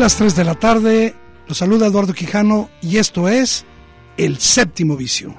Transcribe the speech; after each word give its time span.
Las 0.00 0.16
3 0.16 0.34
de 0.34 0.44
la 0.44 0.54
tarde, 0.54 1.14
los 1.46 1.58
saluda 1.58 1.86
Eduardo 1.86 2.14
Quijano 2.14 2.70
y 2.80 2.96
esto 2.96 3.28
es 3.28 3.66
El 4.16 4.38
Séptimo 4.38 4.96
Vicio. 4.96 5.36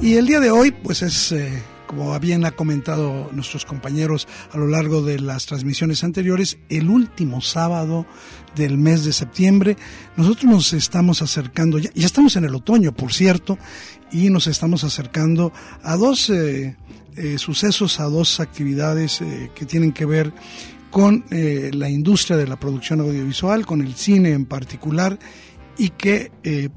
Y 0.00 0.14
el 0.14 0.26
día 0.28 0.38
de 0.38 0.52
hoy, 0.52 0.70
pues 0.70 1.02
es 1.02 1.32
eh, 1.32 1.64
como 1.92 2.14
habían 2.14 2.50
comentado 2.52 3.28
nuestros 3.32 3.66
compañeros 3.66 4.26
a 4.50 4.56
lo 4.56 4.66
largo 4.66 5.02
de 5.02 5.20
las 5.20 5.44
transmisiones 5.44 6.04
anteriores, 6.04 6.56
el 6.70 6.88
último 6.88 7.42
sábado 7.42 8.06
del 8.56 8.78
mes 8.78 9.04
de 9.04 9.12
septiembre. 9.12 9.76
Nosotros 10.16 10.44
nos 10.44 10.72
estamos 10.72 11.20
acercando, 11.20 11.78
ya, 11.78 11.90
estamos 11.94 12.36
en 12.36 12.44
el 12.44 12.54
otoño, 12.54 12.92
por 12.92 13.12
cierto, 13.12 13.58
y 14.10 14.30
nos 14.30 14.46
estamos 14.46 14.84
acercando 14.84 15.52
a 15.82 15.96
dos 15.98 16.30
eh, 16.30 16.76
eh, 17.16 17.36
sucesos, 17.36 18.00
a 18.00 18.04
dos 18.04 18.40
actividades 18.40 19.20
eh, 19.20 19.50
que 19.54 19.66
tienen 19.66 19.92
que 19.92 20.06
ver 20.06 20.32
con 20.90 21.24
la 21.30 21.88
industria 21.88 22.36
de 22.36 22.46
la 22.46 22.60
producción 22.60 23.00
audiovisual, 23.00 23.64
con 23.64 23.80
el 23.80 23.94
cine 23.94 24.32
en 24.32 24.44
particular, 24.44 25.18
y 25.78 25.88
que 25.88 26.30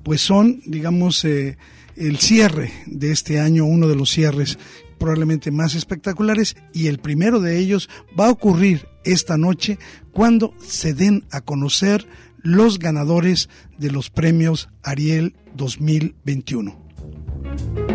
pues 0.04 0.22
son, 0.22 0.62
digamos, 0.66 1.26
el 1.26 2.18
cierre 2.20 2.72
de 2.86 3.12
este 3.12 3.42
año, 3.42 3.66
uno 3.66 3.90
de 3.90 3.96
los 3.98 4.10
cierres 4.10 4.58
probablemente 4.98 5.52
más 5.52 5.76
espectaculares 5.76 6.56
y 6.74 6.88
el 6.88 7.00
primero 7.00 7.40
de 7.40 7.60
ellos 7.60 7.90
va 8.20 8.28
a 8.28 8.32
ocurrir 8.32 8.88
esta 9.04 9.38
noche 9.38 9.78
cuando 10.12 10.54
se 10.66 10.94
den 10.94 11.26
a 11.32 11.42
conocer 11.42 12.08
los 12.38 12.80
ganadores 12.80 13.50
de 13.78 13.92
los 13.92 14.10
premios 14.10 14.70
Ariel 14.84 15.36
2021. 15.56 17.95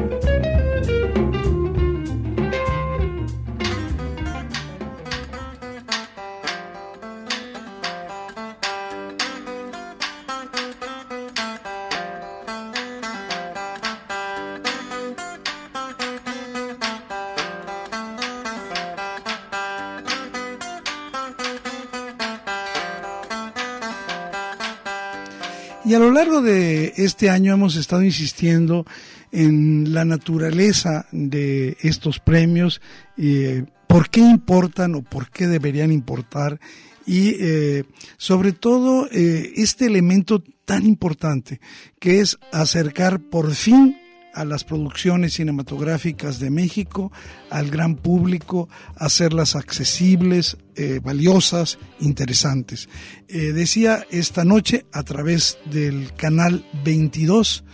Y 25.91 25.95
a 25.95 25.99
lo 25.99 26.13
largo 26.13 26.41
de 26.41 26.93
este 26.99 27.31
año 27.31 27.53
hemos 27.53 27.75
estado 27.75 28.05
insistiendo 28.05 28.87
en 29.33 29.93
la 29.93 30.05
naturaleza 30.05 31.09
de 31.11 31.77
estos 31.81 32.21
premios, 32.21 32.81
eh, 33.17 33.65
por 33.89 34.09
qué 34.09 34.21
importan 34.21 34.95
o 34.95 35.03
por 35.03 35.33
qué 35.33 35.49
deberían 35.49 35.91
importar 35.91 36.61
y 37.07 37.35
eh, 37.41 37.87
sobre 38.19 38.53
todo 38.53 39.09
eh, 39.11 39.51
este 39.57 39.87
elemento 39.87 40.45
tan 40.65 40.87
importante 40.87 41.61
que 41.99 42.21
es 42.21 42.39
acercar 42.53 43.19
por 43.19 43.53
fin 43.53 43.99
a 44.35 44.45
las 44.45 44.65
producciones 44.65 45.35
cinematográficas 45.35 46.39
de 46.39 46.51
México, 46.51 47.13
al 47.51 47.71
gran 47.71 47.97
público, 47.97 48.69
hacerlas 48.97 49.57
accesibles, 49.57 50.57
eh, 50.77 51.01
valiosas, 51.03 51.79
interesantes. 52.01 52.89
Eh, 53.29 53.53
decía 53.53 54.07
esta 54.11 54.45
noche 54.45 54.87
a 54.93 55.03
través 55.03 55.59
del 55.67 56.13
canal 56.15 56.65
22 56.85 57.65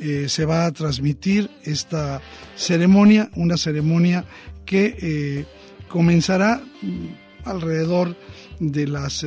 eh, 0.00 0.28
se 0.28 0.44
va 0.44 0.66
a 0.66 0.72
transmitir 0.72 1.50
esta 1.64 2.20
ceremonia, 2.56 3.30
una 3.36 3.56
ceremonia 3.56 4.24
que 4.64 5.46
comenzará 5.88 6.62
mm, 6.82 7.06
alrededor 7.44 8.16
de 8.58 8.86
las 8.86 9.24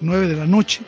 9 0.00 0.28
de 0.28 0.36
la 0.36 0.46
noche 0.46 0.82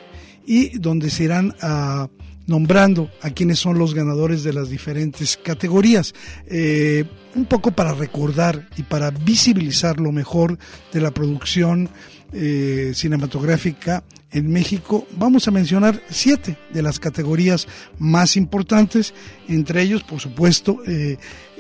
y 0.47 0.79
donde 0.79 1.11
se 1.11 1.25
irán 1.25 1.55
a 1.61 2.09
nombrando 2.49 3.11
a 3.23 3.31
quienes 3.31 3.61
son 3.61 3.79
los 3.79 3.95
ganadores 3.95 4.43
de 4.43 4.53
las 4.53 4.71
diferentes 4.71 5.37
categorías. 5.37 6.15
Eh, 6.47 7.05
un 7.37 7.45
poco 7.45 7.71
para 7.71 7.93
recordar 7.93 8.69
y 8.77 8.83
para 8.83 9.11
visibilizar 9.11 10.01
lo 10.01 10.11
mejor 10.11 10.59
de 10.93 11.01
la 11.01 11.13
producción 11.13 11.91
eh, 12.33 12.93
cinematográfica 12.95 14.03
en 14.33 14.51
México, 14.51 15.07
vamos 15.17 15.47
a 15.47 15.51
mencionar 15.51 16.03
siete 16.11 16.59
de 16.73 16.83
las 16.83 16.99
categorías 16.99 17.69
más 17.99 18.37
importantes, 18.37 19.15
entre 19.47 19.83
ellos, 19.83 20.03
por 20.03 20.21
supuesto, 20.21 20.81
eh, 20.87 21.17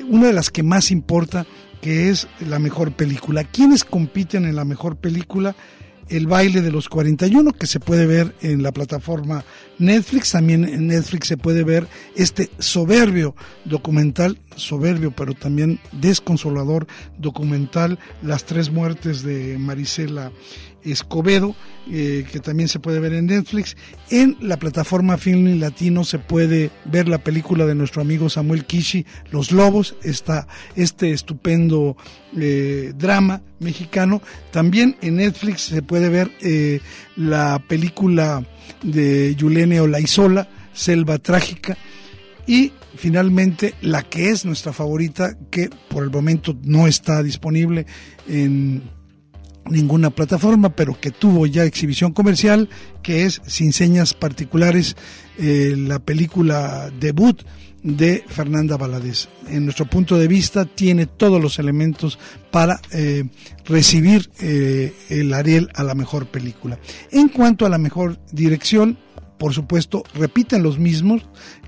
una 0.08 0.26
de 0.26 0.32
las 0.32 0.50
que 0.50 0.62
más 0.62 0.90
importa, 0.90 1.46
que 1.80 2.10
es 2.10 2.28
la 2.40 2.58
mejor 2.58 2.92
película. 2.92 3.44
¿Quiénes 3.44 3.84
compiten 3.84 4.44
en 4.44 4.56
la 4.56 4.64
mejor 4.64 4.96
película? 4.96 5.54
El 6.08 6.26
baile 6.26 6.62
de 6.62 6.72
los 6.72 6.88
41, 6.88 7.52
que 7.52 7.66
se 7.66 7.80
puede 7.80 8.06
ver 8.06 8.34
en 8.40 8.62
la 8.62 8.72
plataforma 8.72 9.44
Netflix. 9.78 10.32
También 10.32 10.64
en 10.64 10.86
Netflix 10.88 11.28
se 11.28 11.36
puede 11.36 11.64
ver 11.64 11.86
este 12.16 12.50
soberbio 12.58 13.34
documental, 13.64 14.38
soberbio 14.56 15.10
pero 15.10 15.34
también 15.34 15.80
desconsolador 15.92 16.86
documental, 17.18 17.98
Las 18.22 18.44
tres 18.44 18.70
muertes 18.70 19.22
de 19.22 19.58
Marisela 19.58 20.32
Escobedo, 20.92 21.54
eh, 21.90 22.26
que 22.30 22.40
también 22.40 22.68
se 22.68 22.80
puede 22.80 23.00
ver 23.00 23.12
en 23.12 23.26
Netflix. 23.26 23.76
En 24.10 24.36
la 24.40 24.58
plataforma 24.58 25.18
Film 25.18 25.58
Latino 25.60 26.04
se 26.04 26.18
puede 26.18 26.70
ver 26.84 27.08
la 27.08 27.18
película 27.18 27.66
de 27.66 27.74
nuestro 27.74 28.02
amigo 28.02 28.28
Samuel 28.28 28.64
Kishi, 28.64 29.06
Los 29.30 29.52
Lobos, 29.52 29.96
está 30.02 30.46
este 30.76 31.12
estupendo 31.12 31.96
eh, 32.36 32.92
drama 32.96 33.42
mexicano. 33.58 34.22
También 34.50 34.96
en 35.02 35.16
Netflix 35.16 35.62
se 35.62 35.82
puede 35.82 36.08
ver 36.08 36.30
eh, 36.40 36.80
la 37.16 37.62
película 37.68 38.46
de 38.82 39.34
Yulene 39.34 39.80
Olaizola, 39.80 40.48
Selva 40.72 41.18
Trágica. 41.18 41.76
Y 42.46 42.72
finalmente 42.96 43.74
la 43.82 44.02
que 44.02 44.30
es 44.30 44.44
nuestra 44.44 44.72
favorita, 44.72 45.36
que 45.50 45.70
por 45.88 46.02
el 46.02 46.10
momento 46.10 46.56
no 46.62 46.86
está 46.86 47.22
disponible 47.22 47.86
en 48.26 48.82
ninguna 49.68 50.10
plataforma, 50.10 50.70
pero 50.70 50.98
que 51.00 51.10
tuvo 51.10 51.46
ya 51.46 51.64
exhibición 51.64 52.12
comercial, 52.12 52.68
que 53.02 53.24
es 53.24 53.40
Sin 53.46 53.72
Señas 53.72 54.14
Particulares, 54.14 54.96
eh, 55.38 55.74
la 55.76 55.98
película 55.98 56.90
debut 56.98 57.42
de 57.82 58.24
Fernanda 58.26 58.76
Valadez. 58.76 59.28
En 59.48 59.64
nuestro 59.64 59.86
punto 59.86 60.16
de 60.16 60.28
vista 60.28 60.64
tiene 60.64 61.06
todos 61.06 61.40
los 61.40 61.58
elementos 61.58 62.18
para 62.50 62.80
eh, 62.92 63.24
recibir 63.64 64.30
eh, 64.40 64.92
el 65.08 65.32
Ariel 65.32 65.68
a 65.74 65.84
la 65.84 65.94
mejor 65.94 66.26
película. 66.26 66.78
En 67.10 67.28
cuanto 67.28 67.66
a 67.66 67.68
la 67.68 67.78
mejor 67.78 68.18
dirección, 68.32 68.98
por 69.38 69.54
supuesto, 69.54 70.02
repiten 70.14 70.62
los 70.62 70.78
mismos. 70.78 71.22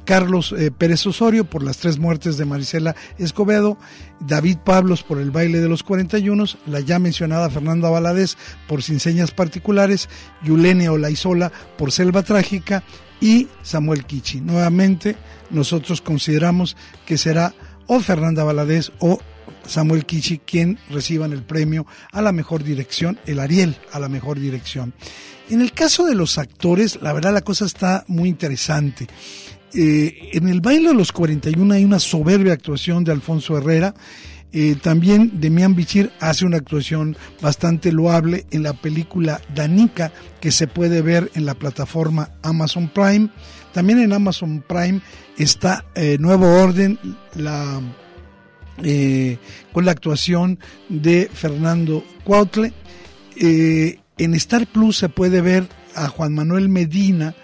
Carlos 0.04 0.52
eh, 0.58 0.70
Pérez 0.70 1.06
Osorio 1.06 1.44
por 1.44 1.62
las 1.62 1.76
tres 1.76 1.98
muertes 1.98 2.36
de 2.36 2.44
Marisela 2.44 2.96
Escobedo, 3.18 3.78
David 4.18 4.58
Pablos 4.64 5.02
por 5.02 5.18
el 5.18 5.30
baile 5.30 5.60
de 5.60 5.68
los 5.68 5.82
41, 5.82 6.44
la 6.66 6.80
ya 6.80 6.98
mencionada 6.98 7.50
Fernanda 7.50 7.90
Valadez 7.90 8.36
por 8.66 8.82
Sin 8.82 8.98
Señas 8.98 9.30
Particulares, 9.30 10.08
Yulene 10.42 10.88
Olaizola 10.88 11.52
por 11.78 11.92
Selva 11.92 12.22
Trágica 12.22 12.82
y 13.20 13.48
Samuel 13.62 14.04
Kichi. 14.04 14.40
Nuevamente, 14.40 15.16
nosotros 15.50 16.00
consideramos 16.00 16.76
que 17.06 17.18
será 17.18 17.54
o 17.86 18.00
Fernanda 18.00 18.42
Valadez 18.42 18.92
o 18.98 19.20
Samuel 19.66 20.06
Kichi 20.06 20.38
quien 20.38 20.78
reciban 20.90 21.32
el 21.32 21.42
premio 21.42 21.86
a 22.12 22.22
la 22.22 22.32
mejor 22.32 22.64
dirección, 22.64 23.18
el 23.26 23.40
Ariel 23.40 23.76
a 23.92 23.98
la 23.98 24.08
mejor 24.08 24.38
dirección. 24.38 24.94
En 25.50 25.60
el 25.60 25.72
caso 25.72 26.06
de 26.06 26.14
los 26.14 26.38
actores, 26.38 26.98
la 27.02 27.12
verdad 27.12 27.32
la 27.32 27.40
cosa 27.42 27.64
está 27.64 28.04
muy 28.06 28.28
interesante. 28.28 29.08
Eh, 29.74 30.30
en 30.32 30.48
el 30.48 30.60
baile 30.60 30.88
de 30.88 30.94
los 30.94 31.12
41 31.12 31.74
hay 31.74 31.84
una 31.84 31.98
soberbia 31.98 32.52
actuación 32.52 33.04
de 33.04 33.12
Alfonso 33.12 33.56
Herrera. 33.58 33.94
Eh, 34.52 34.76
también 34.82 35.40
Demian 35.40 35.76
Bichir 35.76 36.10
hace 36.18 36.44
una 36.44 36.56
actuación 36.56 37.16
bastante 37.40 37.92
loable 37.92 38.46
en 38.50 38.64
la 38.64 38.72
película 38.72 39.40
Danica 39.54 40.12
que 40.40 40.50
se 40.50 40.66
puede 40.66 41.02
ver 41.02 41.30
en 41.34 41.46
la 41.46 41.54
plataforma 41.54 42.30
Amazon 42.42 42.88
Prime. 42.88 43.30
También 43.72 44.00
en 44.00 44.12
Amazon 44.12 44.64
Prime 44.66 45.00
está 45.38 45.84
eh, 45.94 46.16
Nuevo 46.18 46.48
Orden, 46.62 46.98
la, 47.34 47.80
con 49.72 49.84
la 49.84 49.92
actuación 49.92 50.58
de 50.88 51.30
Fernando 51.32 52.04
Cuautle. 52.24 52.72
en 53.36 54.34
Star 54.34 54.66
Plus 54.66 54.98
se 54.98 55.08
puede 55.08 55.40
ver 55.40 55.66
a 55.94 56.08
Juan 56.08 56.34
Manuel 56.34 56.68
Medina 56.68 57.34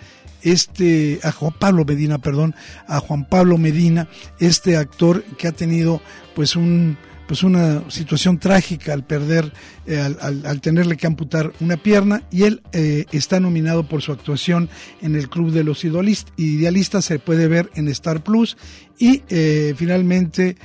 este, 0.47 1.19
a 1.25 1.33
Juan 1.33 1.55
Pablo 1.59 1.85
Medina, 1.85 2.19
perdón, 2.19 2.55
a 2.87 3.01
Juan 3.01 3.29
Pablo 3.29 3.59
Medina, 3.59 4.09
este 4.39 4.77
actor 4.77 5.25
que 5.39 5.49
ha 5.49 5.53
tenido 5.53 6.01
pues 6.35 6.55
un 6.55 6.97
pues 7.27 7.43
una 7.43 7.91
situación 7.91 8.39
trágica 8.39 8.93
al 8.93 9.05
perder, 9.05 9.53
eh, 9.87 9.99
al, 9.99 10.61
tenerle 10.61 10.97
que 10.97 11.07
amputar 11.07 11.53
una 11.61 11.77
pierna 11.77 12.23
y 12.31 12.45
él 12.45 12.63
eh, 12.73 13.07
está 13.13 13.41
nominado 13.41 13.89
por 13.89 14.03
su 14.03 14.13
actuación 14.13 14.69
en 15.03 15.17
el 15.17 15.29
Club 15.29 15.51
de 15.51 15.65
los 15.65 15.85
Idealistas, 15.85 17.05
se 17.05 17.19
puede 17.19 17.49
ver 17.49 17.71
en 17.75 17.89
Star 17.89 18.23
Plus 18.23 18.57
y 18.99 19.23
eh, 19.29 19.75
finalmente 19.77 20.57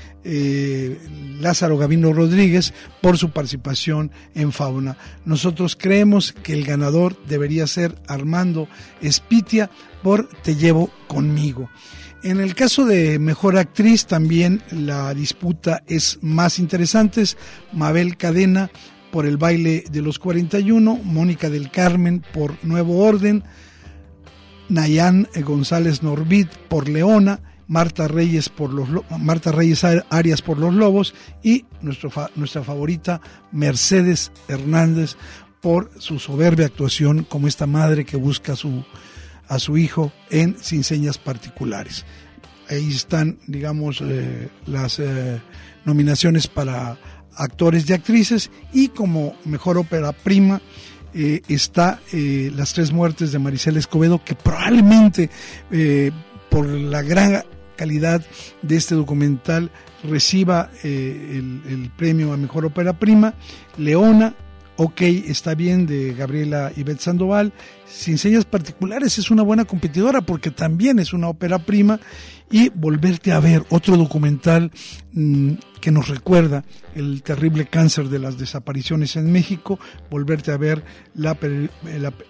Lázaro 1.40 1.78
Gavino 1.78 2.14
Rodríguez 2.14 2.74
por 3.02 3.18
su 3.18 3.32
participación 3.32 4.12
en 4.36 4.52
Fauna. 4.52 4.98
Nosotros 5.26 5.76
creemos 5.76 6.32
que 6.32 6.54
el 6.54 6.64
ganador 6.64 7.18
debería 7.26 7.66
ser 7.66 7.96
Armando 8.08 8.68
Espitia 9.02 9.72
por 10.04 10.30
Te 10.44 10.56
llevo 10.56 10.92
conmigo. 11.08 11.70
En 12.24 12.40
el 12.40 12.54
caso 12.54 12.86
de 12.86 13.18
Mejor 13.18 13.58
Actriz 13.58 14.06
también 14.06 14.62
la 14.70 15.12
disputa 15.16 15.82
es 15.88 16.20
más 16.22 16.60
interesante. 16.60 17.24
Mabel 17.74 18.16
Cadena 18.16 18.70
por 19.12 19.26
El 19.26 19.38
baile 19.38 19.84
de 19.92 20.04
los 20.04 20.20
41, 20.20 21.00
Mónica 21.04 21.50
del 21.50 21.72
Carmen 21.72 22.24
por 22.32 22.64
Nuevo 22.64 23.00
Orden, 23.04 23.44
Nayan 24.70 25.28
González 25.44 26.04
Norbit 26.04 26.48
por 26.70 26.88
Leona, 26.88 27.42
Marta 27.68 28.08
Reyes 28.08 28.50
por 28.50 28.72
los 28.72 28.88
Marta 29.20 29.52
Reyes 29.52 29.84
Arias 29.84 30.44
por 30.44 30.60
Los 30.60 30.76
Lobos 30.76 31.16
y 31.42 31.66
nuestro, 31.82 32.12
nuestra 32.36 32.64
favorita 32.64 33.20
Mercedes 33.52 34.32
Hernández 34.48 35.16
por 35.60 35.90
su 35.98 36.20
soberbia 36.20 36.68
actuación 36.68 37.24
como 37.24 37.48
esta 37.48 37.66
madre 37.66 38.06
que 38.06 38.18
busca 38.18 38.56
su 38.56 38.84
a 39.52 39.60
su 39.60 39.78
hijo 39.78 40.14
en 40.30 40.56
Sin 40.62 40.86
Señas 40.86 41.18
Particulares. 41.18 42.06
Ahí 42.70 42.90
están, 42.90 43.38
digamos, 43.48 44.02
eh, 44.02 44.48
las 44.66 44.98
eh, 44.98 45.42
nominaciones 45.84 46.48
para 46.48 46.98
actores 47.36 47.90
y 47.90 47.92
actrices 47.92 48.50
y 48.72 48.88
como 48.88 49.36
mejor 49.44 49.78
ópera 49.78 50.14
prima 50.14 50.62
eh, 51.14 51.42
está 51.50 52.00
Las 52.14 52.74
Tres 52.74 52.94
Muertes 52.94 53.34
de 53.34 53.40
Maricela 53.40 53.78
Escobedo, 53.78 54.24
que 54.24 54.36
probablemente 54.36 55.30
por 56.50 56.70
la 56.70 57.02
gran 57.02 57.44
calidad 57.76 58.26
de 58.62 58.78
este 58.78 58.96
documental 58.96 59.70
reciba 60.06 60.70
el 60.82 61.92
premio 61.98 62.32
a 62.32 62.38
mejor 62.38 62.64
ópera 62.66 62.98
prima. 62.98 63.34
Leona, 63.78 64.34
Ok, 64.78 65.02
está 65.02 65.54
bien 65.54 65.86
de 65.86 66.14
Gabriela 66.14 66.72
Ivette 66.76 67.02
Sandoval. 67.02 67.54
Sin 67.86 68.18
señas 68.18 68.46
particulares 68.46 69.18
es 69.20 69.30
una 69.30 69.44
buena 69.44 69.66
competidora 69.66 70.22
porque 70.22 70.50
también 70.50 71.00
es 71.00 71.14
una 71.14 71.28
ópera 71.28 71.60
prima. 71.60 72.00
Y 72.50 72.70
volverte 72.70 73.32
a 73.32 73.40
ver 73.40 73.64
otro 73.70 73.96
documental 73.96 74.72
mm, 75.14 75.54
que 75.80 75.92
nos 75.92 76.10
recuerda 76.10 76.66
el 76.96 77.22
terrible 77.22 77.66
cáncer 77.66 78.10
de 78.10 78.20
las 78.20 78.38
desapariciones 78.38 79.16
en 79.16 79.32
México. 79.32 79.80
Volverte 80.10 80.52
a 80.52 80.58
ver 80.58 80.84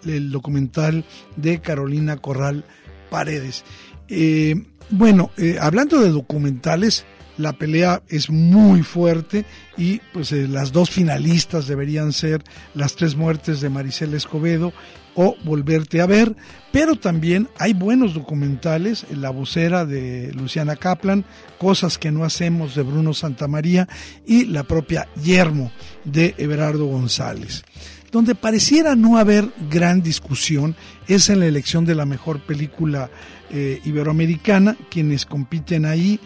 el 0.06 0.32
documental 0.32 1.06
de 1.38 1.62
Carolina 1.62 2.18
Corral 2.18 2.66
Paredes. 3.10 3.64
Eh, 4.08 4.56
bueno, 4.90 5.32
eh, 5.38 5.58
hablando 5.60 6.02
de 6.02 6.10
documentales, 6.10 7.06
la 7.38 7.54
pelea 7.54 8.02
es 8.08 8.30
muy 8.30 8.84
fuerte 8.84 9.46
y 9.78 10.00
pues 10.14 10.32
eh, 10.32 10.48
las 10.48 10.72
dos 10.72 10.90
finalistas 10.90 11.68
deberían 11.68 12.14
ser 12.14 12.44
las 12.74 12.96
tres 12.96 13.16
muertes 13.16 13.62
de 13.62 13.70
Maricel 13.70 14.14
Escobedo 14.14 14.74
o 15.16 15.36
Volverte 15.44 16.02
a 16.02 16.06
ver, 16.06 16.36
pero 16.72 16.96
también 16.96 17.50
hay 17.58 17.74
buenos 17.74 18.14
documentales, 18.14 19.06
La 19.14 19.30
vocera 19.30 19.86
de 19.86 20.32
Luciana 20.34 20.76
Kaplan, 20.76 21.26
Cosas 21.60 21.98
que 21.98 22.12
no 22.12 22.24
hacemos 22.24 22.76
de 22.76 22.84
Bruno 22.84 23.14
Santamaría 23.14 23.88
y 24.26 24.46
la 24.46 24.64
propia 24.64 25.08
Yermo 25.22 25.72
de 26.06 26.34
Everardo 26.38 26.86
González. 26.86 27.64
Donde 28.12 28.36
pareciera 28.36 28.96
no 28.96 29.18
haber 29.18 29.50
gran 29.70 30.02
discusión 30.02 30.76
es 31.08 31.30
en 31.30 31.40
la 31.40 31.46
elección 31.46 31.86
de 31.86 31.96
la 31.96 32.06
mejor 32.06 32.42
película 32.42 33.10
eh, 33.50 33.82
iberoamericana, 33.86 34.76
quienes 34.90 35.26
compiten 35.26 35.86
ahí 35.86 36.20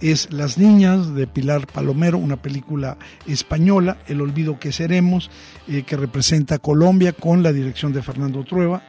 es 0.00 0.32
Las 0.32 0.58
Niñas 0.58 1.14
de 1.14 1.26
Pilar 1.26 1.66
Palomero, 1.66 2.18
una 2.18 2.40
película 2.40 2.98
española, 3.26 3.98
El 4.06 4.20
Olvido 4.20 4.58
que 4.58 4.72
Seremos, 4.72 5.30
eh, 5.68 5.82
que 5.82 5.96
representa 5.96 6.58
Colombia 6.58 7.12
con 7.12 7.42
la 7.42 7.52
dirección 7.52 7.92
de 7.92 8.02
Fernando 8.02 8.44
Trueba. 8.44 8.82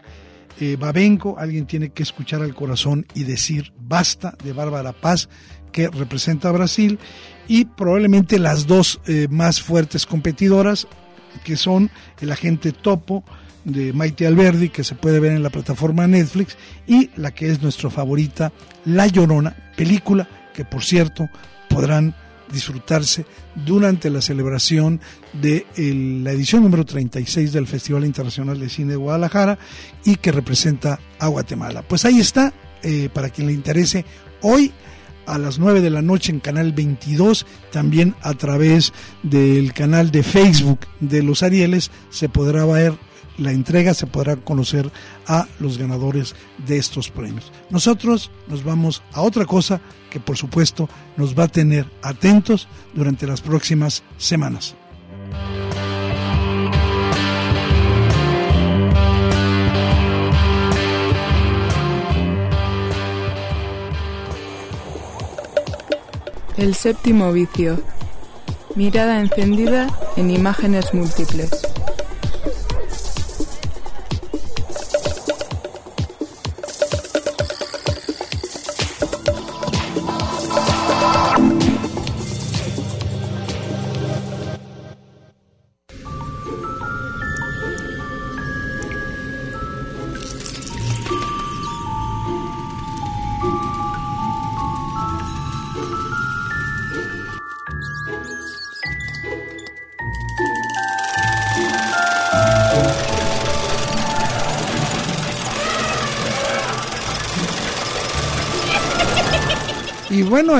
Eh, 0.59 0.77
Babenco, 0.79 1.37
Alguien 1.37 1.65
tiene 1.65 1.89
que 1.89 2.03
escuchar 2.03 2.41
al 2.41 2.55
corazón 2.55 3.05
y 3.13 3.23
decir 3.23 3.73
basta, 3.79 4.35
de 4.43 4.53
Bárbara 4.53 4.93
Paz, 4.93 5.29
que 5.71 5.87
representa 5.89 6.49
a 6.49 6.53
Brasil. 6.53 6.99
Y 7.47 7.65
probablemente 7.65 8.39
las 8.39 8.67
dos 8.67 9.01
eh, 9.07 9.27
más 9.29 9.61
fuertes 9.61 10.05
competidoras, 10.05 10.87
que 11.43 11.57
son 11.57 11.89
El 12.19 12.31
Agente 12.31 12.71
Topo, 12.71 13.23
de 13.63 13.93
Maite 13.93 14.25
Alberdi, 14.25 14.69
que 14.69 14.83
se 14.83 14.95
puede 14.95 15.19
ver 15.19 15.33
en 15.33 15.43
la 15.43 15.49
plataforma 15.49 16.07
Netflix, 16.07 16.57
y 16.87 17.09
la 17.15 17.31
que 17.31 17.49
es 17.51 17.61
nuestra 17.61 17.89
favorita, 17.89 18.51
La 18.85 19.07
Llorona, 19.07 19.55
película 19.75 20.27
que 20.53 20.65
por 20.65 20.83
cierto 20.83 21.29
podrán 21.69 22.15
disfrutarse 22.51 23.25
durante 23.65 24.09
la 24.09 24.21
celebración 24.21 24.99
de 25.33 25.65
la 25.75 26.31
edición 26.31 26.63
número 26.63 26.85
36 26.85 27.53
del 27.53 27.67
Festival 27.67 28.05
Internacional 28.05 28.59
de 28.59 28.69
Cine 28.69 28.91
de 28.91 28.97
Guadalajara 28.97 29.57
y 30.03 30.17
que 30.17 30.31
representa 30.31 30.99
a 31.19 31.27
Guatemala. 31.27 31.81
Pues 31.81 32.05
ahí 32.05 32.19
está, 32.19 32.53
eh, 32.83 33.09
para 33.13 33.29
quien 33.29 33.47
le 33.47 33.53
interese, 33.53 34.05
hoy 34.41 34.73
a 35.25 35.37
las 35.37 35.59
9 35.59 35.81
de 35.81 35.89
la 35.89 36.01
noche 36.01 36.31
en 36.31 36.39
Canal 36.39 36.73
22, 36.73 37.45
también 37.71 38.15
a 38.21 38.33
través 38.33 38.91
del 39.23 39.73
canal 39.73 40.11
de 40.11 40.23
Facebook 40.23 40.79
de 40.99 41.23
los 41.23 41.43
Arieles 41.43 41.91
se 42.09 42.27
podrá 42.27 42.65
ver 42.65 42.93
la 43.37 43.51
entrega 43.51 43.93
se 43.93 44.07
podrá 44.07 44.35
conocer 44.35 44.91
a 45.27 45.47
los 45.59 45.77
ganadores 45.77 46.35
de 46.65 46.77
estos 46.77 47.09
premios. 47.09 47.51
Nosotros 47.69 48.31
nos 48.47 48.63
vamos 48.63 49.01
a 49.13 49.21
otra 49.21 49.45
cosa 49.45 49.81
que 50.09 50.19
por 50.19 50.37
supuesto 50.37 50.89
nos 51.17 51.37
va 51.37 51.45
a 51.45 51.47
tener 51.47 51.85
atentos 52.01 52.67
durante 52.93 53.25
las 53.25 53.41
próximas 53.41 54.03
semanas. 54.17 54.75
El 66.57 66.75
séptimo 66.75 67.31
vicio. 67.31 67.81
Mirada 68.75 69.19
encendida 69.19 69.87
en 70.15 70.29
imágenes 70.29 70.93
múltiples. 70.93 71.70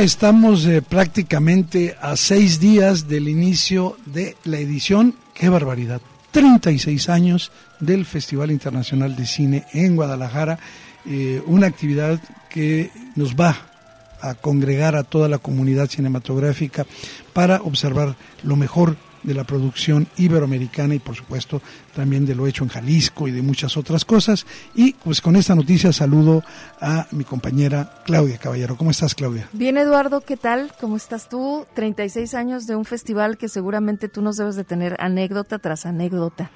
Estamos 0.04 0.66
eh, 0.66 0.82
prácticamente 0.82 1.96
a 2.02 2.16
seis 2.16 2.60
días 2.60 3.08
del 3.08 3.28
inicio 3.28 3.98
de 4.08 4.36
la 4.46 4.58
edición, 4.58 5.16
qué 5.36 5.48
barbaridad, 5.48 6.02
36 6.32 7.08
años 7.10 7.52
del 7.80 8.06
Festival 8.06 8.50
Internacional 8.50 9.16
de 9.16 9.28
Cine 9.28 9.66
en 9.74 9.96
Guadalajara, 9.96 10.58
eh, 11.06 11.44
una 11.46 11.68
actividad 11.68 12.20
que 12.50 12.90
nos 13.16 13.36
va 13.36 13.56
a 14.22 14.34
congregar 14.34 14.96
a 14.96 15.04
toda 15.04 15.30
la 15.30 15.38
comunidad 15.38 15.88
cinematográfica 15.88 16.88
para 17.32 17.62
observar 17.62 18.16
lo 18.42 18.56
mejor 18.56 18.98
de 19.24 19.34
la 19.34 19.44
producción 19.44 20.08
iberoamericana 20.18 20.96
y 20.96 21.00
por 21.00 21.16
supuesto 21.16 21.62
también 21.96 22.26
de 22.26 22.36
lo 22.36 22.48
hecho 22.48 22.64
en 22.64 22.70
Jalisco 22.70 23.28
y 23.28 23.32
de 23.32 23.42
muchas 23.42 23.78
otras 23.78 24.06
cosas. 24.06 24.46
Y 24.76 24.94
pues 24.94 25.22
con 25.22 25.36
esta 25.36 25.56
noticia 25.56 25.94
saludo 25.94 26.44
a 26.80 27.08
mi 27.12 27.24
compañera 27.24 28.02
Claudia 28.06 28.38
Caballero. 28.38 28.78
¿Cómo 28.78 28.92
estás 28.92 29.16
Claudia? 29.16 29.50
Bien 29.54 29.78
Eduardo, 29.78 30.22
¿qué 30.22 30.38
tal? 30.38 30.72
¿Cómo 30.80 30.98
estás 30.98 31.30
tú? 31.30 31.66
36 31.74 32.34
años 32.34 32.68
de 32.68 32.76
un 32.76 32.86
festival 32.86 33.38
que 33.38 33.50
seguramente 33.50 34.10
tú 34.10 34.22
nos 34.22 34.38
debes 34.38 34.56
de 34.56 34.64
tener 34.64 34.96
anécdota 35.00 35.60
tras 35.60 35.86
anécdota. 35.86 36.52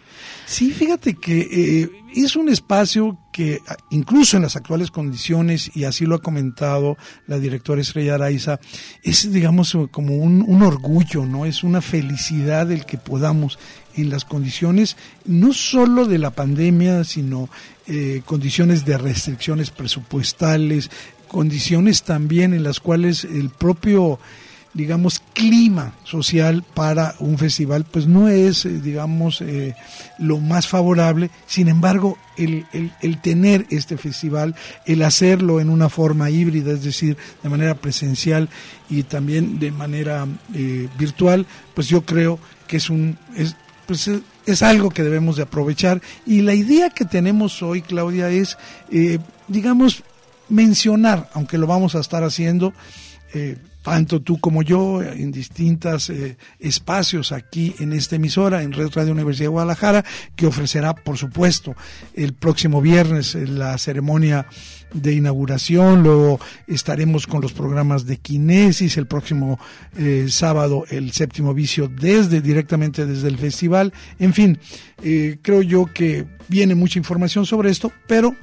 Sí, 0.46 0.72
fíjate 0.72 1.16
que 1.16 1.40
eh, 1.40 1.90
es 2.16 2.36
un 2.36 2.50
espacio 2.50 3.18
que 3.36 3.62
incluso 3.90 4.38
en 4.38 4.44
las 4.44 4.56
actuales 4.56 4.92
condiciones, 4.92 5.70
y 5.76 5.84
así 5.84 6.06
lo 6.06 6.16
ha 6.16 6.22
comentado 6.22 6.96
la 7.28 7.38
directora 7.38 7.82
Estrella 7.82 8.16
Araiza, 8.16 8.62
es 9.04 9.30
digamos 9.30 9.78
como 9.92 10.16
un, 10.16 10.42
un 10.48 10.64
orgullo, 10.64 11.26
¿no? 11.26 11.46
Es 11.46 11.62
una 11.62 11.82
felicidad 11.82 12.72
el 12.72 12.86
que 12.86 12.98
podamos 12.98 13.60
en 13.98 14.10
las 14.10 14.24
condiciones 14.24 14.96
no 15.26 15.52
solo 15.52 16.06
de 16.06 16.18
la 16.18 16.30
pandemia, 16.30 17.04
sino 17.04 17.50
eh, 17.88 18.22
condiciones 18.24 18.86
de 18.86 18.98
restricciones 18.98 19.70
presupuestales, 19.70 20.90
condiciones 21.28 22.04
también 22.04 22.54
en 22.54 22.64
las 22.64 22.80
cuales 22.80 23.26
el 23.26 23.50
propio 23.50 24.18
digamos, 24.76 25.20
clima 25.34 25.94
social 26.04 26.64
para 26.76 27.16
un 27.20 27.40
festival, 27.40 27.86
pues 27.90 28.06
no 28.06 28.30
es, 28.30 28.66
eh, 28.66 28.80
digamos, 28.80 29.42
eh, 29.42 29.74
lo 30.20 30.40
más 30.40 30.68
favorable. 30.68 31.32
Sin 31.48 31.68
embargo, 31.68 32.20
el, 32.38 32.68
el, 33.02 33.22
tener 33.22 33.66
este 33.72 33.98
festival, 33.98 34.54
el 34.86 35.02
hacerlo 35.02 35.60
en 35.60 35.70
una 35.70 35.90
forma 35.90 36.30
híbrida, 36.30 36.74
es 36.74 36.84
decir, 36.84 37.18
de 37.42 37.50
manera 37.50 37.74
presencial 37.76 38.50
y 38.90 39.04
también 39.04 39.58
de 39.58 39.72
manera 39.72 40.28
virtual, 41.00 41.48
pues 41.74 41.88
yo 41.88 42.06
creo 42.06 42.38
que 42.68 42.78
es 42.78 42.90
un, 42.90 43.18
es, 43.36 43.56
pues 43.86 44.10
es, 44.46 44.62
algo 44.62 44.90
que 44.90 45.04
debemos 45.04 45.38
de 45.38 45.44
aprovechar. 45.44 46.02
Y 46.26 46.42
la 46.42 46.54
idea 46.54 46.90
que 46.90 47.06
tenemos 47.06 47.62
hoy, 47.62 47.82
Claudia, 47.82 48.30
es, 48.30 48.58
eh, 48.92 49.20
digamos, 49.48 50.04
mencionar, 50.50 51.30
aunque 51.34 51.58
lo 51.58 51.68
vamos 51.68 51.96
a 51.96 52.00
estar 52.00 52.24
haciendo, 52.24 52.74
eh, 53.34 53.58
tanto 53.86 54.20
tú 54.20 54.40
como 54.40 54.64
yo, 54.64 55.04
en 55.04 55.32
distintos 55.32 56.10
eh, 56.10 56.38
espacios 56.58 57.32
aquí 57.32 57.76
en 57.78 57.94
esta 57.94 58.16
emisora, 58.16 58.64
en 58.64 58.72
Red 58.72 58.90
Radio 58.96 59.12
Universidad 59.12 59.46
de 59.46 59.50
Guadalajara, 59.50 60.04
que 60.36 60.48
ofrecerá, 60.48 60.96
por 60.96 61.20
supuesto, 61.20 61.76
el 62.16 62.34
próximo 62.34 62.82
viernes 62.82 63.36
la 63.36 63.78
ceremonia 63.78 64.48
de 64.92 65.14
inauguración, 65.14 66.02
luego 66.02 66.40
estaremos 66.66 67.28
con 67.28 67.42
los 67.42 67.54
programas 67.54 68.08
de 68.08 68.18
Kinesis, 68.18 68.98
el 68.98 69.06
próximo 69.06 69.60
eh, 69.96 70.26
sábado 70.30 70.86
el 70.90 71.12
séptimo 71.12 71.54
vicio 71.54 71.88
desde 71.88 72.42
directamente 72.42 73.06
desde 73.06 73.28
el 73.28 73.38
festival, 73.38 73.94
en 74.18 74.34
fin, 74.34 74.58
eh, 75.04 75.38
creo 75.44 75.62
yo 75.62 75.86
que 75.94 76.26
viene 76.48 76.74
mucha 76.74 76.98
información 76.98 77.46
sobre 77.46 77.70
esto, 77.70 77.92
pero 78.08 78.36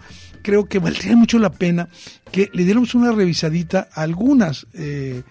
creo 0.43 0.67
que 0.67 0.79
valdría 0.79 1.17
mucho 1.17 1.39
la 1.39 1.53
pena 1.53 1.89
que 2.31 2.51
le 2.53 2.65
diéramos 2.65 2.95
una 2.95 3.13
revisadita 3.13 3.89
a 3.93 4.03
algunas 4.03 4.67
eh, 4.75 5.23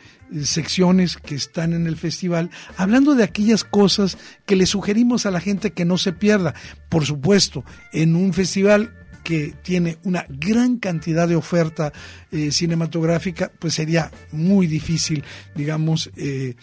secciones 0.44 1.18
que 1.18 1.36
están 1.36 1.74
en 1.74 1.88
el 1.88 1.98
festival, 1.98 2.50
hablando 2.78 3.16
de 3.16 3.24
aquellas 3.24 3.64
cosas 3.64 4.18
que 4.46 4.56
le 4.56 4.66
sugerimos 4.66 5.26
a 5.26 5.32
la 5.32 5.42
gente 5.42 5.72
que 5.72 5.86
no 5.86 5.98
se 5.98 6.14
pierda. 6.14 6.54
Por 6.90 7.06
supuesto, 7.06 7.66
en 7.92 8.16
un 8.16 8.34
festival 8.34 8.94
que 9.24 9.54
tiene 9.62 9.98
una 10.04 10.26
gran 10.30 10.78
cantidad 10.78 11.28
de 11.28 11.36
oferta 11.36 11.94
eh, 12.32 12.52
cinematográfica, 12.52 13.52
pues 13.60 13.76
sería 13.76 14.12
muy 14.32 14.68
difícil, 14.68 15.24
digamos, 15.56 16.10
eh, 16.16 16.56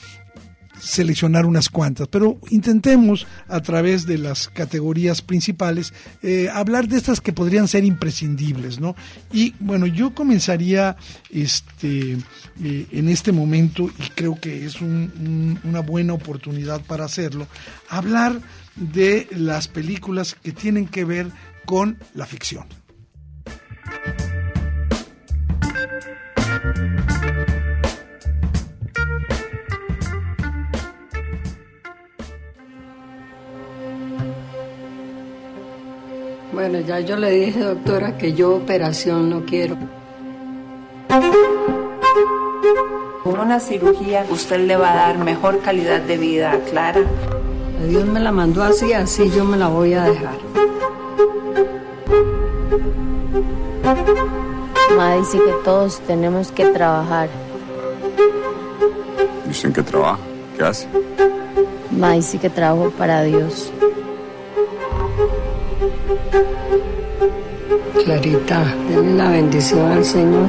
seleccionar 0.81 1.47
unas 1.47 1.69
cuantas, 1.69 2.09
pero 2.09 2.39
intentemos 2.51 3.27
a 3.49 3.61
través 3.61 4.07
de 4.07 4.19
las 4.19 4.49
categorías 4.49 5.23
principales 5.23 5.93
eh, 6.23 6.49
hablar 6.53 6.89
de 6.89 6.97
estas 6.97 7.21
que 7.21 7.33
podrían 7.33 7.69
ser 7.69 7.85
imprescindibles, 7.85 8.81
¿no? 8.81 8.95
Y 9.33 9.55
bueno, 9.61 9.87
yo 9.87 10.15
comenzaría 10.15 10.97
este 11.31 12.17
en 12.61 13.09
este 13.09 13.33
momento 13.33 13.89
y 13.99 14.11
creo 14.15 14.39
que 14.41 14.67
es 14.67 14.81
una 14.81 15.81
buena 15.81 16.15
oportunidad 16.15 16.81
para 16.83 17.05
hacerlo, 17.05 17.47
hablar 17.89 18.41
de 18.77 19.29
las 19.31 19.69
películas 19.69 20.37
que 20.43 20.53
tienen 20.53 20.87
que 20.87 21.05
ver 21.05 21.31
con 21.65 21.99
la 22.15 22.27
ficción. 22.27 22.78
Bueno, 36.59 36.81
ya 36.81 36.99
yo 36.99 37.17
le 37.17 37.31
dije, 37.31 37.61
doctora, 37.61 38.19
que 38.19 38.33
yo 38.33 38.57
operación 38.57 39.31
no 39.31 39.45
quiero. 39.45 39.77
Con 43.23 43.39
una 43.39 43.61
cirugía 43.61 44.27
usted 44.29 44.67
le 44.67 44.77
va 44.77 44.91
a 44.91 44.97
dar 44.97 45.19
mejor 45.19 45.61
calidad 45.61 46.01
de 46.01 46.19
vida 46.19 46.51
a 46.51 46.59
Clara. 46.59 47.03
Dios 47.89 48.05
me 48.07 48.19
la 48.19 48.33
mandó 48.33 48.65
así, 48.65 48.93
así 48.93 49.31
yo 49.31 49.45
me 49.45 49.57
la 49.57 49.69
voy 49.69 49.95
a 49.95 50.03
dejar. 50.03 50.37
Ma 54.97 55.15
dice 55.15 55.39
que 55.39 55.53
todos 55.63 56.01
tenemos 56.09 56.51
que 56.51 56.67
trabajar. 56.71 57.29
¿Y 59.47 59.51
usted 59.51 59.69
en 59.69 59.75
qué 59.75 59.83
trabaja? 59.85 60.19
¿Qué 60.57 60.65
hace? 60.65 60.89
Ma 61.93 62.15
dice 62.15 62.37
que 62.39 62.51
trabajo 62.51 62.91
para 62.99 63.23
Dios. 63.23 63.73
Clarita, 68.05 68.65
denle 68.89 69.15
la 69.15 69.31
bendición 69.31 69.93
al 69.93 70.05
Señor. 70.05 70.49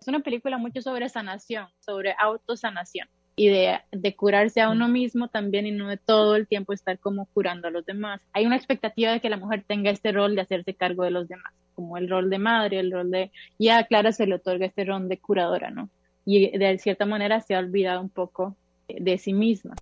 Es 0.00 0.08
una 0.08 0.20
película 0.20 0.56
mucho 0.56 0.80
sobre 0.80 1.10
sanación, 1.10 1.66
sobre 1.80 2.14
autosanación 2.18 3.06
y 3.36 3.48
de, 3.48 4.16
curarse 4.16 4.62
a 4.62 4.70
uno 4.70 4.88
mismo 4.88 5.28
también 5.28 5.66
y 5.66 5.72
no 5.72 5.88
de 5.88 5.98
todo 5.98 6.36
el 6.36 6.46
tiempo 6.46 6.72
estar 6.72 6.98
como 6.98 7.26
curando 7.26 7.68
a 7.68 7.70
los 7.70 7.84
demás. 7.84 8.22
Hay 8.32 8.46
una 8.46 8.56
expectativa 8.56 9.12
de 9.12 9.20
que 9.20 9.28
la 9.28 9.36
mujer 9.36 9.64
tenga 9.66 9.90
este 9.90 10.12
rol 10.12 10.34
de 10.34 10.40
hacerse 10.40 10.72
cargo 10.72 11.04
de 11.04 11.10
los 11.10 11.28
demás, 11.28 11.52
como 11.74 11.98
el 11.98 12.08
rol 12.08 12.30
de 12.30 12.38
madre, 12.38 12.78
el 12.78 12.92
rol 12.92 13.10
de... 13.10 13.30
Y 13.58 13.68
a 13.68 13.84
Clara 13.84 14.12
se 14.12 14.26
le 14.26 14.36
otorga 14.36 14.64
este 14.64 14.84
rol 14.84 15.08
de 15.08 15.18
curadora, 15.18 15.70
¿no? 15.70 15.90
Y 16.24 16.56
de 16.56 16.78
cierta 16.78 17.04
manera 17.04 17.42
se 17.42 17.54
ha 17.54 17.58
olvidado 17.58 18.00
un 18.00 18.08
poco 18.08 18.56
de 18.88 19.18
sí 19.18 19.34
misma. 19.34 19.74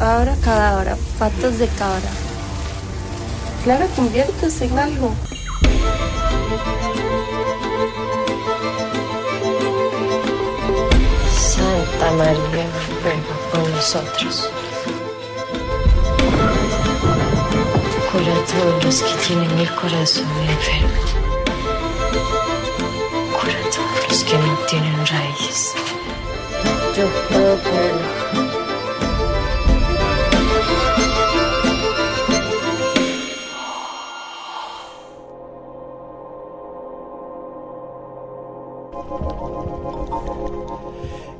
Ahora 0.00 0.36
cada 0.44 0.76
hora, 0.76 0.96
patas 1.18 1.58
de 1.58 1.66
cabra. 1.66 2.08
Clara, 3.64 3.86
conviértese 3.96 4.66
en 4.66 4.78
algo. 4.78 5.12
Santa 11.36 12.12
María, 12.12 12.66
ruega 13.02 13.34
por 13.50 13.68
nosotros. 13.70 14.48
Cura 18.12 18.32
a 18.32 18.44
todos 18.46 18.84
los 18.84 19.02
que 19.02 19.26
tienen 19.26 19.58
el 19.58 19.74
corazón 19.74 20.28
enfermo. 20.48 21.02
Cura 23.36 23.52
a 23.52 23.70
todos 23.74 24.08
los 24.08 24.24
que 24.24 24.38
no 24.38 24.54
tienen 24.70 25.06
raíz. 25.06 25.74
Yo 26.96 27.04
puedo 27.28 27.58
curarlo. 27.64 28.47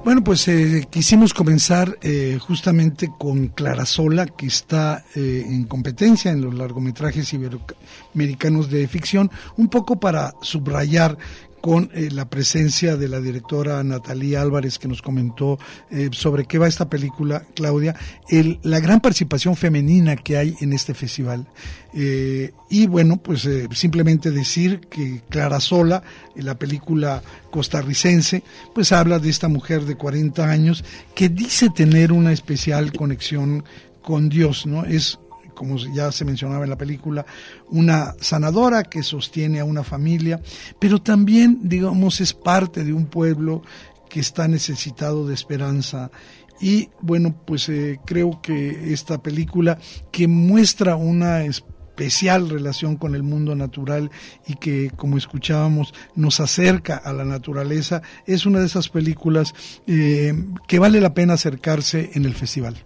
Bueno, 0.09 0.25
pues 0.25 0.49
eh, 0.49 0.87
quisimos 0.89 1.35
comenzar 1.35 1.99
eh, 2.01 2.39
justamente 2.41 3.11
con 3.19 3.49
Clara 3.49 3.85
Sola, 3.85 4.25
que 4.25 4.47
está 4.47 5.05
eh, 5.15 5.45
en 5.47 5.65
competencia 5.65 6.31
en 6.31 6.41
los 6.41 6.55
largometrajes 6.55 7.31
iberoamericanos 7.35 8.71
de 8.71 8.89
ficción, 8.89 9.31
un 9.59 9.69
poco 9.69 10.01
para 10.01 10.33
subrayar 10.41 11.19
con 11.61 11.91
eh, 11.95 12.09
la 12.11 12.29
presencia 12.29 12.97
de 12.97 13.09
la 13.09 13.21
directora 13.21 13.83
Natalia 13.83 14.43
Álvarez 14.43 14.79
que 14.79 14.89
nos 14.89 15.03
comentó 15.03 15.59
eh, 15.91 16.11
sobre 16.13 16.45
qué 16.45 16.59
va 16.59 16.69
esta 16.69 16.89
película, 16.89 17.45
Claudia, 17.55 17.97
el, 18.29 18.59
la 18.63 18.81
gran 18.81 19.01
participación 19.01 19.57
femenina 19.57 20.17
que 20.17 20.37
hay 20.37 20.55
en 20.61 20.73
este 20.73 20.95
festival. 20.95 21.47
Eh, 21.95 22.53
y 22.71 22.87
bueno, 22.87 23.17
pues 23.17 23.49
simplemente 23.73 24.31
decir 24.31 24.81
que 24.91 25.23
Clara 25.29 25.61
Sola, 25.61 26.03
la 26.37 26.59
película 26.59 27.23
costarricense, 27.51 28.43
pues 28.75 28.93
habla 28.93 29.19
de 29.19 29.31
esta 29.31 29.49
mujer 29.49 29.85
de 29.85 29.97
40 29.97 30.49
años 30.49 30.85
que 31.15 31.29
dice 31.29 31.71
tener 31.71 32.13
una 32.13 32.33
especial 32.33 32.93
conexión 32.93 33.65
con 34.03 34.29
Dios, 34.29 34.67
¿no? 34.67 34.85
Es 34.85 35.19
como 35.59 35.77
ya 35.77 36.13
se 36.13 36.25
mencionaba 36.25 36.63
en 36.63 36.71
la 36.71 36.79
película, 36.79 37.27
una 37.69 38.15
sanadora 38.21 38.85
que 38.85 39.03
sostiene 39.03 39.59
a 39.59 39.65
una 39.65 39.83
familia, 39.83 40.41
pero 40.79 41.03
también, 41.03 41.59
digamos, 41.65 42.21
es 42.21 42.33
parte 42.33 42.85
de 42.85 42.93
un 42.93 43.07
pueblo 43.07 43.63
que 44.09 44.21
está 44.21 44.47
necesitado 44.47 45.27
de 45.27 45.35
esperanza. 45.35 46.13
Y 46.61 46.91
bueno, 47.01 47.35
pues 47.45 47.69
eh, 47.69 47.99
creo 48.07 48.41
que 48.41 48.93
esta 48.93 49.21
película 49.21 49.79
que 50.13 50.29
muestra 50.29 50.95
una 50.95 51.43
especial 51.43 52.49
relación 52.49 52.95
con 52.95 53.17
el 53.17 53.25
mundo 53.25 53.57
natural 53.57 54.13
y 54.47 54.55
que, 54.55 54.93
como 54.95 55.19
escuchábamos, 55.19 55.93
nos 56.15 56.39
acerca 56.39 56.97
a 56.97 57.13
la 57.13 57.25
naturaleza, 57.25 58.03
es 58.27 58.47
una 58.47 58.61
de 58.61 58.67
esas 58.67 58.89
películas 58.89 59.53
eh, 59.89 60.33
que 60.69 60.79
vale 60.79 61.01
la 61.01 61.15
pena 61.15 61.35
acercarse 61.35 62.13
en 62.15 62.27
el 62.27 62.35
festival. 62.35 62.77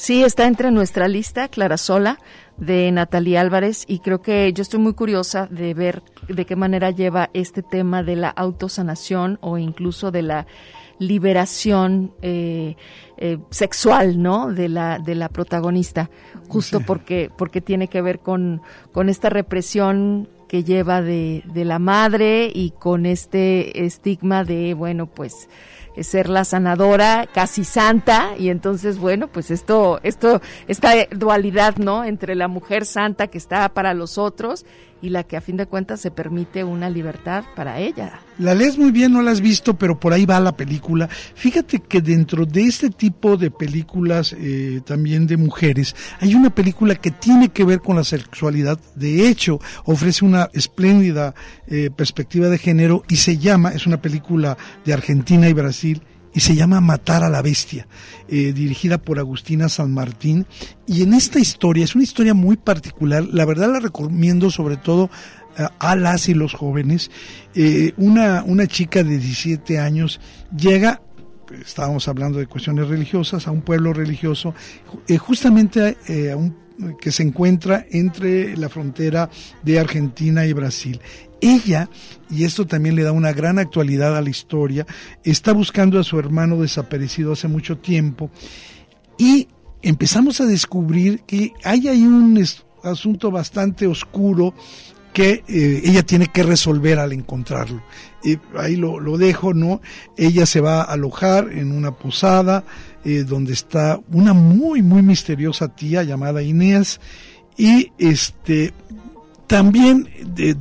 Sí, 0.00 0.24
está 0.24 0.46
entre 0.46 0.70
nuestra 0.70 1.08
lista, 1.08 1.48
Clara 1.48 1.76
Sola, 1.76 2.18
de 2.56 2.90
Natalia 2.90 3.42
Álvarez, 3.42 3.84
y 3.86 3.98
creo 3.98 4.22
que 4.22 4.50
yo 4.54 4.62
estoy 4.62 4.80
muy 4.80 4.94
curiosa 4.94 5.46
de 5.50 5.74
ver 5.74 6.02
de 6.26 6.46
qué 6.46 6.56
manera 6.56 6.90
lleva 6.90 7.28
este 7.34 7.62
tema 7.62 8.02
de 8.02 8.16
la 8.16 8.30
autosanación 8.30 9.36
o 9.42 9.58
incluso 9.58 10.10
de 10.10 10.22
la 10.22 10.46
liberación 10.98 12.14
eh, 12.22 12.76
eh, 13.18 13.36
sexual, 13.50 14.22
¿no? 14.22 14.50
De 14.50 14.70
la 14.70 14.98
de 15.00 15.14
la 15.14 15.28
protagonista, 15.28 16.08
justo 16.48 16.80
porque 16.80 17.30
porque 17.36 17.60
tiene 17.60 17.88
que 17.88 18.00
ver 18.00 18.20
con 18.20 18.62
con 18.92 19.10
esta 19.10 19.28
represión 19.28 20.30
que 20.48 20.64
lleva 20.64 21.02
de 21.02 21.42
de 21.52 21.66
la 21.66 21.78
madre 21.78 22.50
y 22.54 22.70
con 22.70 23.04
este 23.04 23.84
estigma 23.84 24.44
de 24.44 24.72
bueno 24.72 25.04
pues 25.06 25.50
ser 26.00 26.28
la 26.28 26.44
sanadora, 26.44 27.28
casi 27.32 27.64
santa, 27.64 28.34
y 28.38 28.48
entonces, 28.48 28.98
bueno, 28.98 29.28
pues 29.28 29.50
esto, 29.50 30.00
esto, 30.02 30.40
esta 30.68 30.92
dualidad, 31.10 31.76
¿no? 31.76 32.04
Entre 32.04 32.34
la 32.34 32.48
mujer 32.48 32.86
santa 32.86 33.26
que 33.26 33.38
está 33.38 33.68
para 33.70 33.94
los 33.94 34.18
otros 34.18 34.64
y 35.02 35.10
la 35.10 35.24
que 35.24 35.36
a 35.36 35.40
fin 35.40 35.56
de 35.56 35.66
cuentas 35.66 36.00
se 36.00 36.10
permite 36.10 36.64
una 36.64 36.90
libertad 36.90 37.44
para 37.56 37.78
ella. 37.78 38.20
La 38.38 38.54
lees 38.54 38.78
muy 38.78 38.90
bien, 38.90 39.12
no 39.12 39.22
la 39.22 39.30
has 39.30 39.40
visto, 39.40 39.74
pero 39.74 39.98
por 39.98 40.12
ahí 40.12 40.26
va 40.26 40.40
la 40.40 40.56
película. 40.56 41.08
Fíjate 41.08 41.80
que 41.80 42.00
dentro 42.00 42.46
de 42.46 42.62
este 42.62 42.90
tipo 42.90 43.36
de 43.36 43.50
películas 43.50 44.34
eh, 44.38 44.80
también 44.84 45.26
de 45.26 45.36
mujeres, 45.36 45.94
hay 46.20 46.34
una 46.34 46.50
película 46.50 46.94
que 46.94 47.10
tiene 47.10 47.50
que 47.50 47.64
ver 47.64 47.80
con 47.80 47.96
la 47.96 48.04
sexualidad. 48.04 48.78
De 48.94 49.28
hecho, 49.28 49.60
ofrece 49.84 50.24
una 50.24 50.48
espléndida 50.52 51.34
eh, 51.66 51.90
perspectiva 51.94 52.48
de 52.48 52.58
género 52.58 53.04
y 53.08 53.16
se 53.16 53.38
llama, 53.38 53.72
es 53.72 53.86
una 53.86 54.00
película 54.00 54.56
de 54.84 54.92
Argentina 54.92 55.48
y 55.48 55.52
Brasil, 55.52 56.02
y 56.34 56.40
se 56.40 56.54
llama 56.54 56.80
Matar 56.80 57.24
a 57.24 57.28
la 57.28 57.42
Bestia, 57.42 57.86
eh, 58.28 58.52
dirigida 58.52 58.98
por 58.98 59.18
Agustina 59.18 59.68
San 59.68 59.92
Martín. 59.92 60.46
Y 60.86 61.02
en 61.02 61.14
esta 61.14 61.38
historia, 61.38 61.84
es 61.84 61.94
una 61.94 62.04
historia 62.04 62.34
muy 62.34 62.56
particular, 62.56 63.24
la 63.24 63.44
verdad 63.44 63.72
la 63.72 63.80
recomiendo 63.80 64.50
sobre 64.50 64.76
todo 64.76 65.10
a 65.78 65.96
las 65.96 66.28
y 66.28 66.34
los 66.34 66.54
jóvenes. 66.54 67.10
Eh, 67.54 67.92
una, 67.96 68.44
una 68.44 68.66
chica 68.66 69.02
de 69.02 69.18
17 69.18 69.78
años 69.78 70.20
llega 70.56 71.02
estábamos 71.66 72.06
hablando 72.06 72.38
de 72.38 72.46
cuestiones 72.46 72.86
religiosas, 72.86 73.48
a 73.48 73.50
un 73.50 73.62
pueblo 73.62 73.92
religioso, 73.92 74.54
eh, 75.08 75.18
justamente 75.18 75.96
a 76.30 76.36
un, 76.36 76.54
que 77.00 77.12
se 77.12 77.22
encuentra 77.22 77.86
entre 77.90 78.56
la 78.56 78.68
frontera 78.68 79.28
de 79.62 79.78
Argentina 79.78 80.46
y 80.46 80.52
Brasil. 80.52 81.00
Ella, 81.40 81.88
y 82.30 82.44
esto 82.44 82.66
también 82.66 82.94
le 82.94 83.02
da 83.02 83.12
una 83.12 83.32
gran 83.32 83.58
actualidad 83.58 84.16
a 84.16 84.20
la 84.20 84.30
historia, 84.30 84.86
está 85.24 85.52
buscando 85.52 85.98
a 85.98 86.04
su 86.04 86.18
hermano 86.18 86.56
desaparecido 86.56 87.32
hace 87.32 87.48
mucho 87.48 87.78
tiempo 87.78 88.30
y 89.18 89.48
empezamos 89.82 90.40
a 90.40 90.46
descubrir 90.46 91.20
que 91.22 91.52
hay 91.64 91.88
ahí 91.88 92.02
un 92.02 92.42
asunto 92.82 93.30
bastante 93.30 93.86
oscuro 93.86 94.54
que 95.12 95.42
eh, 95.48 95.82
ella 95.84 96.04
tiene 96.04 96.28
que 96.28 96.42
resolver 96.42 96.98
al 96.98 97.12
encontrarlo. 97.12 97.82
Y 98.22 98.38
ahí 98.56 98.76
lo, 98.76 99.00
lo, 99.00 99.18
dejo, 99.18 99.54
¿no? 99.54 99.80
Ella 100.16 100.46
se 100.46 100.60
va 100.60 100.82
a 100.82 100.92
alojar 100.92 101.50
en 101.52 101.72
una 101.72 101.92
posada 101.92 102.64
eh, 103.04 103.24
donde 103.24 103.52
está 103.52 103.98
una 104.12 104.34
muy, 104.34 104.82
muy 104.82 105.02
misteriosa 105.02 105.74
tía 105.74 106.02
llamada 106.02 106.42
Inés 106.42 107.00
y 107.56 107.92
este 107.98 108.72
también 109.50 110.08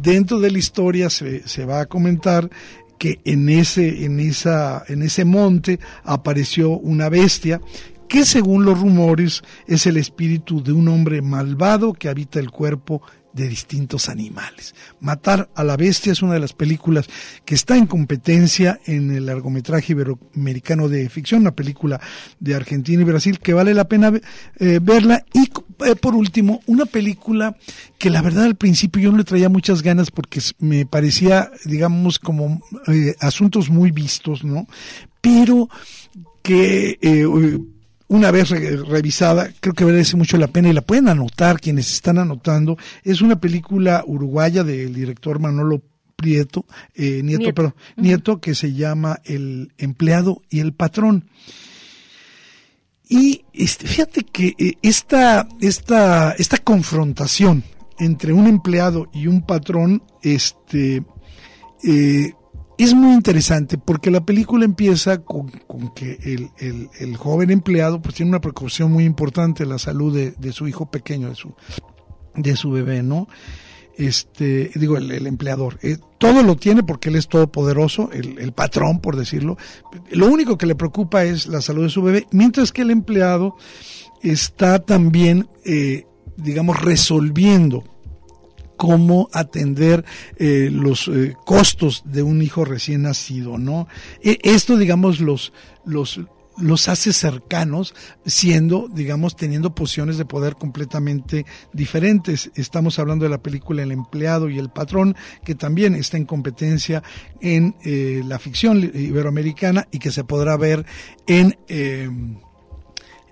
dentro 0.01 0.39
de 0.39 0.49
la 0.49 0.57
historia 0.57 1.11
se, 1.11 1.47
se, 1.47 1.63
va 1.63 1.81
a 1.81 1.85
comentar 1.85 2.49
que 2.97 3.19
en 3.23 3.47
ese, 3.47 4.03
en, 4.03 4.19
esa, 4.19 4.83
en 4.87 5.03
ese 5.03 5.25
monte 5.25 5.79
apareció 6.03 6.71
una 6.71 7.07
bestia 7.07 7.61
que 8.07 8.25
según 8.25 8.65
los 8.65 8.79
rumores 8.79 9.43
es 9.67 9.85
el 9.85 9.97
espíritu 9.97 10.63
de 10.63 10.71
un 10.71 10.87
hombre 10.87 11.21
malvado 11.21 11.93
que 11.93 12.09
habita 12.09 12.39
el 12.39 12.49
cuerpo 12.49 13.03
de 13.31 13.47
distintos 13.47 14.09
animales. 14.09 14.73
Matar 14.99 15.51
a 15.53 15.63
la 15.63 15.77
bestia 15.77 16.11
es 16.11 16.23
una 16.23 16.33
de 16.33 16.39
las 16.39 16.53
películas 16.53 17.07
que 17.45 17.53
está 17.53 17.77
en 17.77 17.85
competencia 17.85 18.79
en 18.85 19.11
el 19.11 19.27
largometraje 19.27 19.93
iberoamericano 19.93 20.89
de 20.89 21.07
ficción, 21.09 21.41
una 21.41 21.53
película 21.53 22.01
de 22.39 22.55
Argentina 22.55 23.03
y 23.03 23.05
Brasil 23.05 23.37
que 23.37 23.53
vale 23.53 23.75
la 23.75 23.87
pena 23.87 24.11
eh, 24.57 24.79
verla. 24.81 25.23
Y 25.31 25.47
eh, 25.85 25.95
por 25.95 26.15
último, 26.15 26.61
una 26.65 26.85
película 26.85 27.55
que 27.97 28.09
la 28.09 28.21
verdad 28.21 28.45
al 28.45 28.55
principio 28.55 29.01
yo 29.01 29.11
no 29.11 29.17
le 29.17 29.23
traía 29.23 29.49
muchas 29.49 29.81
ganas 29.81 30.11
porque 30.11 30.41
me 30.59 30.85
parecía, 30.85 31.51
digamos, 31.65 32.19
como 32.19 32.61
eh, 32.87 33.15
asuntos 33.19 33.69
muy 33.69 33.91
vistos, 33.91 34.43
¿no? 34.43 34.67
Pero 35.21 35.69
que 36.41 36.97
una 38.09 38.31
vez 38.31 38.49
revisada, 38.49 39.51
creo 39.59 39.73
que 39.73 39.85
merece 39.85 40.17
mucho 40.17 40.37
la 40.37 40.47
pena 40.47 40.69
y 40.69 40.73
la 40.73 40.81
pueden 40.81 41.07
anotar 41.07 41.59
quienes 41.59 41.93
están 41.93 42.17
anotando. 42.17 42.77
Es 43.03 43.21
una 43.21 43.39
película 43.39 44.03
uruguaya 44.05 44.63
del 44.63 44.93
director 44.93 45.39
Manolo 45.39 45.83
Prieto, 46.15 46.65
eh, 46.95 47.21
Nieto, 47.23 47.75
Nieto, 47.95 48.41
que 48.41 48.55
se 48.55 48.73
llama 48.73 49.19
El 49.23 49.71
empleado 49.77 50.41
y 50.49 50.59
el 50.59 50.73
patrón. 50.73 51.29
Y 53.09 53.43
este, 53.53 53.87
fíjate 53.87 54.23
que 54.23 54.53
eh, 54.59 54.73
esta, 54.83 55.49
esta, 55.59 56.33
esta 56.33 56.57
confrontación 56.59 57.63
entre 57.97 58.31
un 58.33 58.45
empleado 58.45 59.09
y 59.11 59.25
un 59.25 59.41
patrón, 59.41 60.03
este, 60.21 61.03
eh, 61.83 62.33
es 62.77 62.93
muy 62.93 63.13
interesante 63.13 63.79
porque 63.79 64.11
la 64.11 64.21
película 64.21 64.63
empieza 64.63 65.23
con, 65.23 65.49
que 65.95 66.19
el, 66.23 66.89
el, 66.99 67.17
joven 67.17 67.49
empleado 67.49 67.99
pues 67.99 68.13
tiene 68.15 68.29
una 68.29 68.41
precaución 68.41 68.91
muy 68.91 69.05
importante 69.05 69.65
la 69.65 69.79
salud 69.79 70.15
de, 70.15 70.31
de, 70.31 70.53
su 70.53 70.67
hijo 70.67 70.89
pequeño, 70.89 71.29
de 71.29 71.35
su, 71.35 71.53
de 72.35 72.55
su 72.55 72.69
bebé, 72.69 73.01
¿no? 73.01 73.27
Este, 73.99 74.71
digo, 74.75 74.95
el, 74.95 75.27
empleador. 75.27 75.77
Eh, 75.81 75.97
todo 76.17 76.41
lo 76.41 76.55
tiene 76.55 76.83
porque 76.83 77.09
él 77.09 77.17
es 77.17 77.27
todopoderoso, 77.27 78.09
el, 78.13 78.53
patrón, 78.53 79.01
por 79.01 79.17
decirlo. 79.17 79.57
Lo 80.11 80.27
único 80.27 80.57
que 80.57 80.65
le 80.65 80.75
preocupa 80.75 81.25
es 81.25 81.47
la 81.47 81.59
salud 81.59 81.83
de 81.83 81.89
su 81.89 82.01
bebé, 82.01 82.25
mientras 82.31 82.71
que 82.71 82.83
el 82.83 82.91
empleado 82.91 83.57
está 84.21 84.79
también, 84.79 85.49
eh, 85.65 86.05
digamos, 86.37 86.81
resolviendo 86.81 87.83
cómo 88.77 89.27
atender 89.33 90.05
eh, 90.37 90.69
los 90.71 91.11
costos 91.45 92.03
de 92.05 92.23
un 92.23 92.41
hijo 92.41 92.63
recién 92.63 93.01
nacido, 93.01 93.57
¿no? 93.57 93.89
E, 94.23 94.39
esto, 94.43 94.77
digamos, 94.77 95.19
los, 95.19 95.51
los, 95.83 96.21
los 96.61 96.89
hace 96.89 97.13
cercanos, 97.13 97.93
siendo, 98.25 98.87
digamos, 98.87 99.35
teniendo 99.35 99.73
posiciones 99.73 100.17
de 100.17 100.25
poder 100.25 100.55
completamente 100.55 101.45
diferentes. 101.73 102.51
Estamos 102.55 102.99
hablando 102.99 103.23
de 103.23 103.29
la 103.29 103.41
película 103.41 103.83
El 103.83 103.91
empleado 103.91 104.49
y 104.49 104.59
el 104.59 104.69
patrón, 104.69 105.15
que 105.43 105.55
también 105.55 105.95
está 105.95 106.17
en 106.17 106.25
competencia 106.25 107.03
en 107.41 107.75
eh, 107.83 108.21
la 108.25 108.39
ficción 108.39 108.79
iberoamericana 108.93 109.87
y 109.91 109.99
que 109.99 110.11
se 110.11 110.23
podrá 110.23 110.57
ver 110.57 110.85
en 111.27 111.57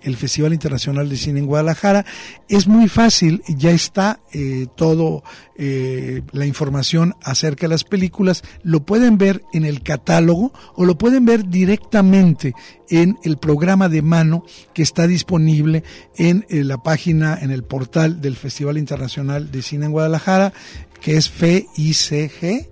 el 0.02 0.16
Festival 0.16 0.52
Internacional 0.52 1.08
de 1.08 1.16
Cine 1.16 1.40
en 1.40 1.46
Guadalajara. 1.46 2.04
Es 2.48 2.66
muy 2.66 2.88
fácil, 2.88 3.42
ya 3.48 3.70
está 3.70 4.20
eh, 4.32 4.66
todo 4.76 5.22
eh, 5.56 6.22
la 6.32 6.46
información 6.46 7.14
acerca 7.22 7.66
de 7.66 7.74
las 7.74 7.84
películas, 7.84 8.42
lo 8.62 8.84
pueden 8.84 9.18
ver 9.18 9.42
en 9.52 9.64
el 9.64 9.82
catálogo 9.82 10.52
o 10.74 10.84
lo 10.84 10.96
pueden 10.96 11.24
ver 11.24 11.48
directamente 11.48 12.54
en 12.88 13.18
el 13.22 13.38
programa 13.38 13.88
de 13.88 14.02
mano 14.02 14.44
que 14.72 14.82
está 14.82 15.06
disponible 15.06 15.84
en, 16.16 16.46
en 16.48 16.68
la 16.68 16.78
página, 16.78 17.38
en 17.40 17.50
el 17.50 17.64
portal 17.64 18.20
del 18.20 18.36
Festival 18.36 18.78
Internacional 18.78 19.50
de 19.50 19.62
Cine 19.62 19.86
en 19.86 19.92
Guadalajara, 19.92 20.52
que 21.00 21.16
es 21.16 21.28
FICG 21.28 22.68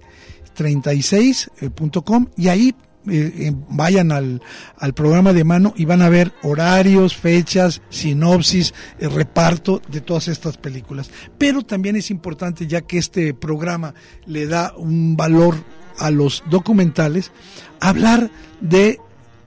36.com 0.57 2.27
y 2.37 2.49
ahí 2.49 2.75
eh, 3.09 3.53
vayan 3.69 4.13
al, 4.13 4.43
al, 4.79 4.95
programa 4.95 5.33
de 5.33 5.45
mano 5.45 5.75
y 5.77 5.85
van 5.85 6.03
a 6.03 6.09
ver 6.09 6.33
horarios, 6.43 7.17
fechas, 7.17 7.83
sinopsis, 7.89 8.75
eh, 8.99 9.09
reparto 9.09 9.81
de 9.89 10.01
todas 10.01 10.29
estas 10.29 10.57
películas. 10.57 11.11
Pero 11.39 11.63
también 11.63 11.97
es 11.97 12.11
importante, 12.11 12.67
ya 12.67 12.83
que 12.83 12.99
este 12.99 13.35
programa 13.35 13.95
le 14.27 14.47
da 14.47 14.75
un 14.77 15.17
valor 15.17 15.57
a 15.99 16.11
los 16.11 16.43
documentales, 16.51 17.33
hablar 17.81 18.31
de 18.61 19.01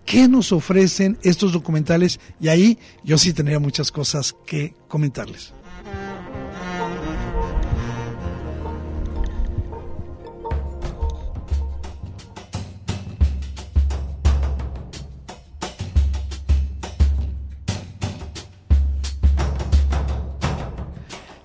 qué 0.06 0.28
nos 0.28 0.52
ofrecen 0.52 1.18
estos 1.22 1.54
documentales 1.54 2.20
y 2.40 2.48
ahí 2.48 2.80
yo 3.04 3.18
sí 3.18 3.34
tendría 3.34 3.60
muchas 3.60 3.92
cosas 3.92 4.36
que 4.46 4.74
comentarles. 4.88 5.54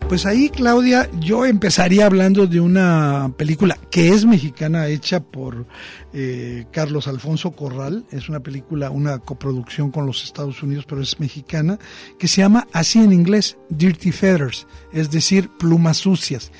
Pues 0.08 0.26
ahí, 0.26 0.50
Claudia, 0.50 1.10
yo 1.18 1.46
empezaría 1.46 2.04
hablando 2.04 2.46
de 2.46 2.60
una 2.60 3.32
película 3.36 3.78
que 3.90 4.10
es 4.10 4.26
mexicana, 4.26 4.86
hecha 4.86 5.20
por 5.20 5.66
eh, 6.12 6.66
Carlos 6.70 7.08
Alfonso 7.08 7.52
Corral. 7.52 8.04
Es 8.10 8.28
una 8.28 8.40
película, 8.40 8.90
una 8.90 9.18
coproducción 9.18 9.90
con 9.90 10.06
los 10.06 10.22
Estados 10.22 10.62
Unidos, 10.62 10.84
pero 10.86 11.00
es 11.00 11.18
mexicana, 11.18 11.78
que 12.18 12.28
se 12.28 12.42
llama 12.42 12.68
así 12.72 12.98
en 12.98 13.12
inglés, 13.12 13.56
Dirty 13.70 14.12
Feathers, 14.12 14.66
es 14.92 15.10
decir, 15.10 15.48
plumas 15.58 15.96
sucias. 15.96 16.52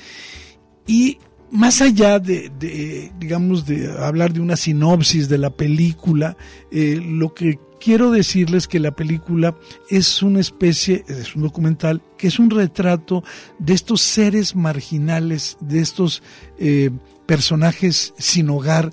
Y 0.87 1.19
más 1.51 1.81
allá 1.81 2.19
de, 2.19 3.11
digamos, 3.19 3.65
de 3.65 3.91
hablar 3.99 4.33
de 4.33 4.41
una 4.41 4.57
sinopsis 4.57 5.29
de 5.29 5.37
la 5.37 5.51
película, 5.51 6.35
eh, 6.71 6.99
lo 7.01 7.33
que 7.33 7.59
quiero 7.85 8.09
decirles 8.09 8.67
que 8.67 8.79
la 8.79 8.95
película 8.95 9.55
es 9.91 10.23
una 10.23 10.39
especie, 10.39 11.05
es 11.07 11.35
un 11.35 11.43
documental, 11.43 12.01
que 12.17 12.29
es 12.29 12.39
un 12.39 12.49
retrato 12.49 13.23
de 13.59 13.75
estos 13.75 14.01
seres 14.01 14.55
marginales, 14.55 15.55
de 15.59 15.81
estos 15.81 16.23
eh, 16.57 16.89
personajes 17.27 18.15
sin 18.17 18.49
hogar 18.49 18.91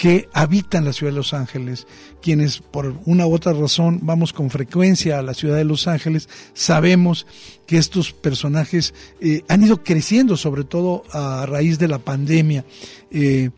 que 0.00 0.30
habitan 0.32 0.86
la 0.86 0.94
ciudad 0.94 1.12
de 1.12 1.18
Los 1.18 1.34
Ángeles, 1.34 1.86
quienes 2.22 2.60
por 2.60 2.96
una 3.04 3.26
u 3.26 3.34
otra 3.34 3.52
razón 3.52 3.98
vamos 4.00 4.32
con 4.32 4.48
frecuencia 4.48 5.18
a 5.18 5.22
la 5.22 5.34
ciudad 5.34 5.58
de 5.58 5.64
Los 5.64 5.86
Ángeles, 5.88 6.26
sabemos 6.54 7.26
que 7.66 7.76
estos 7.76 8.14
personajes 8.14 8.94
eh, 9.20 9.42
han 9.46 9.62
ido 9.62 9.84
creciendo, 9.84 10.38
sobre 10.38 10.64
todo 10.64 11.02
a 11.12 11.44
raíz 11.44 11.78
de 11.78 11.88
la 11.88 11.98
pandemia. 11.98 12.64
Eh, 13.10 13.50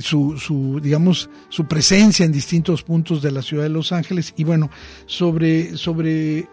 su, 0.00 0.36
su, 0.36 0.80
digamos, 0.82 1.30
su 1.48 1.66
presencia 1.66 2.26
en 2.26 2.32
distintos 2.32 2.82
puntos 2.82 3.22
de 3.22 3.30
la 3.30 3.42
ciudad 3.42 3.62
de 3.62 3.68
Los 3.68 3.92
Ángeles 3.92 4.34
y 4.36 4.42
bueno, 4.42 4.70
sobre, 5.06 5.76
sobre 5.76 6.48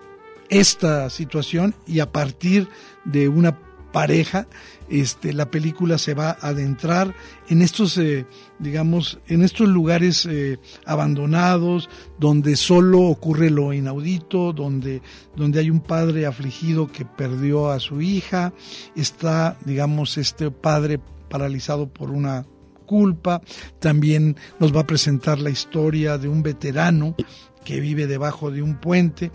esta 0.49 1.09
situación 1.09 1.73
y 1.87 1.99
a 1.99 2.11
partir 2.11 2.67
de 3.05 3.27
una 3.27 3.57
pareja, 3.91 4.47
este, 4.89 5.33
la 5.33 5.49
película 5.49 5.97
se 5.97 6.13
va 6.13 6.29
a 6.29 6.49
adentrar 6.49 7.15
en 7.49 7.61
estos, 7.61 7.97
eh, 7.97 8.25
digamos, 8.59 9.19
en 9.27 9.43
estos 9.43 9.67
lugares 9.69 10.25
eh, 10.25 10.59
abandonados, 10.85 11.89
donde 12.19 12.55
solo 12.55 13.01
ocurre 13.01 13.49
lo 13.49 13.73
inaudito, 13.73 14.53
donde, 14.53 15.01
donde 15.35 15.59
hay 15.59 15.69
un 15.69 15.81
padre 15.81 16.25
afligido 16.25 16.91
que 16.91 17.05
perdió 17.05 17.69
a 17.69 17.79
su 17.79 18.01
hija, 18.01 18.53
está, 18.95 19.57
digamos, 19.65 20.17
este 20.17 20.51
padre 20.51 20.99
paralizado 21.29 21.87
por 21.87 22.11
una 22.11 22.45
culpa, 22.85 23.41
también 23.79 24.35
nos 24.59 24.75
va 24.75 24.81
a 24.81 24.87
presentar 24.87 25.39
la 25.39 25.49
historia 25.49 26.17
de 26.17 26.27
un 26.27 26.43
veterano 26.43 27.15
que 27.63 27.79
vive 27.79 28.07
debajo 28.07 28.51
de 28.51 28.61
un 28.61 28.75
puente 28.75 29.31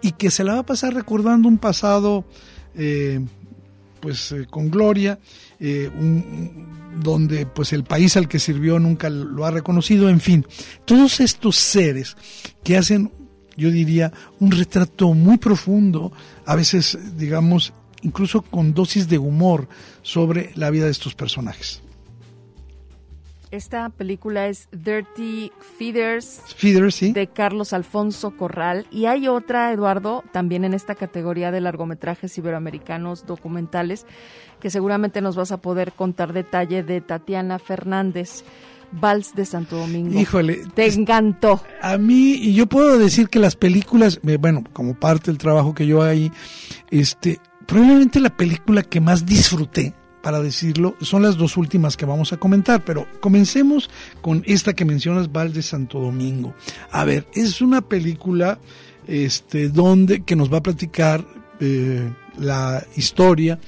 y 0.00 0.12
que 0.12 0.30
se 0.30 0.44
la 0.44 0.54
va 0.54 0.60
a 0.60 0.66
pasar 0.66 0.94
recordando 0.94 1.48
un 1.48 1.58
pasado 1.58 2.24
eh, 2.76 3.20
pues 4.04 4.32
eh, 4.32 4.46
con 4.50 4.70
gloria, 4.70 5.18
eh, 5.58 5.90
donde 7.02 7.46
pues 7.46 7.72
el 7.72 7.84
país 7.84 8.18
al 8.18 8.28
que 8.28 8.38
sirvió 8.38 8.78
nunca 8.78 9.08
lo 9.08 9.46
ha 9.46 9.50
reconocido, 9.50 10.10
en 10.10 10.20
fin, 10.20 10.46
todos 10.84 11.20
estos 11.20 11.56
seres 11.56 12.14
que 12.62 12.76
hacen, 12.76 13.10
yo 13.56 13.70
diría, 13.70 14.12
un 14.40 14.50
retrato 14.50 15.14
muy 15.14 15.38
profundo, 15.38 16.12
a 16.44 16.54
veces 16.54 16.98
digamos, 17.16 17.72
incluso 18.02 18.42
con 18.42 18.74
dosis 18.74 19.08
de 19.08 19.16
humor 19.16 19.68
sobre 20.02 20.50
la 20.54 20.68
vida 20.68 20.84
de 20.84 20.90
estos 20.90 21.14
personajes. 21.14 21.80
Esta 23.54 23.88
película 23.88 24.48
es 24.48 24.68
Dirty 24.72 25.52
Feeders, 25.78 26.42
¿sí? 26.90 27.12
de 27.12 27.28
Carlos 27.28 27.72
Alfonso 27.72 28.36
Corral. 28.36 28.84
Y 28.90 29.06
hay 29.06 29.28
otra, 29.28 29.72
Eduardo, 29.72 30.24
también 30.32 30.64
en 30.64 30.74
esta 30.74 30.96
categoría 30.96 31.52
de 31.52 31.60
largometrajes 31.60 32.36
iberoamericanos 32.36 33.26
documentales, 33.26 34.06
que 34.58 34.70
seguramente 34.70 35.20
nos 35.20 35.36
vas 35.36 35.52
a 35.52 35.58
poder 35.58 35.92
contar 35.92 36.32
detalle 36.32 36.82
de 36.82 37.00
Tatiana 37.00 37.60
Fernández. 37.60 38.42
Vals 38.90 39.34
de 39.34 39.44
Santo 39.44 39.76
Domingo. 39.76 40.18
Híjole. 40.18 40.62
Te 40.74 40.86
encantó. 40.86 41.60
A 41.80 41.96
mí, 41.96 42.32
y 42.32 42.54
yo 42.54 42.66
puedo 42.66 42.98
decir 42.98 43.28
que 43.28 43.38
las 43.38 43.54
películas, 43.54 44.20
bueno, 44.38 44.64
como 44.72 44.94
parte 44.94 45.30
del 45.30 45.38
trabajo 45.38 45.74
que 45.74 45.86
yo 45.86 46.02
ahí, 46.02 46.30
este, 46.90 47.40
probablemente 47.66 48.18
la 48.18 48.36
película 48.36 48.82
que 48.82 49.00
más 49.00 49.26
disfruté 49.26 49.94
para 50.24 50.40
decirlo, 50.40 50.96
son 51.02 51.22
las 51.22 51.36
dos 51.36 51.58
últimas 51.58 51.98
que 51.98 52.06
vamos 52.06 52.32
a 52.32 52.38
comentar, 52.38 52.82
pero 52.82 53.06
comencemos 53.20 53.90
con 54.22 54.42
esta 54.46 54.72
que 54.72 54.86
mencionas, 54.86 55.30
Val 55.30 55.52
de 55.52 55.60
Santo 55.60 56.00
Domingo. 56.00 56.54
A 56.90 57.04
ver, 57.04 57.26
es 57.34 57.60
una 57.60 57.82
película 57.82 58.58
este, 59.06 59.68
donde 59.68 60.24
que 60.24 60.34
nos 60.34 60.50
va 60.50 60.58
a 60.58 60.62
platicar 60.62 61.26
eh, 61.60 62.10
la 62.38 62.82
historia 62.96 63.60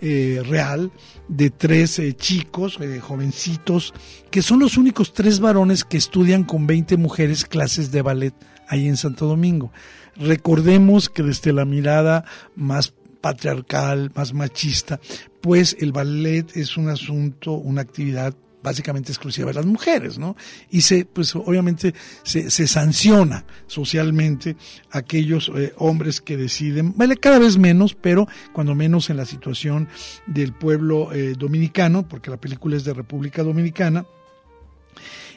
eh, 0.00 0.40
real 0.46 0.92
de 1.26 1.50
tres 1.50 1.98
eh, 1.98 2.12
chicos, 2.14 2.78
jovencitos, 3.00 3.92
que 4.30 4.40
son 4.40 4.60
los 4.60 4.76
únicos 4.76 5.14
tres 5.14 5.40
varones 5.40 5.82
que 5.82 5.96
estudian 5.96 6.44
con 6.44 6.68
20 6.68 6.96
mujeres 6.96 7.44
clases 7.44 7.90
de 7.90 8.02
ballet 8.02 8.34
ahí 8.68 8.86
en 8.86 8.96
Santo 8.96 9.26
Domingo. 9.26 9.72
Recordemos 10.14 11.08
que 11.08 11.24
desde 11.24 11.52
la 11.52 11.64
mirada 11.64 12.24
más 12.54 12.94
patriarcal, 13.24 14.12
más 14.14 14.34
machista, 14.34 15.00
pues 15.44 15.76
el 15.78 15.92
ballet 15.92 16.56
es 16.56 16.78
un 16.78 16.88
asunto, 16.88 17.52
una 17.52 17.82
actividad 17.82 18.34
básicamente 18.62 19.12
exclusiva 19.12 19.48
de 19.48 19.52
las 19.52 19.66
mujeres, 19.66 20.18
¿no? 20.18 20.36
Y 20.70 20.80
se, 20.80 21.04
pues 21.04 21.36
obviamente 21.36 21.92
se, 22.22 22.48
sanciona 22.66 23.44
socialmente 23.66 24.56
aquellos 24.90 25.52
eh, 25.54 25.74
hombres 25.76 26.22
que 26.22 26.38
deciden, 26.38 26.94
vale, 26.96 27.18
cada 27.18 27.38
vez 27.38 27.58
menos, 27.58 27.94
pero 27.94 28.26
cuando 28.54 28.74
menos 28.74 29.10
en 29.10 29.18
la 29.18 29.26
situación 29.26 29.86
del 30.26 30.54
pueblo 30.54 31.12
eh, 31.12 31.34
dominicano, 31.36 32.08
porque 32.08 32.30
la 32.30 32.38
película 32.38 32.78
es 32.78 32.84
de 32.84 32.94
República 32.94 33.42
Dominicana, 33.42 34.06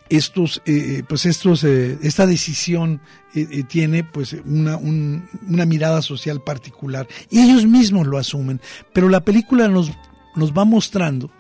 estos, 0.10 0.62
eh, 0.66 1.04
pues 1.08 1.26
estos, 1.26 1.64
eh, 1.64 1.98
esta 2.02 2.26
decisión 2.26 3.02
eh, 3.34 3.64
tiene 3.64 4.04
pues 4.04 4.36
una, 4.46 4.78
una 4.78 5.66
mirada 5.66 6.02
social 6.02 6.42
particular 6.42 7.08
y 7.30 7.40
ellos 7.40 7.66
mismos 7.66 8.08
lo 8.08 8.18
asumen, 8.18 8.62
pero 8.94 9.10
la 9.10 9.22
película 9.22 9.68
nos, 9.68 9.92
nos 10.36 10.54
va 10.54 10.66
mostrando 10.66 11.32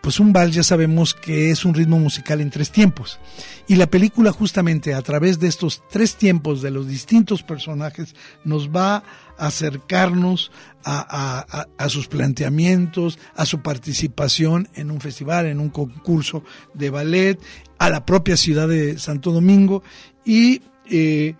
pues 0.00 0.18
un 0.18 0.32
vals 0.32 0.56
ya 0.56 0.64
sabemos 0.64 1.14
que 1.14 1.52
es 1.52 1.64
un 1.64 1.72
ritmo 1.72 2.00
musical 2.00 2.40
en 2.40 2.50
tres 2.50 2.72
tiempos. 2.72 3.20
Y 3.68 3.76
la 3.76 3.86
película 3.86 4.32
justamente 4.32 4.92
a 4.92 5.02
través 5.02 5.38
de 5.38 5.46
estos 5.46 5.84
tres 5.88 6.16
tiempos 6.16 6.62
de 6.62 6.72
los 6.72 6.88
distintos 6.88 7.44
personajes 7.44 8.16
nos 8.42 8.70
va 8.70 8.96
a 8.96 9.02
acercarnos 9.38 10.50
a, 10.84 11.66
a, 11.78 11.88
sus 11.88 12.06
planteamientos, 12.06 13.18
a 13.34 13.44
su 13.44 13.60
participación 13.60 14.68
en 14.74 14.90
un 14.90 15.00
festival, 15.00 15.46
en 15.46 15.58
un 15.58 15.70
concurso 15.70 16.44
de 16.74 16.90
ballet, 16.90 17.40
a 17.78 17.90
la 17.90 18.06
propia 18.06 18.36
ciudad 18.36 18.68
de 18.68 18.98
Santo 18.98 19.32
Domingo. 19.32 19.82
Y 20.24 20.62
eh, 20.88 21.34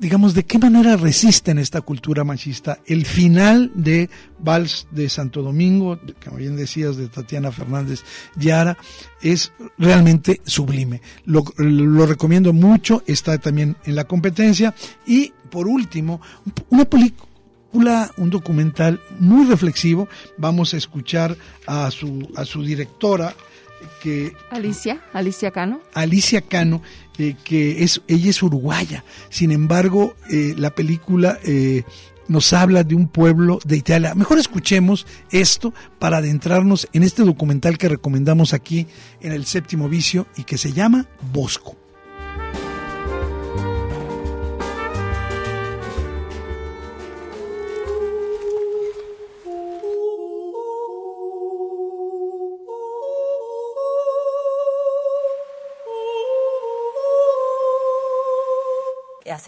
digamos, 0.00 0.34
de 0.34 0.44
qué 0.44 0.58
manera 0.58 0.96
resisten 0.96 1.58
esta 1.58 1.80
cultura 1.80 2.24
machista. 2.24 2.78
El 2.86 3.04
final 3.04 3.70
de 3.74 4.08
Vals 4.38 4.86
de 4.90 5.08
Santo 5.08 5.42
Domingo, 5.42 5.98
como 6.24 6.36
bien 6.36 6.56
decías, 6.56 6.96
de 6.96 7.08
Tatiana 7.08 7.52
Fernández 7.52 8.02
Yara, 8.36 8.76
es 9.22 9.52
realmente 9.76 10.40
sublime. 10.44 11.02
Lo, 11.24 11.44
lo 11.56 12.06
recomiendo 12.06 12.52
mucho, 12.52 13.02
está 13.06 13.38
también 13.38 13.76
en 13.84 13.96
la 13.96 14.04
competencia. 14.04 14.74
Y 15.06 15.32
por 15.50 15.66
último, 15.66 16.20
una 16.70 16.84
película 16.84 17.28
un 18.16 18.30
documental 18.30 19.00
muy 19.18 19.46
reflexivo. 19.46 20.08
Vamos 20.36 20.74
a 20.74 20.76
escuchar 20.76 21.36
a 21.66 21.90
su, 21.90 22.28
a 22.36 22.44
su 22.44 22.62
directora, 22.62 23.34
que 24.02 24.32
Alicia, 24.50 25.00
Alicia 25.12 25.50
Cano. 25.50 25.80
Alicia 25.94 26.40
Cano, 26.40 26.82
que 27.44 27.82
es 27.82 28.00
ella 28.08 28.30
es 28.30 28.42
uruguaya. 28.42 29.04
Sin 29.28 29.50
embargo, 29.50 30.14
eh, 30.30 30.54
la 30.56 30.74
película 30.74 31.38
eh, 31.44 31.82
nos 32.28 32.52
habla 32.52 32.84
de 32.84 32.94
un 32.94 33.08
pueblo 33.08 33.58
de 33.64 33.76
Italia. 33.76 34.14
Mejor 34.14 34.38
escuchemos 34.38 35.06
esto 35.30 35.74
para 35.98 36.18
adentrarnos 36.18 36.88
en 36.92 37.02
este 37.02 37.24
documental 37.24 37.78
que 37.78 37.88
recomendamos 37.88 38.54
aquí 38.54 38.86
en 39.20 39.32
el 39.32 39.46
séptimo 39.46 39.88
vicio 39.88 40.26
y 40.36 40.44
que 40.44 40.58
se 40.58 40.72
llama 40.72 41.06
Bosco. 41.32 41.76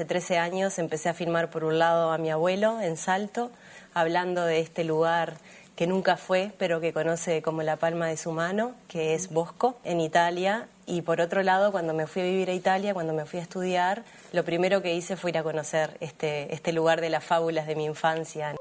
Hace 0.00 0.06
13 0.06 0.38
años 0.38 0.78
empecé 0.78 1.10
a 1.10 1.14
filmar 1.14 1.50
por 1.50 1.62
un 1.62 1.78
lado 1.78 2.10
a 2.10 2.16
mi 2.16 2.30
abuelo 2.30 2.80
en 2.80 2.96
Salto, 2.96 3.50
hablando 3.92 4.46
de 4.46 4.60
este 4.60 4.82
lugar 4.82 5.34
que 5.76 5.86
nunca 5.86 6.16
fue, 6.16 6.52
pero 6.56 6.80
que 6.80 6.94
conoce 6.94 7.42
como 7.42 7.62
la 7.62 7.76
palma 7.76 8.06
de 8.06 8.16
su 8.16 8.32
mano, 8.32 8.72
que 8.88 9.12
es 9.12 9.28
Bosco, 9.28 9.78
en 9.84 10.00
Italia. 10.00 10.68
Y 10.86 11.02
por 11.02 11.20
otro 11.20 11.42
lado, 11.42 11.70
cuando 11.70 11.92
me 11.92 12.06
fui 12.06 12.22
a 12.22 12.24
vivir 12.24 12.48
a 12.48 12.54
Italia, 12.54 12.94
cuando 12.94 13.12
me 13.12 13.26
fui 13.26 13.40
a 13.40 13.42
estudiar, 13.42 14.02
lo 14.32 14.42
primero 14.42 14.80
que 14.80 14.94
hice 14.94 15.18
fue 15.18 15.32
ir 15.32 15.38
a 15.38 15.42
conocer 15.42 15.98
este, 16.00 16.54
este 16.54 16.72
lugar 16.72 17.02
de 17.02 17.10
las 17.10 17.22
fábulas 17.22 17.66
de 17.66 17.76
mi 17.76 17.84
infancia. 17.84 18.54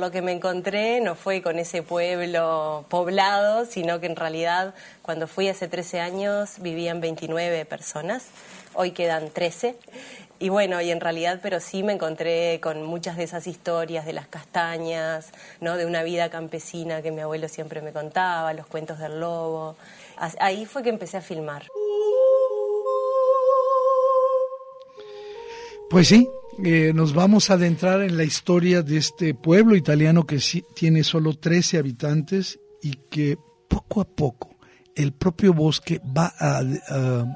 Lo 0.00 0.10
que 0.10 0.22
me 0.22 0.32
encontré 0.32 1.00
no 1.00 1.14
fue 1.14 1.42
con 1.42 1.58
ese 1.58 1.82
pueblo 1.82 2.84
poblado, 2.88 3.66
sino 3.66 4.00
que 4.00 4.06
en 4.06 4.16
realidad 4.16 4.74
cuando 5.02 5.28
fui 5.28 5.48
hace 5.48 5.68
13 5.68 6.00
años 6.00 6.54
vivían 6.58 7.00
29 7.00 7.66
personas, 7.66 8.26
hoy 8.74 8.92
quedan 8.92 9.30
13. 9.30 9.76
Y 10.38 10.48
bueno, 10.48 10.80
y 10.80 10.90
en 10.90 11.00
realidad, 11.00 11.40
pero 11.42 11.60
sí 11.60 11.82
me 11.82 11.92
encontré 11.92 12.60
con 12.62 12.82
muchas 12.82 13.18
de 13.18 13.24
esas 13.24 13.46
historias 13.46 14.06
de 14.06 14.14
las 14.14 14.26
castañas, 14.26 15.32
¿no? 15.60 15.76
de 15.76 15.84
una 15.84 16.02
vida 16.02 16.30
campesina 16.30 17.02
que 17.02 17.10
mi 17.10 17.20
abuelo 17.20 17.46
siempre 17.48 17.82
me 17.82 17.92
contaba, 17.92 18.54
los 18.54 18.66
cuentos 18.66 18.98
del 18.98 19.20
lobo. 19.20 19.76
Ahí 20.38 20.64
fue 20.64 20.82
que 20.82 20.88
empecé 20.88 21.18
a 21.18 21.20
filmar. 21.20 21.66
Pues 25.90 26.08
sí, 26.08 26.30
eh, 26.62 26.92
nos 26.94 27.14
vamos 27.14 27.48
a 27.48 27.54
adentrar 27.54 28.02
en 28.02 28.16
la 28.16 28.24
historia 28.24 28.82
de 28.82 28.98
este 28.98 29.32
pueblo 29.32 29.76
italiano 29.76 30.26
que 30.26 30.40
sí, 30.40 30.62
tiene 30.74 31.04
solo 31.04 31.34
13 31.34 31.78
habitantes 31.78 32.58
y 32.82 32.96
que 33.10 33.38
poco 33.68 34.02
a 34.02 34.04
poco 34.04 34.56
el 34.94 35.12
propio 35.12 35.54
bosque 35.54 36.00
va, 36.16 36.34
a, 36.38 36.62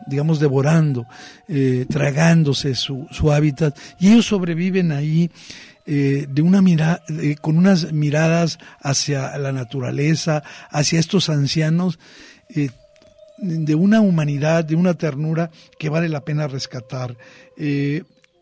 digamos, 0.06 0.40
devorando, 0.40 1.06
eh, 1.48 1.86
tragándose 1.88 2.74
su, 2.74 3.06
hábitat 3.32 3.78
y 3.98 4.12
ellos 4.12 4.26
sobreviven 4.26 4.92
ahí 4.92 5.30
eh, 5.86 6.26
de 6.28 6.42
una 6.42 6.60
mirada, 6.60 7.02
con 7.40 7.56
unas 7.56 7.92
miradas 7.92 8.58
hacia 8.80 9.38
la 9.38 9.52
naturaleza, 9.52 10.42
hacia 10.68 11.00
estos 11.00 11.30
ancianos 11.30 11.98
de 13.38 13.74
una 13.74 14.00
humanidad, 14.00 14.64
de 14.64 14.76
una 14.76 14.94
ternura 14.94 15.50
que 15.78 15.88
vale 15.88 16.10
la 16.10 16.24
pena 16.24 16.46
rescatar. 16.46 17.16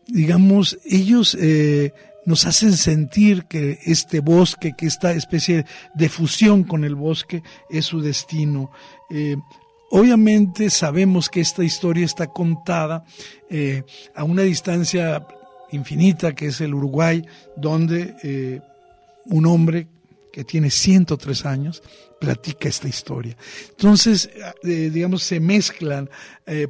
Digamos, 0.07 0.77
ellos 0.85 1.37
eh, 1.39 1.93
nos 2.25 2.45
hacen 2.45 2.73
sentir 2.73 3.45
que 3.45 3.79
este 3.85 4.19
bosque, 4.19 4.73
que 4.77 4.85
esta 4.85 5.11
especie 5.11 5.65
de 5.93 6.09
fusión 6.09 6.63
con 6.63 6.83
el 6.83 6.95
bosque 6.95 7.43
es 7.69 7.85
su 7.85 8.01
destino. 8.01 8.71
Eh, 9.09 9.35
obviamente 9.91 10.69
sabemos 10.69 11.29
que 11.29 11.41
esta 11.41 11.63
historia 11.63 12.05
está 12.05 12.27
contada 12.27 13.03
eh, 13.49 13.83
a 14.15 14.23
una 14.23 14.43
distancia 14.43 15.25
infinita, 15.71 16.33
que 16.33 16.47
es 16.47 16.61
el 16.61 16.73
Uruguay, 16.73 17.25
donde 17.57 18.61
un 19.25 19.45
hombre 19.47 19.87
que 20.31 20.43
tiene 20.43 20.69
103 20.69 21.45
años 21.47 21.81
platica 22.19 22.69
esta 22.69 22.87
historia. 22.87 23.35
Entonces, 23.71 24.29
digamos, 24.61 25.23
se 25.23 25.39
mezclan 25.39 26.11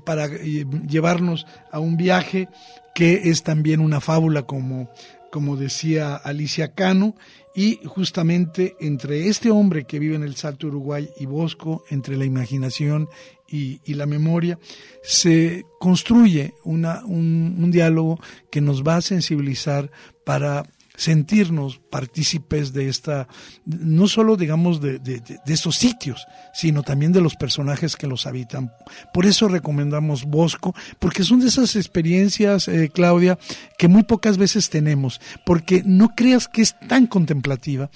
para 0.05 0.27
llevarnos 0.27 1.45
a 1.69 1.79
un 1.79 1.97
viaje 1.97 2.47
que 2.93 3.29
es 3.29 3.43
también 3.43 3.79
una 3.79 4.01
fábula 4.01 4.43
como, 4.43 4.89
como 5.31 5.57
decía 5.57 6.15
Alicia 6.15 6.73
Cano, 6.73 7.15
y 7.55 7.79
justamente 7.85 8.75
entre 8.79 9.27
este 9.27 9.51
hombre 9.51 9.85
que 9.85 9.99
vive 9.99 10.15
en 10.15 10.23
el 10.23 10.35
Salto 10.35 10.67
Uruguay 10.67 11.09
y 11.19 11.25
Bosco, 11.25 11.83
entre 11.89 12.17
la 12.17 12.25
imaginación 12.25 13.07
y, 13.47 13.79
la 13.93 14.07
memoria, 14.07 14.57
se 15.03 15.63
construye 15.79 16.55
una, 16.63 17.05
un, 17.05 17.55
un 17.59 17.69
diálogo 17.69 18.19
que 18.49 18.61
nos 18.61 18.83
va 18.83 18.95
a 18.95 19.01
sensibilizar 19.01 19.91
para 20.25 20.65
sentirnos 20.95 21.79
partícipes 21.89 22.71
de 22.71 22.87
esta, 22.87 23.27
no 23.65 24.07
solo 24.07 24.35
digamos 24.35 24.79
de, 24.79 24.99
de, 24.99 25.19
de, 25.21 25.53
estos 25.53 25.75
sitios, 25.75 26.27
sino 26.53 26.83
también 26.83 27.11
de 27.11 27.21
los 27.21 27.35
personajes 27.35 27.95
que 27.95 28.07
los 28.07 28.27
habitan. 28.27 28.71
Por 29.13 29.25
eso 29.25 29.47
recomendamos 29.47 30.25
Bosco, 30.25 30.75
porque 30.99 31.23
son 31.23 31.39
de 31.39 31.47
esas 31.47 31.75
experiencias, 31.75 32.67
eh, 32.67 32.91
Claudia, 32.93 33.39
que 33.77 33.87
muy 33.87 34.03
pocas 34.03 34.37
veces 34.37 34.69
tenemos, 34.69 35.19
porque 35.45 35.81
no 35.83 36.09
creas 36.09 36.47
que 36.47 36.61
es 36.61 36.77
tan 36.87 37.07
contemplativa, 37.07 37.89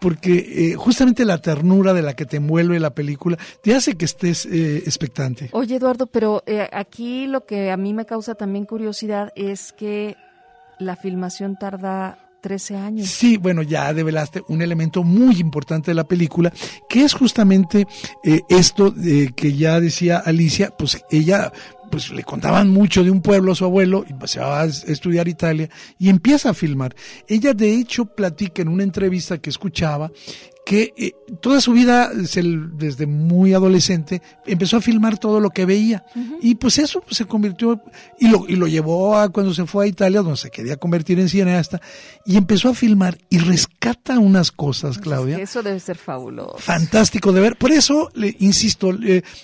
porque 0.00 0.72
eh, 0.72 0.74
justamente 0.74 1.24
la 1.24 1.38
ternura 1.38 1.94
de 1.94 2.02
la 2.02 2.14
que 2.14 2.26
te 2.26 2.38
envuelve 2.38 2.80
la 2.80 2.94
película 2.94 3.38
te 3.62 3.74
hace 3.74 3.96
que 3.96 4.06
estés 4.06 4.46
eh, 4.46 4.78
expectante. 4.78 5.50
Oye, 5.52 5.76
Eduardo, 5.76 6.06
pero 6.06 6.42
aquí 6.72 7.26
lo 7.26 7.44
que 7.44 7.70
a 7.70 7.76
mí 7.76 7.94
me 7.94 8.06
causa 8.06 8.34
también 8.34 8.64
curiosidad 8.64 9.30
es 9.36 9.72
que 9.72 10.16
la 10.78 10.96
filmación 10.96 11.56
tarda 11.56 12.29
13 12.40 12.76
años. 12.76 13.08
Sí, 13.08 13.36
bueno, 13.36 13.62
ya 13.62 13.92
develaste 13.92 14.42
un 14.48 14.62
elemento 14.62 15.02
muy 15.02 15.36
importante 15.36 15.90
de 15.90 15.94
la 15.94 16.04
película, 16.04 16.52
que 16.88 17.02
es 17.02 17.14
justamente 17.14 17.86
eh, 18.24 18.40
esto 18.48 18.90
de 18.90 19.32
que 19.34 19.54
ya 19.54 19.80
decía 19.80 20.18
Alicia, 20.18 20.70
pues 20.76 21.02
ella 21.10 21.52
pues 21.90 22.10
le 22.12 22.22
contaban 22.22 22.68
mucho 22.68 23.02
de 23.02 23.10
un 23.10 23.20
pueblo 23.20 23.52
a 23.52 23.54
su 23.56 23.64
abuelo 23.64 24.04
y 24.08 24.28
se 24.28 24.38
va 24.38 24.62
a 24.62 24.66
estudiar 24.66 25.26
Italia 25.26 25.68
y 25.98 26.08
empieza 26.08 26.50
a 26.50 26.54
filmar. 26.54 26.94
Ella 27.26 27.52
de 27.52 27.74
hecho 27.74 28.06
platica 28.06 28.62
en 28.62 28.68
una 28.68 28.84
entrevista 28.84 29.38
que 29.38 29.50
escuchaba 29.50 30.10
que 30.70 30.94
eh, 30.96 31.14
toda 31.40 31.60
su 31.60 31.72
vida, 31.72 32.12
desde 32.14 33.04
muy 33.04 33.54
adolescente, 33.54 34.22
empezó 34.46 34.76
a 34.76 34.80
filmar 34.80 35.18
todo 35.18 35.40
lo 35.40 35.50
que 35.50 35.64
veía. 35.64 36.04
Y 36.40 36.54
pues 36.54 36.78
eso 36.78 37.00
pues, 37.00 37.16
se 37.16 37.24
convirtió, 37.24 37.82
y 38.20 38.28
lo, 38.28 38.44
y 38.46 38.54
lo 38.54 38.68
llevó 38.68 39.18
a 39.18 39.30
cuando 39.30 39.52
se 39.52 39.66
fue 39.66 39.86
a 39.86 39.88
Italia, 39.88 40.22
donde 40.22 40.36
se 40.36 40.48
quería 40.48 40.76
convertir 40.76 41.18
en 41.18 41.28
cineasta, 41.28 41.80
y 42.24 42.36
empezó 42.36 42.68
a 42.68 42.74
filmar 42.74 43.18
y 43.30 43.38
rescata 43.38 44.20
unas 44.20 44.52
cosas, 44.52 44.98
Claudia. 44.98 45.38
Eso 45.38 45.60
debe 45.60 45.80
ser 45.80 45.96
fabuloso. 45.96 46.58
Fantástico 46.58 47.32
de 47.32 47.40
ver. 47.40 47.56
Por 47.56 47.72
eso, 47.72 48.08
le 48.14 48.36
insisto, 48.38 48.96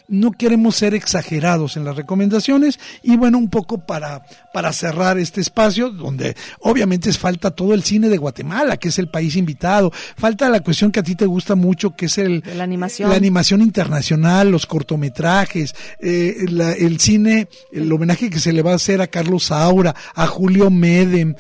no 0.06 0.30
queremos 0.30 0.76
ser 0.76 0.94
exagerados 0.94 1.76
en 1.76 1.84
las 1.84 1.96
recomendaciones, 1.96 2.78
y 3.02 3.16
bueno, 3.16 3.38
un 3.38 3.50
poco 3.50 3.84
para, 3.84 4.22
para 4.54 4.72
cerrar 4.72 5.18
este 5.18 5.40
espacio, 5.40 5.90
donde 5.90 6.36
obviamente 6.60 7.12
falta 7.14 7.50
todo 7.50 7.74
el 7.74 7.82
cine 7.82 8.08
de 8.08 8.16
Guatemala, 8.16 8.76
que 8.76 8.90
es 8.90 8.98
el 9.00 9.08
país 9.08 9.34
invitado, 9.34 9.90
falta 10.16 10.48
la 10.48 10.60
cuestión 10.60 10.92
que 10.92 11.00
a 11.00 11.02
ti 11.02 11.15
te 11.16 11.26
gusta 11.26 11.54
mucho, 11.54 11.96
que 11.96 12.06
es 12.06 12.18
el, 12.18 12.42
la 12.56 12.64
animación, 12.64 13.10
la 13.10 13.16
animación 13.16 13.62
internacional, 13.62 14.50
los 14.50 14.66
cortometrajes, 14.66 15.74
eh, 16.00 16.46
el 16.78 17.00
cine, 17.00 17.48
el 17.72 17.90
homenaje 17.92 18.30
que 18.30 18.38
se 18.38 18.52
le 18.52 18.62
va 18.62 18.72
a 18.72 18.76
hacer 18.76 19.00
a 19.00 19.06
Carlos 19.06 19.44
Saura, 19.44 19.94
a 20.14 20.26
Julio 20.26 20.70
Medem. 20.70 21.34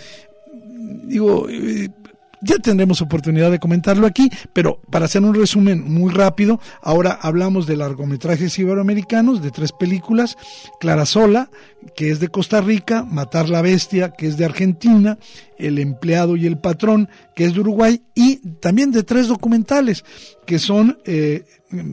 Digo, 1.04 1.48
eh, 1.48 1.88
ya 2.40 2.58
tendremos 2.58 3.00
oportunidad 3.02 3.50
de 3.50 3.58
comentarlo 3.58 4.06
aquí, 4.06 4.30
pero 4.52 4.80
para 4.90 5.06
hacer 5.06 5.22
un 5.22 5.34
resumen 5.34 5.82
muy 5.84 6.12
rápido, 6.12 6.60
ahora 6.82 7.18
hablamos 7.20 7.66
de 7.66 7.76
largometrajes 7.76 8.58
iberoamericanos, 8.58 9.42
de 9.42 9.50
tres 9.50 9.72
películas, 9.72 10.36
Clara 10.78 11.06
Sola, 11.06 11.50
que 11.94 12.10
es 12.10 12.20
de 12.20 12.28
Costa 12.28 12.60
Rica, 12.60 13.04
Matar 13.04 13.48
la 13.48 13.62
Bestia, 13.62 14.10
que 14.10 14.26
es 14.26 14.36
de 14.36 14.44
Argentina, 14.44 15.18
El 15.58 15.78
empleado 15.78 16.36
y 16.36 16.46
el 16.46 16.58
patrón, 16.58 17.08
que 17.34 17.44
es 17.44 17.54
de 17.54 17.60
Uruguay, 17.60 18.02
y 18.14 18.36
también 18.60 18.90
de 18.90 19.02
tres 19.02 19.28
documentales, 19.28 20.04
que 20.46 20.58
son, 20.58 20.98
eh, 21.04 21.44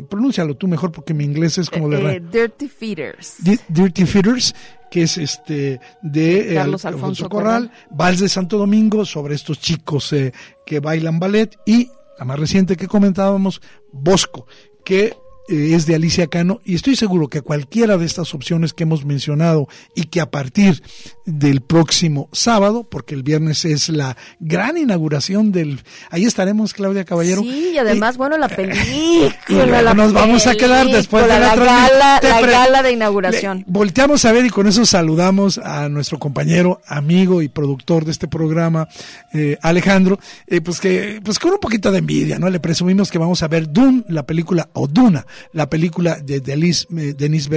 pronúncialo 0.10 0.56
tú 0.56 0.68
mejor 0.68 0.92
porque 0.92 1.14
mi 1.14 1.24
inglés 1.24 1.58
es 1.58 1.70
como 1.70 1.90
de... 1.90 2.16
Eh, 2.16 2.22
Dirty 2.32 2.68
Feeders. 2.68 3.36
Dirty 3.70 4.06
Feeders, 4.06 4.54
que 4.92 5.04
es 5.04 5.18
este 5.18 5.80
de 6.02 6.52
eh, 6.52 6.56
Carlos 6.56 6.86
Alfonso, 6.86 7.28
Corral, 7.28 7.72
Vals 7.90 8.20
de 8.20 8.30
Santo 8.30 8.58
Domingo 8.58 9.06
sobre 9.06 9.34
estos 9.34 9.60
chicos 9.60 10.14
eh, 10.14 10.32
que 10.66 10.80
bailan 10.80 11.20
ballet 11.20 11.58
y 11.66 11.90
la 12.20 12.26
más 12.26 12.40
reciente 12.40 12.78
que 12.78 12.88
comentábamos, 12.88 13.60
Bosco, 13.92 14.46
que 14.86 15.16
eh, 15.50 15.76
es 15.76 15.86
de 15.86 15.96
Alicia 15.96 16.28
Cano 16.28 16.62
y 16.64 16.76
estoy 16.76 16.96
seguro 16.96 17.28
que 17.28 17.42
cualquiera 17.42 17.98
de 17.98 18.06
estas 18.06 18.34
opciones 18.34 18.74
que 18.74 18.84
hemos 18.84 19.06
mencionado 19.06 19.68
y 19.96 20.06
que 20.06 20.22
a 20.22 20.32
partir 20.32 20.82
del 21.26 21.62
próximo 21.62 22.30
sábado, 22.32 22.84
porque 22.84 23.16
el 23.16 23.24
viernes 23.24 23.66
es 23.66 23.90
la 23.90 24.18
gran 24.40 24.78
inauguración 24.78 25.52
del... 25.52 25.82
Ahí 26.10 26.26
estaremos, 26.26 26.74
Claudia 26.74 27.06
Caballero. 27.06 27.42
Sí, 27.42 27.72
y 27.74 27.78
además, 27.78 28.18
bueno, 28.18 28.38
la 28.38 28.50
película. 28.50 29.94
nos 29.94 30.14
vamos 30.14 30.48
a 30.48 30.56
quedar 30.56 30.88
después 30.88 31.24
de 31.24 31.30
la, 31.30 31.40
la 31.40 31.56
gala, 31.56 32.20
la 32.22 32.42
gala 32.42 32.84
de 32.84 32.92
inauguración. 32.92 33.64
volteamos 33.68 34.26
a 34.26 34.32
ver 34.32 34.46
y 34.46 34.50
con 34.50 34.68
eso 34.68 34.86
saludamos 34.86 35.58
a 35.58 35.90
nuestro 35.90 36.20
compañero, 36.20 36.82
amigo 36.88 37.42
y 37.42 37.48
productor 37.48 38.06
de 38.06 38.12
este 38.12 38.28
programa, 38.28 38.88
eh, 39.34 39.58
Alejandro, 39.62 40.20
eh, 40.48 40.62
pues 40.62 40.80
que 40.80 41.22
pues 41.24 41.40
con 41.40 41.52
un 41.52 41.60
poquito 41.60 41.92
de 41.92 42.00
envidia, 42.00 42.40
¿no? 42.40 42.50
Le 42.50 42.60
presumimos 42.60 43.12
que 43.12 43.18
vamos 43.18 43.44
a 43.44 43.48
ver 43.48 43.72
Dune, 43.72 44.04
la 44.08 44.26
película, 44.26 44.70
o 44.74 44.88
Duna, 44.88 45.26
la 45.52 45.70
película 45.70 46.20
de 46.20 46.40
Denis, 46.40 46.88
eh, 46.98 47.14
Denis 47.18 47.50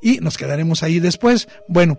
y 0.00 0.18
nos 0.18 0.36
quedaremos 0.36 0.82
ahí 0.82 1.00
después. 1.00 1.48
Bueno, 1.68 1.98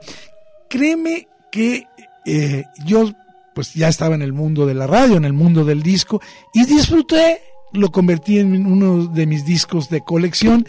créeme 0.70 1.28
que 1.52 1.88
eh, 2.26 2.64
yo 2.86 3.12
pues 3.54 3.74
ya 3.74 3.88
estaba 3.88 4.16
en 4.16 4.22
el 4.22 4.34
mundo 4.34 4.66
de 4.66 4.74
la 4.74 4.88
radio, 4.88 5.18
en 5.18 5.26
el 5.26 5.34
mundo 5.34 5.64
del 5.64 5.84
disco, 5.84 6.22
y 6.54 6.66
disfruté, 6.66 7.42
lo 7.72 7.92
convertí 7.92 8.40
en 8.40 8.66
uno 8.66 9.06
de 9.06 9.28
mis 9.28 9.46
discos 9.46 9.90
de 9.90 10.02
colección 10.02 10.66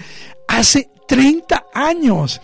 hace 0.49 0.90
30 1.09 1.64
años. 1.73 2.40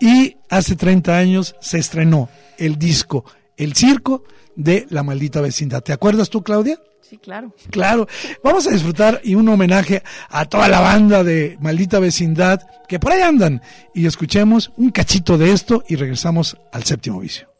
Y 0.00 0.36
hace 0.48 0.74
30 0.74 1.16
años 1.16 1.54
se 1.60 1.78
estrenó 1.78 2.28
el 2.58 2.78
disco 2.78 3.24
El 3.56 3.74
Circo 3.74 4.24
de 4.56 4.86
La 4.90 5.02
Maldita 5.02 5.40
Vecindad. 5.40 5.82
¿Te 5.82 5.92
acuerdas 5.92 6.28
tú, 6.28 6.42
Claudia? 6.42 6.78
Sí, 7.12 7.18
claro. 7.18 7.54
Claro. 7.68 8.08
Vamos 8.42 8.66
a 8.66 8.70
disfrutar 8.70 9.20
y 9.22 9.34
un 9.34 9.46
homenaje 9.46 10.02
a 10.30 10.46
toda 10.46 10.66
la 10.66 10.80
banda 10.80 11.22
de 11.22 11.58
Maldita 11.60 11.98
Vecindad 11.98 12.62
que 12.88 12.98
por 12.98 13.12
ahí 13.12 13.20
andan. 13.20 13.60
Y 13.94 14.06
escuchemos 14.06 14.72
un 14.78 14.90
cachito 14.92 15.36
de 15.36 15.52
esto 15.52 15.84
y 15.86 15.96
regresamos 15.96 16.56
al 16.72 16.84
séptimo 16.84 17.20
vicio. 17.20 17.51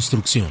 Construcción. 0.00 0.48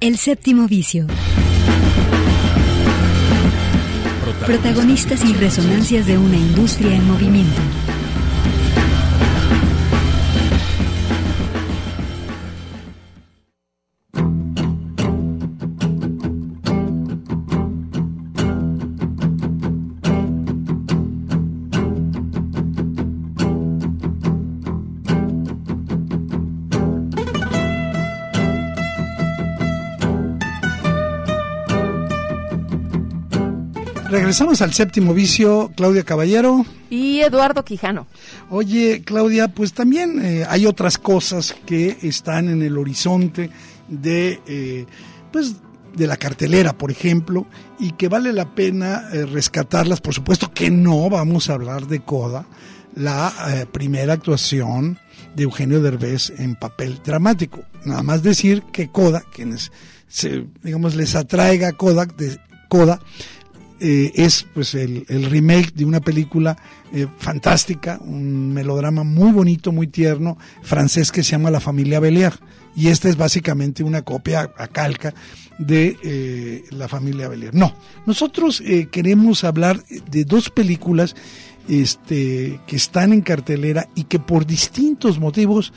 El 0.00 0.18
séptimo 0.18 0.68
vicio. 0.68 1.06
Protagonistas 4.44 5.24
y 5.24 5.32
resonancias 5.32 6.06
de 6.06 6.18
una 6.18 6.36
industria 6.36 6.94
en 6.94 7.06
movimiento. 7.06 7.62
Regresamos 34.24 34.62
al 34.62 34.72
séptimo 34.72 35.12
vicio, 35.12 35.70
Claudia 35.76 36.02
Caballero. 36.02 36.64
Y 36.88 37.20
Eduardo 37.20 37.62
Quijano. 37.62 38.06
Oye, 38.48 39.02
Claudia, 39.04 39.48
pues 39.48 39.74
también 39.74 40.18
eh, 40.24 40.46
hay 40.48 40.64
otras 40.64 40.96
cosas 40.96 41.54
que 41.66 41.98
están 42.00 42.48
en 42.48 42.62
el 42.62 42.78
horizonte 42.78 43.50
de, 43.86 44.40
eh, 44.46 44.86
pues, 45.30 45.56
de 45.94 46.06
la 46.06 46.16
cartelera, 46.16 46.72
por 46.72 46.90
ejemplo, 46.90 47.44
y 47.78 47.92
que 47.92 48.08
vale 48.08 48.32
la 48.32 48.54
pena 48.54 49.10
eh, 49.12 49.26
rescatarlas. 49.26 50.00
Por 50.00 50.14
supuesto 50.14 50.50
que 50.54 50.70
no 50.70 51.10
vamos 51.10 51.50
a 51.50 51.52
hablar 51.52 51.86
de 51.86 52.00
Coda, 52.00 52.46
la 52.96 53.30
primera 53.72 54.14
actuación 54.14 54.98
de 55.36 55.42
Eugenio 55.42 55.82
Derbez 55.82 56.32
en 56.38 56.54
papel 56.54 56.98
dramático. 57.04 57.62
Nada 57.84 58.02
más 58.02 58.22
decir 58.22 58.62
que 58.72 58.88
Coda, 58.88 59.22
quienes 59.34 59.70
se, 60.08 60.46
digamos, 60.62 60.94
les 60.94 61.14
atraiga 61.14 61.72
Kodak 61.72 62.16
de 62.16 62.38
Coda, 62.70 63.00
eh, 63.80 64.12
es 64.14 64.46
pues 64.54 64.74
el, 64.74 65.04
remake 65.08 65.72
de 65.74 65.84
una 65.84 66.00
película 66.00 66.56
eh, 66.92 67.06
fantástica, 67.18 67.98
un 68.00 68.52
melodrama 68.52 69.02
muy 69.02 69.32
bonito, 69.32 69.72
muy 69.72 69.88
tierno, 69.88 70.38
francés 70.62 71.10
que 71.10 71.24
se 71.24 71.32
llama 71.32 71.50
La 71.50 71.60
familia 71.60 72.00
Belier. 72.00 72.32
Y 72.76 72.88
esta 72.88 73.08
es 73.08 73.16
básicamente 73.16 73.82
una 73.82 74.02
copia 74.02 74.52
a 74.56 74.68
calca 74.68 75.14
de 75.58 75.96
eh, 76.02 76.64
La 76.70 76.88
familia 76.88 77.28
Belier. 77.28 77.54
No, 77.54 77.74
nosotros 78.06 78.62
queremos 78.90 79.44
hablar 79.44 79.84
de 80.10 80.24
dos 80.24 80.50
películas 80.50 81.14
este, 81.68 82.60
que 82.66 82.76
están 82.76 83.12
en 83.12 83.22
cartelera 83.22 83.88
y 83.94 84.04
que 84.04 84.18
por 84.18 84.46
distintos 84.46 85.18
motivos 85.18 85.72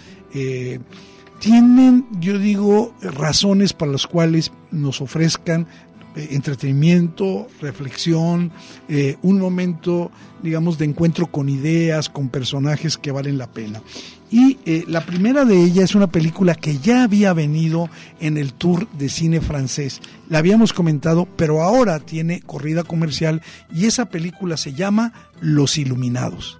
tienen, 1.39 2.05
yo 2.19 2.39
digo, 2.39 2.93
razones 3.01 3.73
para 3.73 3.91
las 3.91 4.07
cuales 4.07 4.51
nos 4.71 5.01
ofrezcan 5.01 5.67
eh, 6.17 6.29
entretenimiento, 6.31 7.47
reflexión, 7.61 8.51
eh, 8.89 9.17
un 9.21 9.39
momento, 9.39 10.09
digamos, 10.41 10.79
de 10.79 10.85
encuentro 10.85 11.27
con 11.27 11.47
ideas, 11.47 12.09
con 12.09 12.29
personajes 12.29 12.97
que 12.97 13.11
valen 13.11 13.37
la 13.37 13.45
pena. 13.45 13.83
Y 14.31 14.57
eh, 14.65 14.83
la 14.87 15.05
primera 15.05 15.45
de 15.45 15.63
ellas 15.63 15.91
es 15.91 15.95
una 15.95 16.07
película 16.07 16.55
que 16.55 16.79
ya 16.79 17.03
había 17.03 17.33
venido 17.33 17.87
en 18.19 18.37
el 18.37 18.53
tour 18.53 18.89
de 18.93 19.09
cine 19.09 19.41
francés. 19.41 20.01
La 20.27 20.39
habíamos 20.39 20.73
comentado, 20.73 21.27
pero 21.37 21.61
ahora 21.61 21.99
tiene 21.99 22.41
corrida 22.41 22.83
comercial 22.83 23.43
y 23.71 23.85
esa 23.85 24.09
película 24.09 24.57
se 24.57 24.73
llama 24.73 25.13
Los 25.39 25.77
Iluminados. 25.77 26.57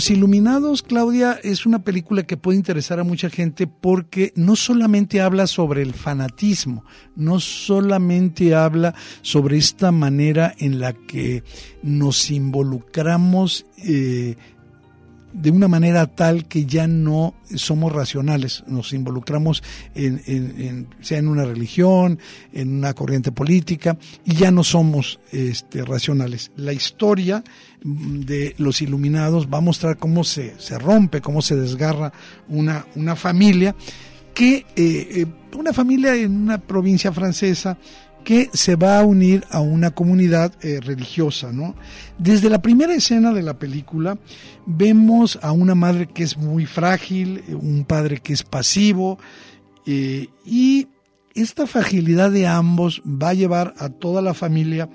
Los 0.00 0.08
Iluminados, 0.08 0.82
Claudia, 0.82 1.38
es 1.42 1.66
una 1.66 1.84
película 1.84 2.22
que 2.22 2.38
puede 2.38 2.56
interesar 2.56 2.98
a 3.00 3.04
mucha 3.04 3.28
gente 3.28 3.66
porque 3.66 4.32
no 4.34 4.56
solamente 4.56 5.20
habla 5.20 5.46
sobre 5.46 5.82
el 5.82 5.92
fanatismo, 5.92 6.86
no 7.16 7.38
solamente 7.38 8.54
habla 8.54 8.94
sobre 9.20 9.58
esta 9.58 9.92
manera 9.92 10.54
en 10.56 10.80
la 10.80 10.94
que 10.94 11.44
nos 11.82 12.30
involucramos 12.30 13.66
eh, 13.76 14.36
de 15.32 15.50
una 15.50 15.68
manera 15.68 16.06
tal 16.06 16.46
que 16.46 16.66
ya 16.66 16.86
no 16.86 17.34
somos 17.54 17.92
racionales, 17.92 18.64
nos 18.66 18.92
involucramos 18.92 19.62
en, 19.94 20.86
sea 21.00 21.18
en 21.18 21.28
una 21.28 21.44
religión, 21.44 22.18
en 22.52 22.76
una 22.76 22.94
corriente 22.94 23.32
política, 23.32 23.96
y 24.24 24.34
ya 24.34 24.50
no 24.50 24.64
somos 24.64 25.20
este, 25.32 25.84
racionales. 25.84 26.50
La 26.56 26.72
historia 26.72 27.44
de 27.82 28.54
los 28.58 28.82
iluminados 28.82 29.48
va 29.52 29.58
a 29.58 29.62
mostrar 29.62 29.96
cómo 29.96 30.24
se, 30.24 30.58
se 30.58 30.78
rompe, 30.78 31.20
cómo 31.20 31.42
se 31.42 31.56
desgarra 31.56 32.12
una, 32.48 32.86
una 32.96 33.16
familia, 33.16 33.74
que 34.34 34.56
eh, 34.56 34.64
eh, 34.76 35.26
una 35.56 35.72
familia 35.72 36.14
en 36.14 36.36
una 36.36 36.58
provincia 36.58 37.12
francesa 37.12 37.76
que 38.24 38.50
se 38.52 38.76
va 38.76 38.98
a 38.98 39.04
unir 39.04 39.44
a 39.50 39.60
una 39.60 39.90
comunidad 39.90 40.52
eh, 40.62 40.80
religiosa, 40.80 41.52
¿no? 41.52 41.74
Desde 42.18 42.50
la 42.50 42.62
primera 42.62 42.94
escena 42.94 43.32
de 43.32 43.42
la 43.42 43.58
película 43.58 44.18
vemos 44.66 45.38
a 45.42 45.52
una 45.52 45.74
madre 45.74 46.06
que 46.06 46.22
es 46.22 46.36
muy 46.36 46.66
frágil, 46.66 47.42
un 47.60 47.84
padre 47.84 48.18
que 48.18 48.32
es 48.32 48.42
pasivo 48.42 49.18
eh, 49.86 50.28
y 50.44 50.88
esta 51.34 51.66
fragilidad 51.66 52.30
de 52.30 52.46
ambos 52.46 53.02
va 53.06 53.30
a 53.30 53.34
llevar 53.34 53.74
a 53.78 53.88
toda 53.88 54.20
la 54.20 54.34
familia 54.34 54.88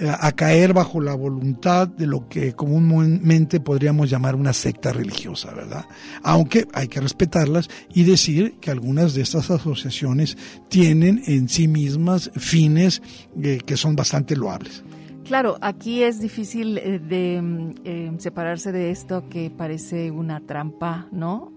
a 0.00 0.32
caer 0.32 0.72
bajo 0.72 1.00
la 1.00 1.14
voluntad 1.14 1.88
de 1.88 2.06
lo 2.06 2.28
que 2.28 2.52
comúnmente 2.52 3.60
podríamos 3.60 4.10
llamar 4.10 4.34
una 4.34 4.52
secta 4.52 4.92
religiosa, 4.92 5.54
¿verdad? 5.54 5.86
Aunque 6.22 6.66
hay 6.72 6.88
que 6.88 7.00
respetarlas 7.00 7.68
y 7.94 8.04
decir 8.04 8.56
que 8.60 8.70
algunas 8.70 9.14
de 9.14 9.22
estas 9.22 9.50
asociaciones 9.50 10.36
tienen 10.68 11.22
en 11.26 11.48
sí 11.48 11.68
mismas 11.68 12.30
fines 12.36 13.02
eh, 13.42 13.58
que 13.64 13.76
son 13.76 13.96
bastante 13.96 14.36
loables. 14.36 14.84
Claro, 15.24 15.58
aquí 15.60 16.04
es 16.04 16.20
difícil 16.20 16.78
eh, 16.78 17.00
de 17.00 18.14
separarse 18.18 18.70
de 18.70 18.90
esto 18.90 19.28
que 19.28 19.50
parece 19.50 20.12
una 20.12 20.40
trampa, 20.40 21.08
¿no? 21.10 21.52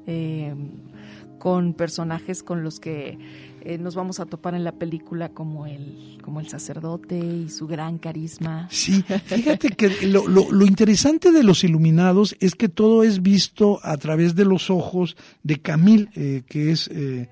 Con 1.39 1.73
personajes 1.73 2.43
con 2.43 2.63
los 2.63 2.79
que 2.79 3.17
eh, 3.61 3.77
nos 3.77 3.95
vamos 3.95 4.19
a 4.19 4.25
topar 4.25 4.53
en 4.53 4.63
la 4.63 4.73
película 4.73 5.29
como 5.29 5.65
el, 5.65 6.19
como 6.23 6.39
el 6.39 6.47
sacerdote 6.47 7.17
y 7.17 7.49
su 7.49 7.65
gran 7.67 7.97
carisma. 7.97 8.67
Sí, 8.69 9.03
fíjate 9.25 9.69
que 9.69 10.07
lo, 10.07 10.27
lo, 10.27 10.65
interesante 10.65 11.31
de 11.31 11.43
los 11.43 11.63
iluminados 11.63 12.35
es 12.39 12.55
que 12.55 12.69
todo 12.69 13.03
es 13.03 13.21
visto 13.21 13.79
a 13.83 13.97
través 13.97 14.35
de 14.35 14.45
los 14.45 14.69
ojos 14.69 15.17
de 15.43 15.59
Camille, 15.59 16.09
eh, 16.15 16.43
que 16.47 16.71
es 16.71 16.89
eh, 16.93 17.29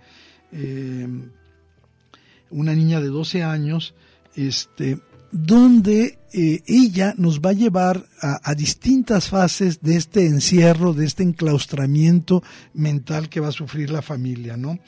una 2.49 2.73
niña 2.73 2.99
de 2.99 3.07
12 3.07 3.43
años, 3.43 3.93
este, 4.35 4.99
donde 5.31 6.17
eh, 6.33 6.61
ella 6.67 7.13
nos 7.17 7.39
va 7.39 7.51
a 7.51 7.53
llevar 7.53 8.05
a, 8.21 8.53
distintas 8.53 9.29
fases 9.29 9.81
de 9.81 9.95
este 9.95 10.25
encierro, 10.25 10.93
de 10.93 11.05
este 11.05 11.23
enclaustramiento 11.23 12.43
mental 12.73 13.29
que 13.29 13.39
va 13.39 13.47
a 13.49 13.53
sufrir 13.53 13.89
la 13.89 14.01
familia, 14.01 14.57
¿no? 14.57 14.79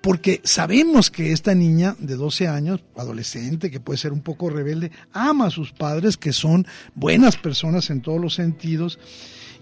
Porque 0.00 0.40
sabemos 0.44 1.10
que 1.10 1.32
esta 1.32 1.54
niña 1.54 1.94
de 1.98 2.16
12 2.16 2.48
años, 2.48 2.82
adolescente, 2.96 3.70
que 3.70 3.80
puede 3.80 3.98
ser 3.98 4.12
un 4.12 4.22
poco 4.22 4.50
rebelde, 4.50 4.90
ama 5.12 5.46
a 5.46 5.50
sus 5.50 5.72
padres, 5.72 6.16
que 6.16 6.32
son 6.32 6.66
buenas 6.94 7.36
personas 7.36 7.90
en 7.90 8.00
todos 8.00 8.20
los 8.20 8.34
sentidos, 8.34 8.98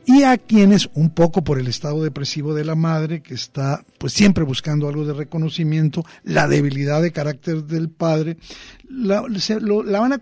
y 0.08 0.22
a 0.22 0.38
quienes 0.38 0.88
un 0.94 1.10
poco 1.10 1.44
por 1.44 1.58
el 1.58 1.66
estado 1.66 2.02
depresivo 2.02 2.54
de 2.54 2.64
la 2.64 2.74
madre 2.74 3.20
que 3.20 3.34
está 3.34 3.84
pues 3.98 4.14
siempre 4.14 4.42
buscando 4.42 4.88
algo 4.88 5.04
de 5.04 5.12
reconocimiento, 5.12 6.02
la 6.24 6.48
debilidad 6.48 7.02
de 7.02 7.12
carácter 7.12 7.64
del 7.64 7.90
padre, 7.90 8.38
la, 8.88 9.20
van 9.20 10.12
a 10.14 10.18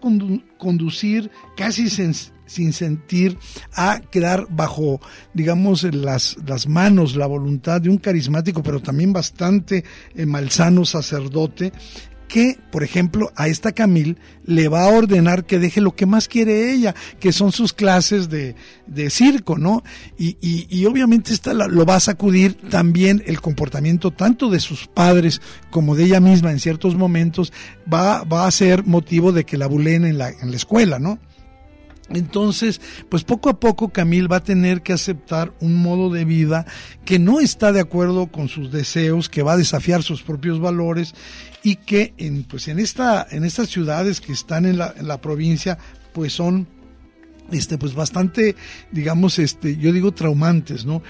conducir 0.58 1.30
casi 1.56 1.88
sin, 1.88 2.72
sentir 2.72 3.38
a 3.74 4.00
quedar 4.10 4.48
bajo, 4.50 5.00
digamos, 5.34 5.84
las, 5.84 6.36
las 6.44 6.66
manos, 6.66 7.14
la 7.14 7.26
voluntad 7.26 7.80
de 7.80 7.88
un 7.88 7.98
carismático, 7.98 8.64
pero 8.64 8.82
también 8.82 9.12
bastante 9.12 9.84
eh, 10.16 10.26
malsano 10.26 10.84
sacerdote, 10.84 11.72
que, 12.28 12.58
por 12.70 12.82
ejemplo, 12.82 13.32
a 13.36 13.48
esta 13.48 13.72
Camille 13.72 14.16
le 14.44 14.68
va 14.68 14.84
a 14.84 14.88
ordenar 14.88 15.44
que 15.44 15.58
deje 15.58 15.80
lo 15.80 15.94
que 15.94 16.06
más 16.06 16.28
quiere 16.28 16.72
ella, 16.72 16.94
que 17.20 17.32
son 17.32 17.52
sus 17.52 17.72
clases 17.72 18.28
de, 18.28 18.54
de 18.86 19.10
circo, 19.10 19.58
¿no? 19.58 19.82
Y, 20.18 20.36
y, 20.40 20.66
y 20.68 20.86
obviamente 20.86 21.32
esta 21.32 21.54
lo 21.54 21.86
va 21.86 21.96
a 21.96 22.00
sacudir 22.00 22.54
también 22.54 23.22
el 23.26 23.40
comportamiento 23.40 24.10
tanto 24.10 24.50
de 24.50 24.60
sus 24.60 24.86
padres 24.86 25.40
como 25.70 25.94
de 25.94 26.04
ella 26.04 26.20
misma 26.20 26.50
en 26.50 26.60
ciertos 26.60 26.94
momentos, 26.96 27.52
va, 27.92 28.24
va 28.24 28.46
a 28.46 28.50
ser 28.50 28.84
motivo 28.84 29.32
de 29.32 29.44
que 29.44 29.58
la 29.58 29.66
bulen 29.66 30.04
en 30.04 30.18
la, 30.18 30.30
en 30.30 30.50
la 30.50 30.56
escuela, 30.56 30.98
¿no? 30.98 31.18
Entonces, 32.10 32.80
pues 33.08 33.24
poco 33.24 33.48
a 33.48 33.58
poco 33.58 33.88
Camille 33.88 34.28
va 34.28 34.36
a 34.36 34.44
tener 34.44 34.82
que 34.82 34.92
aceptar 34.92 35.52
un 35.60 35.76
modo 35.82 36.10
de 36.10 36.24
vida 36.24 36.64
que 37.04 37.18
no 37.18 37.40
está 37.40 37.72
de 37.72 37.80
acuerdo 37.80 38.28
con 38.28 38.48
sus 38.48 38.70
deseos, 38.70 39.28
que 39.28 39.42
va 39.42 39.54
a 39.54 39.56
desafiar 39.56 40.02
sus 40.02 40.22
propios 40.22 40.60
valores 40.60 41.14
y 41.62 41.76
que 41.76 42.14
en, 42.16 42.44
pues 42.44 42.68
en, 42.68 42.78
esta, 42.78 43.26
en 43.30 43.44
estas 43.44 43.68
ciudades 43.68 44.20
que 44.20 44.32
están 44.32 44.66
en 44.66 44.78
la, 44.78 44.94
en 44.96 45.08
la 45.08 45.20
provincia, 45.20 45.78
pues 46.12 46.32
son 46.32 46.68
este 47.52 47.78
pues 47.78 47.94
bastante 47.94 48.56
digamos 48.90 49.38
este 49.38 49.76
yo 49.76 49.92
digo 49.92 50.12
traumantes 50.12 50.84
no 50.84 51.02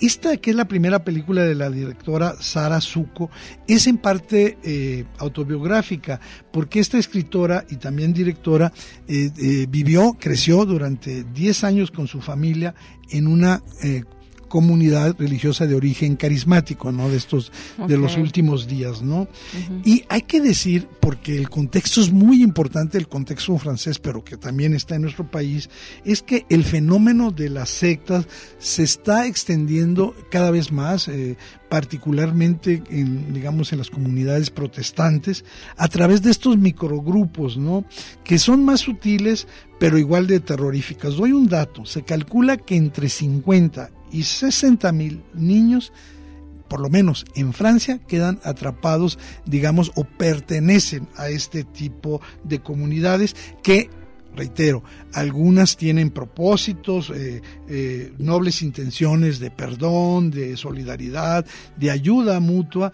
esta, 0.00 0.36
que 0.36 0.50
es 0.50 0.56
la 0.56 0.68
primera 0.68 1.04
película 1.04 1.42
de 1.42 1.54
la 1.54 1.70
directora 1.70 2.34
Sara 2.40 2.80
Zuko, 2.80 3.30
es 3.66 3.86
en 3.86 3.98
parte 3.98 4.58
eh, 4.62 5.04
autobiográfica, 5.18 6.20
porque 6.52 6.80
esta 6.80 6.98
escritora 6.98 7.64
y 7.68 7.76
también 7.76 8.12
directora 8.12 8.72
eh, 9.06 9.30
eh, 9.36 9.66
vivió, 9.68 10.16
creció 10.18 10.64
durante 10.64 11.24
10 11.24 11.64
años 11.64 11.90
con 11.90 12.06
su 12.06 12.20
familia 12.20 12.74
en 13.10 13.26
una 13.26 13.62
comunidad 14.48 15.16
religiosa 15.18 15.66
de 15.66 15.74
origen 15.74 16.16
carismático, 16.16 16.90
¿no? 16.92 17.08
De 17.08 17.16
estos, 17.16 17.52
de 17.86 17.96
los 17.96 18.16
últimos 18.16 18.66
días, 18.66 19.02
¿no? 19.02 19.28
Y 19.84 20.04
hay 20.08 20.22
que 20.22 20.40
decir, 20.40 20.88
porque 21.00 21.36
el 21.36 21.48
contexto 21.48 22.00
es 22.00 22.10
muy 22.10 22.42
importante, 22.42 22.98
el 22.98 23.08
contexto 23.08 23.56
francés, 23.58 23.98
pero 23.98 24.24
que 24.24 24.36
también 24.36 24.74
está 24.74 24.96
en 24.96 25.02
nuestro 25.02 25.30
país, 25.30 25.68
es 26.04 26.22
que 26.22 26.46
el 26.48 26.64
fenómeno 26.64 27.30
de 27.30 27.50
las 27.50 27.68
sectas 27.68 28.26
se 28.58 28.82
está 28.82 29.26
extendiendo 29.26 30.14
cada 30.30 30.50
vez 30.50 30.72
más, 30.72 31.08
eh, 31.08 31.36
particularmente 31.68 32.82
en, 32.90 33.32
digamos, 33.32 33.72
en 33.72 33.78
las 33.78 33.90
comunidades 33.90 34.50
protestantes, 34.50 35.44
a 35.76 35.88
través 35.88 36.22
de 36.22 36.30
estos 36.30 36.56
microgrupos, 36.56 37.56
¿no? 37.56 37.84
Que 38.24 38.38
son 38.38 38.64
más 38.64 38.80
sutiles, 38.80 39.46
pero 39.78 39.98
igual 39.98 40.26
de 40.26 40.40
terroríficas. 40.40 41.16
Doy 41.16 41.32
un 41.32 41.48
dato, 41.48 41.84
se 41.84 42.02
calcula 42.02 42.56
que 42.56 42.76
entre 42.76 43.08
50 43.08 43.90
y 44.12 44.24
60 44.24 44.90
mil 44.92 45.22
niños, 45.34 45.92
por 46.68 46.80
lo 46.80 46.90
menos 46.90 47.24
en 47.34 47.52
Francia, 47.52 47.98
quedan 48.06 48.40
atrapados, 48.44 49.18
digamos, 49.46 49.92
o 49.94 50.04
pertenecen 50.04 51.08
a 51.16 51.28
este 51.28 51.64
tipo 51.64 52.20
de 52.44 52.60
comunidades 52.60 53.34
que 53.62 53.90
reitero, 54.36 54.84
algunas 55.14 55.76
tienen 55.76 56.10
propósitos, 56.10 57.10
eh, 57.10 57.42
eh, 57.68 58.12
nobles 58.18 58.62
intenciones 58.62 59.40
de 59.40 59.50
perdón, 59.50 60.30
de 60.30 60.56
solidaridad, 60.56 61.44
de 61.76 61.90
ayuda 61.90 62.38
mutua, 62.38 62.92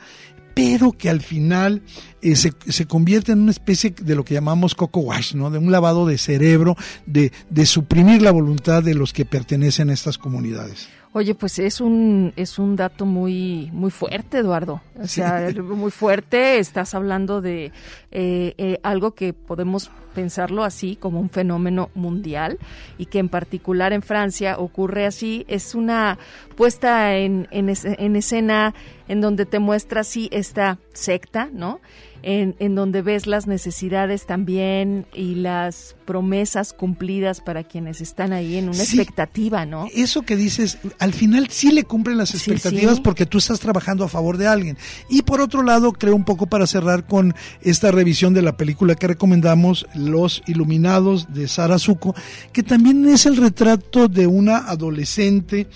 pero 0.55 0.93
que 0.93 1.11
al 1.11 1.21
final 1.21 1.83
eh, 2.23 2.37
se, 2.37 2.53
se, 2.69 2.87
convierte 2.87 3.33
en 3.33 3.41
una 3.41 3.51
especie 3.51 3.91
de 3.91 4.15
lo 4.15 4.25
que 4.25 4.35
llamamos 4.35 4.75
coco 4.75 5.01
wash, 5.01 5.35
¿no? 5.35 5.51
De 5.51 5.59
un 5.59 5.71
lavado 5.73 6.07
de 6.07 6.17
cerebro, 6.17 6.77
de, 7.07 7.33
de 7.51 7.67
suprimir 7.67 8.23
la 8.23 8.31
voluntad 8.31 8.83
de 8.83 8.95
los 8.95 9.13
que 9.13 9.25
pertenecen 9.25 9.91
a 9.91 9.95
estas 9.95 10.17
comunidades. 10.17 10.89
Oye, 11.17 11.37
pues 11.37 11.61
es 11.61 11.81
un 11.81 12.33
es 12.35 12.59
un 12.59 12.75
dato 12.75 13.07
muy 13.07 13.71
muy 13.73 13.93
fuerte, 13.93 14.39
Eduardo. 14.39 14.83
O 15.01 15.07
sea, 15.07 15.49
muy 15.63 15.93
fuerte. 15.93 16.59
Estás 16.59 16.93
hablando 16.93 17.41
de 17.41 17.67
eh, 18.11 18.55
eh, 18.59 18.81
algo 18.83 19.13
que 19.13 19.33
podemos 19.33 19.93
pensarlo 20.13 20.65
así 20.65 20.97
como 20.97 21.21
un 21.21 21.31
fenómeno 21.31 21.91
mundial 21.95 22.59
y 22.99 23.07
que 23.07 23.21
en 23.21 23.29
particular 23.29 23.93
en 23.93 24.03
Francia 24.03 24.59
ocurre 24.59 25.07
así. 25.07 25.45
Es 25.47 25.77
una 25.77 26.19
puesta 26.57 27.15
en, 27.15 27.47
en, 27.53 27.73
en 27.85 28.17
escena 28.17 28.75
en 29.07 29.21
donde 29.21 29.47
te 29.47 29.61
muestra 29.61 30.01
así 30.01 30.29
esta 30.33 30.79
secta, 30.95 31.49
¿no? 31.53 31.81
En, 32.25 32.57
en 32.59 32.75
donde 32.75 33.03
ves 33.03 33.27
las 33.27 33.47
necesidades 33.47 34.25
también 34.25 35.07
y 35.13 35.35
las 35.35 35.95
promesas 36.07 36.73
cumplidas 36.73 37.43
para 37.43 37.65
quienes 37.65 38.01
están 38.01 38.33
ahí 38.33 38.57
en 38.57 38.71
una 38.71 38.83
expectativa, 38.83 39.67
¿no? 39.67 39.89
Eso 39.95 40.23
que 40.23 40.35
dices, 40.35 40.79
al 40.99 41.13
final 41.13 41.49
sí 41.51 41.71
le 41.71 41.85
cumplen 41.85 42.17
las 42.17 42.35
expectativas 42.35 43.01
porque 43.01 43.27
tú 43.27 43.39
estás 43.39 43.61
trabajando 43.61 44.05
a 44.05 44.09
favor 44.09 44.39
de 44.39 44.47
alguien. 44.47 44.79
Y 45.11 45.23
por 45.23 45.43
otro 45.43 45.63
lado, 45.63 45.93
creo 45.93 46.17
un 46.17 46.25
poco 46.25 46.47
para 46.47 46.67
cerrar 46.67 47.07
con 47.07 47.35
esta 47.61 47.91
revisión 47.91 48.33
de 48.33 48.43
la 48.43 48.57
película 48.57 48.95
que 48.95 49.07
recomendamos, 49.07 49.87
Los 49.95 50.43
Iluminados 50.47 51.35
de 51.35 51.47
Sara 51.47 51.79
Zuko, 51.79 52.15
que 52.53 52.63
también 52.63 53.07
es 53.07 53.27
el 53.27 53.37
retrato 53.37 54.09
de 54.09 54.27
una 54.27 54.59
adolescente 54.59 55.69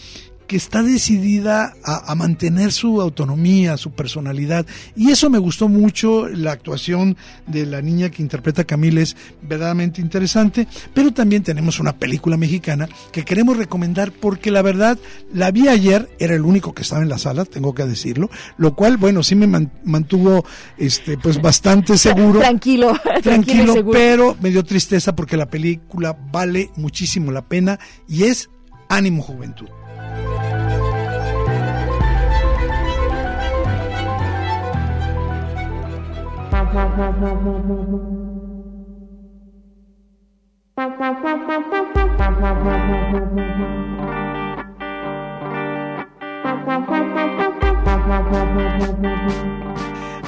que 0.49 0.57
está 0.57 0.83
decidida 0.83 1.75
a, 1.85 2.15
mantener 2.15 2.73
su 2.73 3.01
autonomía, 3.03 3.77
su 3.77 3.93
personalidad. 3.93 4.67
Y 4.97 5.11
eso 5.11 5.29
me 5.29 5.39
gustó 5.39 5.69
mucho, 5.69 6.27
la 6.27 6.53
actuación 6.53 7.17
de 7.47 7.67
la 7.67 7.83
niña 7.83 8.11
que 8.11 8.23
interpreta 8.23 8.63
a 8.63 8.65
Camila 8.65 9.03
es 9.03 9.15
verdaderamente 9.43 10.01
interesante, 10.01 10.67
pero 10.95 11.13
también 11.13 11.43
tenemos 11.43 11.79
una 11.79 11.97
película 11.97 12.39
mexicana 12.39 12.89
que 13.13 13.27
queremos 13.27 13.59
recomendar 13.59 14.11
porque 14.11 14.51
la 14.51 14.63
verdad 14.63 14.99
la 15.33 15.51
vi 15.51 15.69
ayer, 15.69 16.09
era 16.19 16.35
el 16.35 16.43
único 16.43 16.73
que 16.73 16.83
estaba 16.83 17.03
en 17.03 17.11
la 17.11 17.19
sala, 17.19 17.45
tengo 17.45 17.75
que 17.75 17.85
decirlo, 17.85 18.31
lo 18.57 18.75
cual, 18.75 18.97
bueno, 18.97 19.23
sí 19.23 19.35
me 19.35 19.69
mantuvo 19.85 20.47
este 20.79 21.19
pues 21.19 21.41
bastante 21.43 21.99
seguro. 21.99 22.41
Tranquilo, 22.41 22.99
tranquilo, 23.23 23.87
pero 23.93 24.35
me 24.41 24.51
dio 24.51 24.65
tristeza 24.65 25.15
porque 25.15 25.37
la 25.37 25.51
película 25.51 26.17
vale 26.33 26.71
muchísimo 26.77 27.31
la 27.33 27.43
pena 27.43 27.79
y 28.09 28.25
es 28.25 28.49
Ánimo 28.89 29.23
Juventud. 29.23 29.69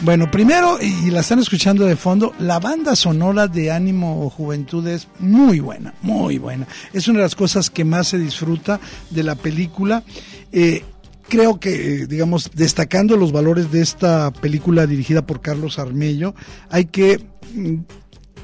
Bueno, 0.03 0.31
primero, 0.31 0.79
y 0.81 1.11
la 1.11 1.21
están 1.21 1.41
escuchando 1.41 1.85
de 1.85 1.95
fondo, 1.95 2.33
la 2.39 2.59
banda 2.59 2.97
sonora 2.97 3.47
de 3.47 3.71
Ánimo 3.71 4.25
o 4.25 4.31
Juventud 4.31 4.87
es 4.89 5.09
muy 5.19 5.61
buena, 5.61 5.93
muy 6.01 6.39
buena. 6.39 6.67
Es 6.95 7.07
una 7.07 7.19
de 7.19 7.25
las 7.25 7.35
cosas 7.35 7.69
que 7.69 7.85
más 7.85 8.09
se 8.09 8.19
disfruta 8.19 8.81
de 9.11 9.23
la 9.23 9.35
película. 9.35 10.03
Eh, 10.53 10.85
creo 11.31 11.59
que, 11.59 12.07
digamos, 12.07 12.51
destacando 12.55 13.17
los 13.17 13.33
valores 13.33 13.73
de 13.73 13.81
esta 13.81 14.31
película 14.33 14.87
dirigida 14.87 15.25
por 15.25 15.41
Carlos 15.41 15.79
Armello, 15.79 16.35
hay 16.69 16.87
que 16.87 17.25
mm, 17.55 17.77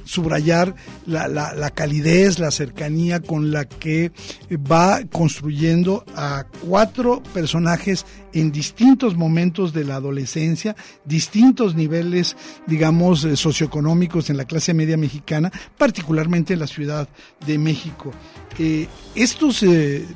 subrayar 0.05 0.75
la, 1.05 1.71
calidez, 1.75 2.39
la 2.39 2.51
cercanía 2.51 3.21
con 3.21 3.51
la 3.51 3.67
que 3.67 4.13
va 4.51 5.01
construyendo 5.11 6.05
a 6.15 6.47
cuatro 6.67 7.23
personajes 7.35 8.07
en 8.33 8.53
distintos 8.53 9.17
momentos 9.17 9.73
de 9.73 9.85
la 9.85 9.97
adolescencia, 9.97 10.77
distintos 11.05 11.75
niveles, 11.75 12.37
digamos, 12.67 13.25
eh, 13.25 13.37
socioeconómicos 13.37 14.31
en 14.31 14.37
la 14.37 14.45
clase 14.45 14.75
media 14.75 14.97
mexicana, 14.97 15.51
particularmente 15.77 16.55
en 16.55 16.61
la 16.61 16.67
Ciudad 16.69 17.09
de 17.45 17.59
México. 17.59 18.13
Eh, 18.59 18.87
estos 19.15 19.63
eh, 19.65 20.07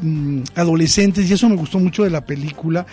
mm, 0.00 0.42
adolescentes, 0.54 1.28
y 1.28 1.32
eso 1.32 1.48
me 1.48 1.56
gustó 1.56 1.78
mucho 1.78 2.04
de 2.04 2.10
la 2.10 2.24
película, 2.24 2.86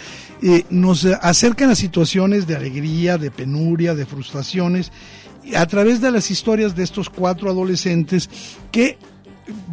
nos 0.70 1.06
acercan 1.06 1.70
a 1.70 1.76
situaciones 1.76 2.46
de 2.46 2.56
alegría, 2.56 3.18
de 3.18 3.32
penuria, 3.32 3.96
de 3.96 4.06
frustraciones, 4.06 4.92
a 5.56 5.66
través 5.66 6.02
de 6.02 6.12
las 6.12 6.30
historias 6.32 6.76
de 6.76 6.84
estos 6.84 7.10
cuatro 7.10 7.50
adolescentes 7.50 8.30
que 8.72 8.98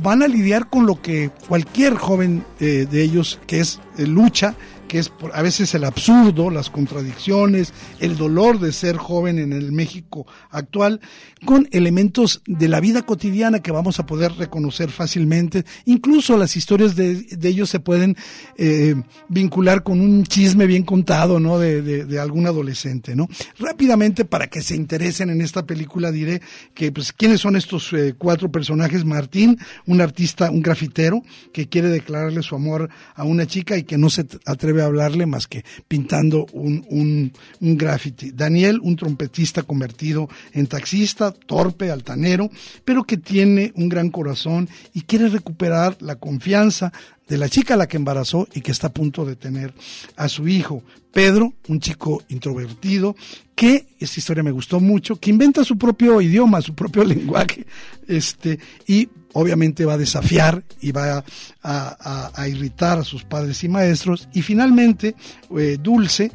van 0.02 0.22
a 0.22 0.28
lidiar 0.28 0.68
con 0.68 0.86
lo 0.86 1.00
que 1.00 1.30
cualquier 1.48 1.94
joven 1.94 2.44
eh, 2.60 2.86
de 2.90 3.02
ellos, 3.02 3.40
que 3.46 3.60
es 3.60 3.80
eh, 3.98 4.06
lucha, 4.06 4.54
que 4.88 4.98
es 4.98 5.12
a 5.32 5.42
veces 5.42 5.74
el 5.74 5.84
absurdo, 5.84 6.50
las 6.50 6.70
contradicciones, 6.70 7.72
el 8.00 8.16
dolor 8.16 8.58
de 8.60 8.72
ser 8.72 8.96
joven 8.96 9.38
en 9.38 9.52
el 9.52 9.72
México 9.72 10.26
actual, 10.50 11.00
con 11.44 11.68
elementos 11.72 12.42
de 12.46 12.68
la 12.68 12.80
vida 12.80 13.02
cotidiana 13.02 13.60
que 13.60 13.72
vamos 13.72 13.98
a 13.98 14.06
poder 14.06 14.32
reconocer 14.32 14.90
fácilmente. 14.90 15.64
Incluso 15.84 16.36
las 16.36 16.56
historias 16.56 16.96
de, 16.96 17.26
ellos 17.42 17.68
se 17.70 17.80
pueden 17.80 18.16
eh, 18.56 18.94
vincular 19.28 19.82
con 19.82 20.00
un 20.00 20.24
chisme 20.24 20.66
bien 20.66 20.82
contado, 20.82 21.40
¿no? 21.40 21.58
De, 21.58 21.82
de, 21.82 22.18
algún 22.18 22.46
adolescente, 22.46 23.14
¿no? 23.14 23.28
Rápidamente, 23.58 24.24
para 24.24 24.46
que 24.46 24.62
se 24.62 24.76
interesen 24.76 25.30
en 25.30 25.40
esta 25.40 25.66
película, 25.66 26.10
diré 26.10 26.40
que, 26.74 26.92
pues, 26.92 27.12
¿quiénes 27.12 27.40
son 27.40 27.56
estos 27.56 27.92
eh, 27.92 28.14
cuatro 28.16 28.50
personajes? 28.50 29.04
Martín, 29.04 29.58
un 29.86 30.00
artista, 30.00 30.50
un 30.50 30.62
grafitero, 30.62 31.22
que 31.52 31.68
quiere 31.68 31.88
declararle 31.88 32.42
su 32.42 32.54
amor 32.54 32.88
a 33.14 33.24
una 33.24 33.46
chica 33.46 33.76
y 33.76 33.84
que 33.84 33.98
no 33.98 34.10
se 34.10 34.26
atreve 34.46 34.73
a 34.82 34.86
hablarle 34.86 35.26
más 35.26 35.46
que 35.46 35.64
pintando 35.88 36.46
un, 36.52 36.84
un, 36.90 37.32
un 37.60 37.76
graffiti. 37.76 38.30
Daniel, 38.32 38.80
un 38.82 38.96
trompetista 38.96 39.62
convertido 39.62 40.28
en 40.52 40.66
taxista, 40.66 41.32
torpe, 41.32 41.90
altanero, 41.90 42.50
pero 42.84 43.04
que 43.04 43.16
tiene 43.16 43.72
un 43.76 43.88
gran 43.88 44.10
corazón 44.10 44.68
y 44.92 45.02
quiere 45.02 45.28
recuperar 45.28 45.96
la 46.00 46.16
confianza 46.16 46.92
de 47.28 47.38
la 47.38 47.48
chica 47.48 47.74
a 47.74 47.76
la 47.76 47.86
que 47.86 47.96
embarazó 47.96 48.46
y 48.54 48.60
que 48.60 48.72
está 48.72 48.88
a 48.88 48.92
punto 48.92 49.24
de 49.24 49.36
tener 49.36 49.72
a 50.16 50.28
su 50.28 50.46
hijo. 50.46 50.82
Pedro, 51.12 51.54
un 51.68 51.80
chico 51.80 52.22
introvertido, 52.28 53.16
que, 53.54 53.86
esta 53.98 54.18
historia 54.18 54.42
me 54.42 54.50
gustó 54.50 54.80
mucho, 54.80 55.16
que 55.16 55.30
inventa 55.30 55.64
su 55.64 55.78
propio 55.78 56.20
idioma, 56.20 56.60
su 56.60 56.74
propio 56.74 57.04
lenguaje, 57.04 57.66
este, 58.08 58.58
y 58.86 59.08
obviamente 59.34 59.84
va 59.84 59.94
a 59.94 59.98
desafiar 59.98 60.64
y 60.80 60.92
va 60.92 61.24
a, 61.62 62.48
irritar 62.48 62.98
a 62.98 63.04
sus 63.04 63.24
padres 63.24 63.62
y 63.62 63.68
maestros. 63.68 64.28
Y 64.32 64.42
finalmente, 64.42 65.14
eh, 65.56 65.76
Dulce, 65.80 66.32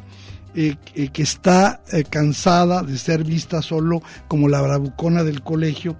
eh, 0.54 0.76
eh, 0.94 1.08
que 1.08 1.22
está 1.22 1.80
cansada 2.08 2.82
de 2.82 2.96
ser 2.98 3.24
vista 3.24 3.62
solo 3.62 4.02
como 4.28 4.48
la 4.48 4.60
bravucona 4.60 5.24
del 5.24 5.42
colegio 5.42 5.96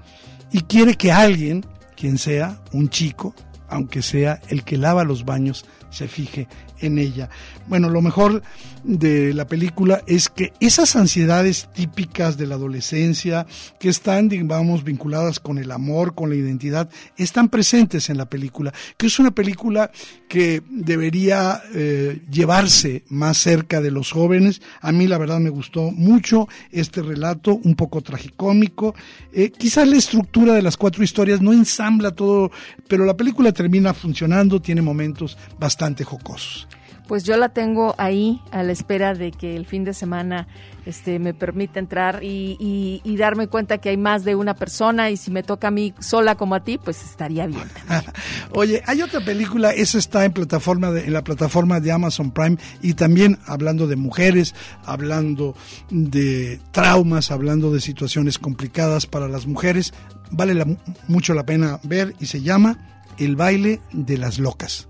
y 0.52 0.62
quiere 0.62 0.94
que 0.94 1.12
alguien, 1.12 1.64
quien 1.96 2.18
sea, 2.18 2.60
un 2.72 2.88
chico, 2.88 3.34
aunque 3.68 4.02
sea 4.02 4.40
el 4.48 4.64
que 4.64 4.76
lava 4.76 5.04
los 5.04 5.24
baños, 5.24 5.64
se 5.90 6.08
fije 6.08 6.48
en 6.80 6.98
ella. 6.98 7.28
Bueno, 7.68 7.88
lo 7.88 8.02
mejor 8.02 8.42
de 8.84 9.34
la 9.34 9.46
película 9.46 10.02
es 10.06 10.28
que 10.28 10.52
esas 10.60 10.96
ansiedades 10.96 11.68
típicas 11.74 12.36
de 12.36 12.46
la 12.46 12.54
adolescencia, 12.54 13.46
que 13.78 13.88
están, 13.88 14.28
digamos, 14.28 14.84
vinculadas 14.84 15.40
con 15.40 15.58
el 15.58 15.70
amor, 15.70 16.14
con 16.14 16.30
la 16.30 16.36
identidad, 16.36 16.88
están 17.16 17.48
presentes 17.48 18.10
en 18.10 18.18
la 18.18 18.28
película, 18.28 18.72
que 18.96 19.06
es 19.06 19.18
una 19.18 19.30
película 19.32 19.90
que 20.28 20.62
debería 20.70 21.62
eh, 21.74 22.22
llevarse 22.30 23.04
más 23.08 23.38
cerca 23.38 23.80
de 23.80 23.90
los 23.90 24.12
jóvenes. 24.12 24.62
A 24.80 24.92
mí 24.92 25.06
la 25.06 25.18
verdad 25.18 25.40
me 25.40 25.50
gustó 25.50 25.90
mucho 25.90 26.48
este 26.70 27.02
relato, 27.02 27.60
un 27.62 27.74
poco 27.74 28.00
tragicómico. 28.00 28.94
Eh, 29.32 29.50
quizás 29.50 29.86
la 29.88 29.96
estructura 29.96 30.54
de 30.54 30.62
las 30.62 30.76
cuatro 30.76 31.04
historias 31.04 31.40
no 31.40 31.52
ensambla 31.52 32.12
todo, 32.12 32.50
pero 32.88 33.04
la 33.04 33.16
película 33.16 33.52
termina 33.52 33.92
funcionando, 33.92 34.60
tiene 34.62 34.82
momentos 34.82 35.36
bastante 35.58 36.04
jocosos 36.04 36.68
pues 37.10 37.24
yo 37.24 37.36
la 37.36 37.48
tengo 37.48 37.96
ahí 37.98 38.40
a 38.52 38.62
la 38.62 38.70
espera 38.70 39.14
de 39.14 39.32
que 39.32 39.56
el 39.56 39.66
fin 39.66 39.82
de 39.82 39.94
semana 39.94 40.46
este, 40.86 41.18
me 41.18 41.34
permita 41.34 41.80
entrar 41.80 42.20
y, 42.22 43.02
darme 43.18 43.48
cuenta 43.48 43.78
que 43.78 43.88
hay 43.88 43.96
más 43.96 44.22
de 44.22 44.36
una 44.36 44.54
persona 44.54 45.10
y 45.10 45.16
si 45.16 45.32
me 45.32 45.42
toca 45.42 45.66
a 45.66 45.70
mí 45.72 45.92
sola 45.98 46.36
como 46.36 46.54
a 46.54 46.62
ti, 46.62 46.78
pues 46.78 47.02
estaría 47.02 47.48
bien. 47.48 47.64
Oye, 48.54 48.80
hay 48.86 49.02
otra 49.02 49.24
película, 49.24 49.72
esa 49.72 49.98
está 49.98 50.24
en 50.24 50.32
plataforma 50.32 50.90
en 50.90 51.12
la 51.12 51.24
plataforma 51.24 51.80
de 51.80 51.90
Amazon 51.90 52.30
Prime 52.30 52.58
y 52.80 52.94
también 52.94 53.40
hablando 53.44 53.88
de 53.88 53.96
mujeres, 53.96 54.54
hablando 54.84 55.56
de 55.90 56.60
traumas, 56.70 57.32
hablando 57.32 57.72
de 57.72 57.80
situaciones 57.80 58.38
complicadas 58.38 59.06
para 59.06 59.26
las 59.26 59.48
mujeres, 59.48 59.94
vale 60.30 60.78
mucho 61.08 61.34
la 61.34 61.44
pena 61.44 61.80
ver 61.82 62.14
y 62.20 62.26
se 62.26 62.40
llama 62.40 62.78
El 63.18 63.34
baile 63.34 63.80
de 63.90 64.16
las 64.16 64.38
locas. 64.38 64.89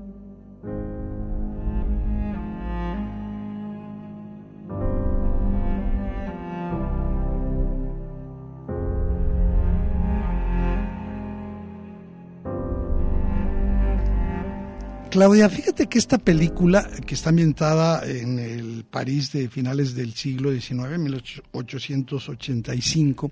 Claudia, 15.11 15.47
fíjate 15.49 15.87
que 15.87 15.99
esta 15.99 16.17
película, 16.17 16.89
que 17.05 17.13
está 17.15 17.31
ambientada 17.31 18.09
en 18.09 18.39
el 18.39 18.85
París 18.89 19.33
de 19.33 19.49
finales 19.49 19.93
del 19.93 20.13
siglo 20.13 20.53
XIX, 20.53 20.97
1885, 20.97 23.29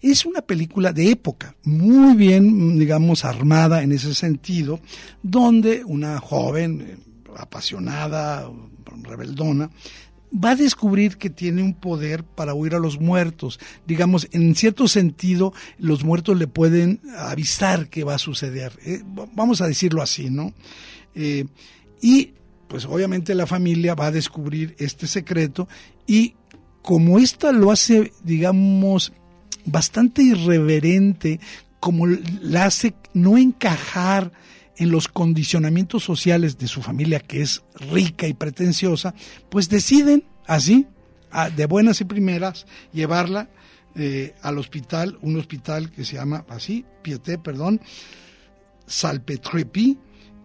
es 0.00 0.26
una 0.26 0.42
película 0.42 0.92
de 0.92 1.12
época, 1.12 1.54
muy 1.62 2.16
bien, 2.16 2.76
digamos, 2.76 3.24
armada 3.24 3.84
en 3.84 3.92
ese 3.92 4.14
sentido, 4.14 4.80
donde 5.22 5.84
una 5.84 6.18
joven 6.18 6.80
eh, 6.80 6.96
apasionada, 7.36 8.50
rebeldona, 9.02 9.70
va 10.32 10.50
a 10.50 10.56
descubrir 10.56 11.18
que 11.18 11.30
tiene 11.30 11.62
un 11.62 11.74
poder 11.74 12.24
para 12.24 12.52
huir 12.52 12.74
a 12.74 12.80
los 12.80 12.98
muertos. 12.98 13.60
Digamos, 13.86 14.26
en 14.32 14.56
cierto 14.56 14.88
sentido, 14.88 15.54
los 15.78 16.02
muertos 16.02 16.36
le 16.36 16.48
pueden 16.48 17.00
avisar 17.16 17.88
que 17.88 18.02
va 18.02 18.16
a 18.16 18.18
suceder. 18.18 18.72
Eh, 18.84 19.04
vamos 19.34 19.60
a 19.60 19.68
decirlo 19.68 20.02
así, 20.02 20.30
¿no? 20.30 20.52
Eh, 21.14 21.44
y 22.00 22.34
pues 22.68 22.86
obviamente 22.86 23.34
la 23.34 23.46
familia 23.46 23.94
va 23.94 24.06
a 24.06 24.10
descubrir 24.10 24.74
este 24.78 25.06
secreto 25.06 25.68
y 26.06 26.34
como 26.80 27.18
esta 27.18 27.52
lo 27.52 27.70
hace, 27.70 28.12
digamos, 28.24 29.12
bastante 29.64 30.22
irreverente, 30.22 31.38
como 31.80 32.06
la 32.06 32.64
hace 32.64 32.94
no 33.14 33.38
encajar 33.38 34.32
en 34.76 34.90
los 34.90 35.08
condicionamientos 35.08 36.02
sociales 36.02 36.58
de 36.58 36.66
su 36.66 36.82
familia, 36.82 37.20
que 37.20 37.42
es 37.42 37.62
rica 37.74 38.26
y 38.26 38.34
pretenciosa, 38.34 39.14
pues 39.48 39.68
deciden 39.68 40.24
así, 40.46 40.86
de 41.56 41.66
buenas 41.66 42.00
y 42.00 42.04
primeras, 42.04 42.66
llevarla 42.92 43.48
eh, 43.94 44.34
al 44.42 44.58
hospital, 44.58 45.18
un 45.22 45.38
hospital 45.38 45.90
que 45.90 46.04
se 46.04 46.16
llama 46.16 46.44
así, 46.48 46.84
Pieté, 47.02 47.38
perdón, 47.38 47.80
Salpetrepi, 48.86 49.98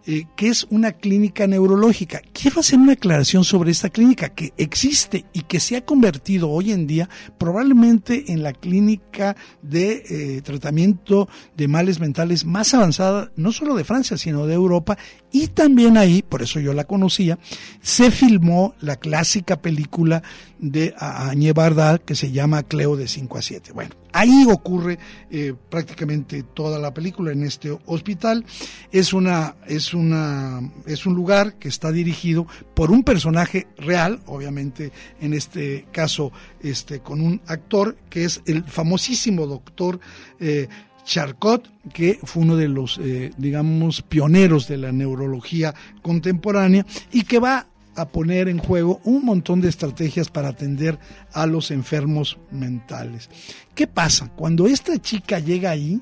eh, 0.10 0.26
que 0.38 0.47
es 0.47 0.66
una 0.70 0.93
clínica 0.93 1.47
neurológica. 1.47 2.22
Quiero 2.32 2.62
hacer 2.62 2.80
una 2.80 2.93
aclaración 2.93 3.43
sobre 3.43 3.72
esta 3.72 3.89
clínica 3.89 4.30
que 4.30 4.53
existe 4.55 5.26
y 5.34 5.41
que 5.41 5.60
se 5.60 5.76
ha 5.76 5.84
convertido 5.84 6.49
hoy 6.49 6.72
en 6.72 6.88
día 6.88 7.10
probablemente 7.38 8.32
en 8.32 8.41
la 8.41 8.53
clínica 8.53 9.36
de 9.62 10.03
eh, 10.10 10.41
tratamiento 10.43 11.28
de 11.58 11.68
males 11.68 11.99
mentales 11.99 12.45
más 12.45 12.74
avanzada, 12.74 13.34
no 13.36 13.51
solo 13.51 13.76
de 13.76 13.84
Francia, 13.84 14.18
sino 14.18 14.47
de 14.47 14.53
Europa. 14.53 14.97
Y 15.32 15.47
también 15.47 15.97
ahí, 15.97 16.21
por 16.21 16.41
eso 16.41 16.59
yo 16.59 16.73
la 16.73 16.86
conocía, 16.86 17.38
se 17.82 18.11
filmó 18.11 18.75
la 18.80 18.95
clásica 18.95 19.61
película 19.61 20.23
de 20.59 20.93
Añé 20.97 21.53
Barda 21.53 21.97
que 21.99 22.15
se 22.15 22.32
llama 22.32 22.63
Cleo 22.63 22.95
de 22.95 23.07
5 23.07 23.38
a 23.38 23.41
7. 23.41 23.71
Bueno, 23.73 23.91
ahí 24.13 24.45
ocurre 24.49 24.97
eh, 25.30 25.53
prácticamente 25.69 26.43
toda 26.43 26.80
la 26.80 26.93
película 26.93 27.32
en 27.32 27.43
este 27.43 27.78
hospital. 27.86 28.45
Es 28.91 29.13
una, 29.13 29.55
es 29.67 29.93
una, 29.93 30.61
es 30.86 31.05
un 31.05 31.13
lugar 31.13 31.55
que 31.55 31.67
está 31.67 31.91
dirigido 31.91 32.47
por 32.73 32.89
un 32.89 33.03
personaje 33.03 33.67
real, 33.78 34.21
obviamente 34.25 34.91
en 35.19 35.34
este 35.34 35.86
caso, 35.91 36.32
este, 36.61 37.01
con 37.01 37.21
un 37.21 37.41
actor 37.47 37.97
que 38.09 38.23
es 38.23 38.41
el 38.45 38.63
famosísimo 38.63 39.45
doctor 39.45 39.99
eh, 40.39 40.67
Charcot, 41.08 41.72
que 41.93 42.20
fue 42.22 42.43
uno 42.43 42.58
de 42.58 42.68
los, 42.68 42.99
eh, 43.01 43.32
digamos, 43.38 44.01
pioneros 44.01 44.68
de 44.68 44.78
la 44.78 44.91
neurología 44.91 45.74
contemporánea 46.01 46.86
y 47.12 47.24
que 47.24 47.39
va 47.39 47.66
a 47.95 48.10
poner 48.10 48.49
en 48.49 48.60
juego 48.60 48.99
un 49.05 49.24
montón 49.26 49.62
de 49.62 49.70
estrategias 49.70 50.30
para 50.30 50.49
atender 50.49 50.99
a 51.32 51.47
los 51.47 51.72
enfermos 51.72 52.38
mentales. 52.51 53.30
¿Qué 53.74 53.88
pasa? 53.88 54.30
Cuando 54.36 54.68
esta 54.68 55.01
chica 55.01 55.39
llega 55.39 55.72
ahí, 55.72 56.01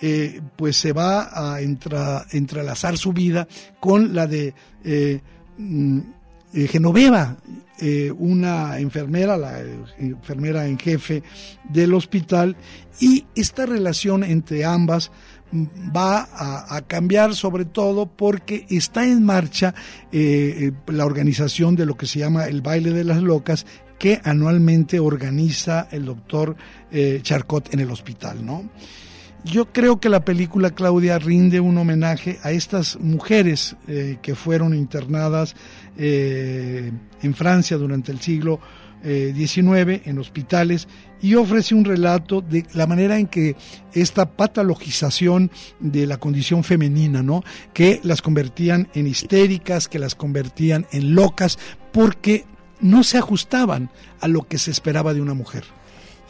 eh, 0.00 0.40
pues 0.56 0.76
se 0.76 0.92
va 0.92 1.54
a 1.54 1.60
entrelazar 1.60 2.96
su 2.96 3.12
vida 3.12 3.48
con 3.80 4.14
la 4.14 4.26
de 4.28 4.54
eh, 4.84 5.20
mm, 5.58 5.98
eh, 7.84 8.12
una 8.16 8.78
enfermera, 8.78 9.36
la 9.36 9.60
enfermera 9.98 10.68
en 10.68 10.78
jefe 10.78 11.24
del 11.68 11.94
hospital, 11.94 12.56
y 13.00 13.24
esta 13.34 13.66
relación 13.66 14.22
entre 14.22 14.64
ambas 14.64 15.10
va 15.52 16.28
a, 16.32 16.80
cambiar 16.82 17.34
sobre 17.34 17.64
todo 17.64 18.06
porque 18.06 18.66
está 18.70 19.04
en 19.04 19.24
marcha 19.24 19.74
eh, 20.12 20.70
eh, 20.70 20.92
la 20.92 21.04
organización 21.04 21.74
de 21.74 21.84
lo 21.84 21.96
que 21.96 22.06
se 22.06 22.20
llama 22.20 22.46
el 22.46 22.62
baile 22.62 22.92
de 22.92 23.02
las 23.02 23.20
locas 23.20 23.66
que 23.98 24.20
anualmente 24.22 25.00
organiza 25.00 25.88
el 25.90 26.04
doctor 26.04 26.54
Charcot 27.22 27.74
en 27.74 27.80
el 27.80 27.90
hospital, 27.90 28.46
¿no? 28.46 28.70
Yo 29.44 29.72
creo 29.72 29.98
que 29.98 30.08
la 30.08 30.24
película 30.24 30.70
Claudia 30.70 31.18
rinde 31.18 31.58
un 31.58 31.76
homenaje 31.78 32.38
a 32.44 32.52
estas 32.52 32.98
mujeres 33.00 33.76
que 33.86 34.34
fueron 34.34 34.74
internadas 34.74 35.56
en 35.96 37.34
Francia 37.34 37.76
durante 37.76 38.12
el 38.12 38.20
siglo 38.20 38.60
XIX 39.02 40.06
en 40.06 40.18
hospitales 40.18 40.86
y 41.20 41.34
ofrece 41.34 41.74
un 41.74 41.84
relato 41.84 42.40
de 42.40 42.64
la 42.74 42.86
manera 42.86 43.18
en 43.18 43.26
que 43.26 43.56
esta 43.92 44.30
patologización 44.30 45.50
de 45.80 46.06
la 46.06 46.18
condición 46.18 46.64
femenina, 46.64 47.22
¿no? 47.22 47.44
Que 47.72 48.00
las 48.02 48.22
convertían 48.22 48.88
en 48.94 49.06
histéricas, 49.06 49.88
que 49.88 49.98
las 49.98 50.14
convertían 50.14 50.86
en 50.92 51.14
locas, 51.14 51.58
porque 51.92 52.44
no 52.80 53.04
se 53.04 53.18
ajustaban 53.18 53.90
a 54.20 54.28
lo 54.28 54.48
que 54.48 54.58
se 54.58 54.70
esperaba 54.70 55.14
de 55.14 55.20
una 55.20 55.34
mujer. 55.34 55.64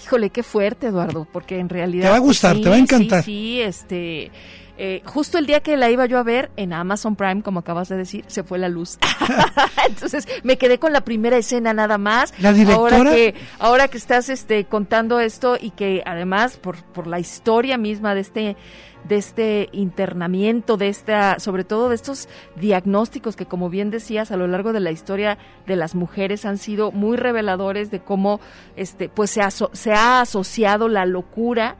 Híjole, 0.05 0.31
qué 0.31 0.43
fuerte, 0.43 0.89
Eduardo, 0.89 1.27
porque 1.33 1.59
en 1.59 1.69
realidad... 1.69 2.05
Te 2.05 2.11
va 2.11 2.17
a 2.17 2.21
gustar, 2.21 2.61
te 2.61 2.69
va 2.69 2.77
a 2.77 2.79
encantar. 2.79 3.25
Sí, 3.25 3.33
sí, 3.33 3.61
este 3.61 4.31
eh, 4.79 5.03
justo 5.05 5.39
el 5.39 5.47
día 5.47 5.61
que 5.61 5.77
la 5.77 5.91
iba 5.91 6.07
yo 6.07 6.19
a 6.19 6.23
ver 6.23 6.51
en 6.57 6.73
Amazon 6.73 7.15
Prime, 7.15 7.43
como 7.43 7.61
acabas 7.61 7.89
de 7.89 7.97
decir, 7.97 8.25
se 8.27 8.43
fue 8.43 8.59
la 8.59 8.69
luz. 8.69 8.99
Entonces 9.87 10.27
me 10.43 10.57
quedé 10.57 10.79
con 10.79 10.93
la 10.93 11.03
primera 11.03 11.37
escena 11.37 11.75
nada 11.75 11.99
más. 11.99 12.33
La 12.39 12.53
directora. 12.53 12.97
Ahora 12.97 13.13
que, 13.13 13.35
ahora 13.59 13.89
que 13.89 13.99
estás 13.99 14.29
este, 14.29 14.65
contando 14.65 15.21
esto 15.21 15.59
y 15.61 15.71
que 15.71 16.03
además 16.07 16.57
por, 16.57 16.83
por 16.83 17.07
la 17.07 17.21
historia 17.21 17.77
misma 17.77 18.15
de 18.15 18.23
este 18.23 18.57
de 19.05 19.17
este 19.17 19.69
internamiento, 19.73 20.77
de 20.77 20.89
esta, 20.89 21.39
sobre 21.39 21.65
todo 21.65 21.89
de 21.89 21.95
estos 21.95 22.29
diagnósticos 22.57 23.37
que, 23.37 23.47
como 23.47 23.71
bien 23.71 23.91
decías, 23.91 24.31
a 24.31 24.37
lo 24.37 24.47
largo 24.47 24.73
de 24.73 24.81
la 24.81 24.91
historia 24.91 25.39
de 25.67 25.77
las 25.77 25.95
mujeres 25.95 26.45
han 26.45 26.59
sido 26.59 26.93
muy 26.93 27.17
reveladores 27.17 27.91
de 27.91 28.01
cómo, 28.01 28.41
este, 28.77 29.09
pues 29.09 29.31
se 29.31 29.43
ha, 29.43 29.51
se 29.51 29.93
ha 29.93 30.21
asociado 30.21 30.89
la 30.89 31.07
locura 31.07 31.77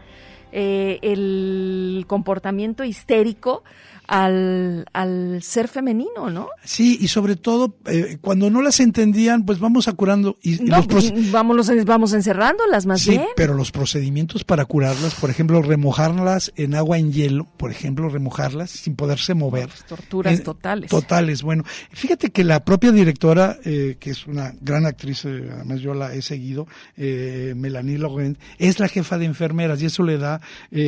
eh, 0.55 0.99
el 1.01 2.05
comportamiento 2.07 2.85
histérico 2.85 3.65
al, 4.07 4.85
al 4.93 5.43
ser 5.43 5.69
femenino, 5.69 6.31
¿no? 6.31 6.49
Sí, 6.65 6.99
y 7.01 7.09
sobre 7.09 7.37
todo 7.37 7.77
eh, 7.87 8.19
cuando 8.21 8.51
no 8.51 8.63
las 8.63 8.81
entendían, 8.81 9.45
pues 9.45 9.59
vamos 9.59 9.89
a 9.89 9.93
curando. 9.93 10.37
Y, 10.43 10.65
los 10.67 10.87
vamos, 11.31 11.71
vamos 11.85 12.13
encerrándolas 12.13 12.87
más 12.87 13.03
sí, 13.03 13.21
pero 13.37 13.55
los 13.55 13.71
procedimientos 13.71 14.45
para 14.45 14.65
curarlas, 14.65 15.15
por 15.15 15.31
ejemplo, 15.31 15.63
remojarlas 15.63 16.53
en 16.57 16.75
agua 16.75 16.99
en 16.99 17.13
hielo, 17.13 17.47
por 17.57 17.71
ejemplo, 17.71 18.09
remojarlas 18.09 18.71
sin 18.71 18.97
poderse 18.97 19.35
mover. 19.35 19.71
torturas 19.89 20.39
eh, 20.39 20.43
totales. 20.43 20.91
Totales, 20.91 21.43
bueno. 21.43 21.65
Fíjate 21.91 22.31
que 22.31 22.45
la 22.45 22.65
propia 22.65 22.93
directora, 22.93 23.59
eh, 23.65 23.97
que 23.99 24.11
es 24.11 24.27
una 24.27 24.53
gran 24.61 24.87
actriz, 24.87 25.25
además 25.25 25.81
yo 25.81 25.95
la 25.95 26.15
he 26.15 26.23
seguido, 26.23 26.67
Melanie 26.97 27.99
Laurent, 27.99 28.39
es 28.59 28.81
la 28.81 28.89
jefa 28.89 29.19
de 29.19 29.27
enfermeras 29.27 29.81
y 29.83 29.87
eso 29.87 30.03
le 30.03 30.19
da 30.19 30.41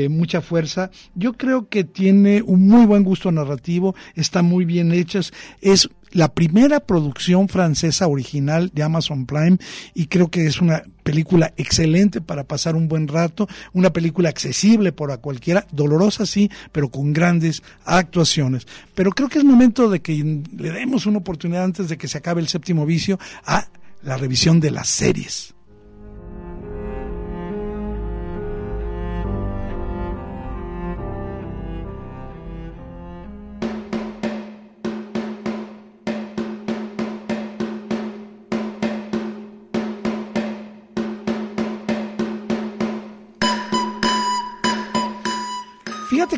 mucha 0.09 0.41
fuerza. 0.41 0.91
Yo 1.15 1.35
creo 1.35 1.69
que 1.69 1.85
tiene 1.85 2.43
un 2.43 2.67
muy 2.67 2.87
buen 2.87 3.04
gusto 3.05 3.31
narrativo, 3.31 3.95
está 4.15 4.43
muy 4.43 4.65
bien 4.65 4.93
hechas, 4.93 5.33
es 5.61 5.89
la 6.15 6.33
primera 6.33 6.81
producción 6.81 7.49
francesa 7.49 8.07
original 8.07 8.71
de 8.73 8.85
Amazon 8.85 9.27
Prime 9.27 9.59
y 9.95 10.07
creo 10.07 10.31
que 10.31 10.47
es 10.47 10.61
una 10.61 10.85
película 11.03 11.53
excelente 11.57 12.21
para 12.21 12.45
pasar 12.45 12.77
un 12.77 12.89
buen 12.89 13.09
rato, 13.09 13.49
una 13.73 13.93
película 13.93 14.29
accesible 14.29 14.93
por 14.93 15.19
cualquiera, 15.21 15.67
dolorosa 15.73 16.25
sí, 16.25 16.51
pero 16.73 16.89
con 16.89 17.13
grandes 17.13 17.63
actuaciones. 17.85 18.67
Pero 18.95 19.11
creo 19.11 19.29
que 19.29 19.39
es 19.39 19.45
momento 19.45 19.91
de 19.91 20.01
que 20.01 20.15
le 20.57 20.71
demos 20.71 21.07
una 21.07 21.19
oportunidad 21.19 21.65
antes 21.65 21.89
de 21.89 21.99
que 21.99 22.09
se 22.09 22.19
acabe 22.19 22.41
el 22.41 22.49
séptimo 22.49 22.87
vicio 22.87 23.19
a 23.45 23.67
la 24.03 24.17
revisión 24.17 24.61
de 24.61 24.71
las 24.71 24.89
series. 24.89 25.54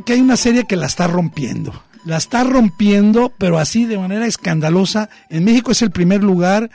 Que 0.07 0.13
hay 0.13 0.21
una 0.21 0.37
serie 0.37 0.65
que 0.65 0.77
la 0.77 0.87
está 0.87 1.09
rompiendo. 1.09 1.75
La 2.05 2.17
está 2.17 2.45
rompiendo, 2.45 3.33
pero 3.37 3.59
así 3.59 3.85
de 3.85 3.99
manera 3.99 4.27
escandalosa. 4.27 5.11
En 5.29 5.45
México 5.45 5.73
es 5.73 5.83
el 5.83 5.91
primer 5.91 6.23
lugar. 6.23 6.71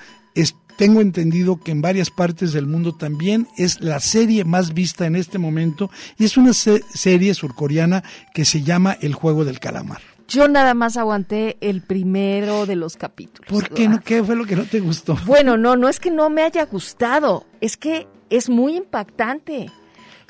tengo 0.77 1.01
entendido 1.01 1.59
que 1.59 1.71
en 1.71 1.81
varias 1.81 2.09
partes 2.09 2.53
del 2.53 2.65
mundo 2.65 2.95
también 2.95 3.47
es 3.57 3.81
la 3.81 3.99
serie 3.99 4.43
más 4.43 4.73
vista 4.73 5.05
en 5.05 5.15
este 5.15 5.37
momento. 5.37 5.89
Y 6.17 6.25
es 6.25 6.37
una 6.37 6.53
serie 6.53 7.33
surcoreana 7.33 8.03
que 8.33 8.45
se 8.45 8.63
llama 8.63 8.97
El 8.99 9.13
Juego 9.13 9.45
del 9.45 9.59
Calamar. 9.59 10.01
Yo 10.27 10.47
nada 10.47 10.73
más 10.73 10.97
aguanté 10.97 11.57
el 11.61 11.81
primero 11.81 12.65
de 12.65 12.75
los 12.75 12.97
capítulos. 12.97 13.49
¿Por 13.49 13.69
qué 13.69 13.87
no? 13.87 14.01
¿Qué 14.01 14.23
fue 14.23 14.35
lo 14.35 14.45
que 14.45 14.55
no 14.55 14.65
te 14.65 14.79
gustó? 14.79 15.17
Bueno, 15.25 15.55
no, 15.55 15.75
no 15.75 15.87
es 15.87 15.99
que 15.99 16.11
no 16.11 16.29
me 16.29 16.41
haya 16.41 16.65
gustado, 16.65 17.45
es 17.61 17.77
que 17.77 18.07
es 18.29 18.49
muy 18.49 18.75
impactante 18.75 19.69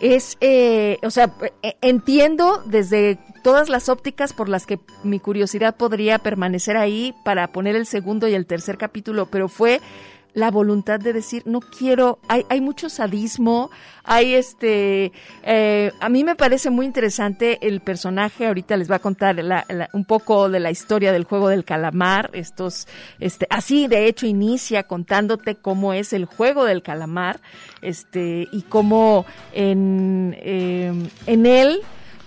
es, 0.01 0.37
eh, 0.41 0.97
o 1.03 1.11
sea, 1.11 1.31
eh, 1.61 1.75
entiendo 1.81 2.61
desde 2.65 3.19
todas 3.43 3.69
las 3.69 3.87
ópticas 3.87 4.33
por 4.33 4.49
las 4.49 4.65
que 4.65 4.79
mi 5.03 5.19
curiosidad 5.19 5.75
podría 5.77 6.19
permanecer 6.19 6.75
ahí 6.75 7.13
para 7.23 7.47
poner 7.51 7.75
el 7.75 7.85
segundo 7.85 8.27
y 8.27 8.33
el 8.33 8.47
tercer 8.47 8.77
capítulo, 8.77 9.27
pero 9.27 9.47
fue 9.47 9.79
la 10.33 10.51
voluntad 10.51 10.99
de 10.99 11.13
decir 11.13 11.43
no 11.45 11.59
quiero 11.59 12.19
hay, 12.27 12.45
hay 12.49 12.61
mucho 12.61 12.89
sadismo 12.89 13.69
hay 14.03 14.35
este 14.35 15.11
eh, 15.43 15.91
a 15.99 16.09
mí 16.09 16.23
me 16.23 16.35
parece 16.35 16.69
muy 16.69 16.85
interesante 16.85 17.67
el 17.67 17.81
personaje 17.81 18.47
ahorita 18.47 18.77
les 18.77 18.89
va 18.89 18.95
a 18.95 18.99
contar 18.99 19.35
un 19.93 20.05
poco 20.05 20.49
de 20.49 20.59
la 20.59 20.71
historia 20.71 21.11
del 21.11 21.25
juego 21.25 21.49
del 21.49 21.65
calamar 21.65 22.29
estos 22.33 22.87
este 23.19 23.45
así 23.49 23.87
de 23.87 24.07
hecho 24.07 24.25
inicia 24.25 24.83
contándote 24.83 25.55
cómo 25.55 25.93
es 25.93 26.13
el 26.13 26.25
juego 26.25 26.65
del 26.65 26.81
calamar 26.81 27.39
este 27.81 28.47
y 28.51 28.61
cómo 28.63 29.25
en 29.53 30.35
em, 30.41 31.09
en 31.25 31.45
él 31.45 31.81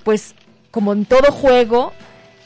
pues 0.04 0.34
como 0.74 0.92
en 0.92 1.04
todo 1.04 1.30
juego, 1.30 1.92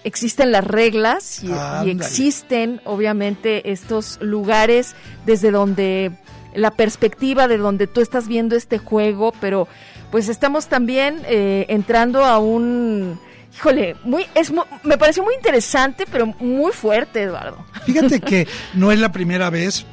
existen 0.04 0.52
las 0.52 0.64
reglas 0.64 1.42
y, 1.42 1.90
existen 1.90 2.80
obviamente 2.84 3.70
estos 3.70 4.18
lugares 4.20 4.94
desde 5.26 5.50
donde 5.50 6.12
la 6.54 6.70
perspectiva 6.70 7.48
de 7.48 7.58
donde 7.58 7.86
tú 7.86 8.00
estás 8.00 8.26
viendo 8.26 8.56
este 8.56 8.78
juego, 8.78 9.32
pero 9.40 9.68
pues 10.10 10.28
estamos 10.28 10.68
también 10.68 11.20
eh, 11.26 11.66
entrando 11.68 12.24
a 12.24 12.38
un 12.38 13.18
híjole, 13.54 13.96
muy 14.04 14.24
es 14.34 14.52
me 14.82 14.98
pareció 14.98 15.22
muy 15.22 15.34
interesante, 15.34 16.04
pero 16.10 16.26
muy 16.26 16.72
fuerte, 16.72 17.22
Eduardo. 17.22 17.64
Fíjate 17.84 18.20
que 18.20 18.46
no 18.74 18.92
es 18.92 18.98
la 18.98 19.12
primera 19.12 19.50
vez, 19.50 19.86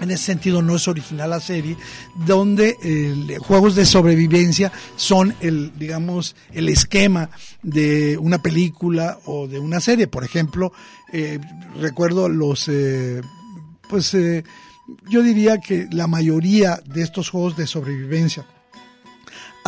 en 0.00 0.10
ese 0.10 0.24
sentido 0.24 0.62
no 0.62 0.76
es 0.76 0.88
original 0.88 1.30
la 1.30 1.40
serie, 1.40 1.76
donde 2.26 2.76
eh, 2.82 3.38
juegos 3.38 3.74
de 3.74 3.84
sobrevivencia 3.84 4.72
son 4.96 5.34
el, 5.40 5.72
digamos, 5.78 6.36
el 6.52 6.68
esquema 6.68 7.30
de 7.62 8.16
una 8.18 8.40
película 8.40 9.18
o 9.24 9.46
de 9.48 9.58
una 9.58 9.80
serie. 9.80 10.06
Por 10.06 10.24
ejemplo, 10.24 10.72
eh, 11.12 11.38
recuerdo 11.80 12.28
los, 12.28 12.68
eh, 12.68 13.20
pues 13.88 14.12
eh, 14.14 14.44
yo 15.08 15.22
diría 15.22 15.58
que 15.58 15.88
la 15.90 16.06
mayoría 16.06 16.80
de 16.86 17.02
estos 17.02 17.30
juegos 17.30 17.56
de 17.56 17.66
sobrevivencia 17.66 18.46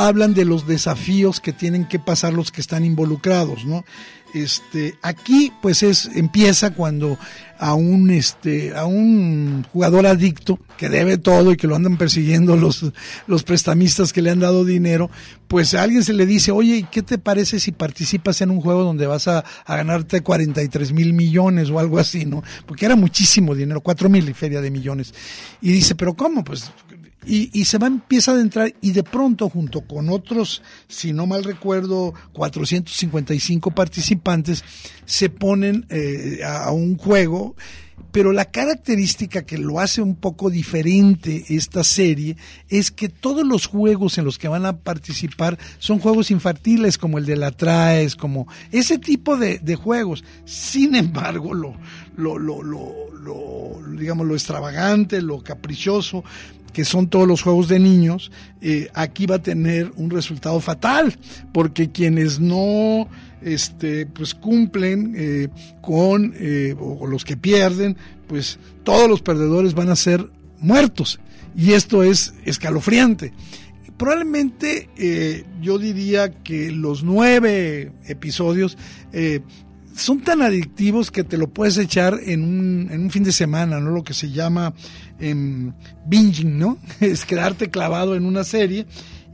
hablan 0.07 0.35
de 0.35 0.45
los 0.45 0.67
desafíos 0.67 1.41
que 1.41 1.53
tienen 1.53 1.87
que 1.87 1.99
pasar 1.99 2.33
los 2.33 2.51
que 2.51 2.61
están 2.61 2.85
involucrados, 2.85 3.65
¿no? 3.65 3.85
Este, 4.33 4.95
aquí 5.03 5.53
pues 5.61 5.83
es 5.83 6.09
empieza 6.15 6.73
cuando 6.73 7.19
a 7.59 7.75
un 7.75 8.11
este 8.11 8.77
a 8.77 8.85
un 8.87 9.67
jugador 9.73 10.07
adicto 10.07 10.61
que 10.77 10.89
debe 10.89 11.19
todo 11.19 11.51
y 11.51 11.57
que 11.57 11.67
lo 11.67 11.75
andan 11.75 11.97
persiguiendo 11.97 12.55
los 12.57 12.93
los 13.27 13.43
prestamistas 13.43 14.13
que 14.13 14.23
le 14.23 14.31
han 14.31 14.39
dado 14.39 14.65
dinero, 14.65 15.11
pues 15.49 15.75
a 15.75 15.83
alguien 15.83 16.05
se 16.05 16.13
le 16.13 16.27
dice, 16.27 16.53
"Oye, 16.53 16.77
¿y 16.77 16.83
qué 16.85 17.03
te 17.03 17.19
parece 17.19 17.59
si 17.59 17.73
participas 17.73 18.41
en 18.41 18.53
un 18.53 18.61
juego 18.61 18.85
donde 18.85 19.09
vas 19.09 19.27
a, 19.27 19.45
a 19.65 19.77
ganarte 19.77 20.21
43 20.21 20.93
mil 20.93 21.13
millones 21.13 21.69
o 21.69 21.81
algo 21.81 21.99
así, 21.99 22.25
no? 22.25 22.45
Porque 22.67 22.87
era 22.87 22.95
muchísimo 22.95 23.57
dinero, 23.57 23.81
cuatro 23.81 24.09
mil 24.09 24.29
y 24.29 24.33
feria 24.33 24.61
de 24.61 24.71
millones. 24.71 25.13
Y 25.61 25.73
dice, 25.73 25.97
"¿Pero 25.97 26.15
cómo? 26.15 26.45
Pues 26.45 26.71
y, 27.27 27.51
y 27.59 27.65
se 27.67 27.79
va, 27.79 27.87
empieza 27.87 28.31
a 28.31 28.35
adentrar 28.35 28.75
y 28.81 28.93
de 28.93 29.03
pronto 29.03 29.49
junto 29.49 29.83
con 29.83 30.09
otros, 30.09 30.63
si 30.89 31.13
no 31.13 31.27
mal 31.27 31.45
recuerdo, 31.45 32.15
455 32.33 33.71
participantes, 33.73 34.65
se 35.05 35.29
ponen 35.29 35.87
eh, 35.91 36.41
a, 36.45 36.71
un 36.71 36.97
juego, 36.97 37.57
pero 38.11 38.33
la 38.33 38.47
característica 38.47 39.43
que 39.43 39.59
lo 39.59 39.81
hace 39.81 40.01
un 40.01 40.17
poco 40.17 40.51
diferente 40.51 41.45
esta 41.51 41.85
serie 41.85 42.37
es 42.69 42.91
que 42.91 43.09
todos 43.09 43.47
los 43.47 43.67
juegos 43.67 44.19
en 44.19 44.25
los 44.25 44.39
que 44.39 44.49
van 44.49 44.67
a 44.67 44.79
participar 44.79 45.59
son 45.79 45.99
juegos 45.99 46.31
infantiles 46.31 46.97
como 46.97 47.19
el 47.19 47.27
de 47.27 47.37
la 47.37 47.51
Traes, 47.51 48.17
como 48.17 48.49
ese 48.73 48.99
tipo 48.99 49.37
de, 49.37 49.59
de 49.59 49.77
juegos. 49.77 50.25
Sin 50.45 50.95
embargo, 50.95 51.55
lo, 51.55 51.77
lo, 52.17 52.39
lo, 52.39 52.63
lo, 52.63 53.11
lo, 53.21 53.81
digamos, 53.97 54.27
lo 54.27 54.35
extravagante, 54.35 55.21
lo 55.21 55.43
caprichoso, 55.43 56.25
que 56.73 56.85
son 56.85 57.09
todos 57.09 57.27
los 57.27 57.43
juegos 57.43 57.69
de 57.69 57.79
niños, 57.79 58.31
eh, 58.61 58.89
aquí 58.95 59.27
va 59.27 59.37
a 59.37 59.43
tener 59.43 59.93
un 59.97 60.11
resultado 60.11 60.61
fatal, 60.61 61.17
porque 61.53 61.91
quienes 61.91 62.41
no 62.41 63.09
este, 63.43 64.07
pues 64.07 64.35
cumplen 64.35 65.15
eh, 65.17 65.49
con, 65.81 66.35
eh, 66.37 66.75
o 66.79 67.07
los 67.07 67.25
que 67.25 67.37
pierden, 67.37 67.97
pues 68.27 68.59
todos 68.85 69.09
los 69.09 69.23
perdedores 69.23 69.75
van 69.75 69.91
a 69.91 69.97
ser 69.97 70.29
muertos. 70.59 71.21
Y 71.57 71.73
esto 71.73 72.03
es 72.03 72.35
escalofriante. 72.45 73.33
Probablemente 73.97 74.89
yo 75.61 75.77
diría 75.77 76.31
que 76.31 76.71
los 76.71 77.03
nueve 77.03 77.93
episodios 78.07 78.79
eh, 79.13 79.41
son 79.95 80.21
tan 80.21 80.43
adictivos 80.43 81.11
que 81.11 81.25
te 81.25 81.37
lo 81.39 81.49
puedes 81.49 81.77
echar 81.79 82.19
en 82.25 82.43
un, 82.45 82.89
en 82.91 83.01
un 83.03 83.11
fin 83.11 83.23
de 83.25 83.33
semana, 83.33 83.81
¿no? 83.81 83.91
Lo 83.91 84.05
que 84.05 84.15
se 84.15 84.31
llama 84.31 84.73
em, 85.19 85.73
binging, 86.07 86.59
¿no? 86.59 86.79
Es 87.01 87.25
quedarte 87.25 87.71
clavado 87.71 88.15
en 88.17 88.25
una 88.25 88.45
serie. 88.45 88.87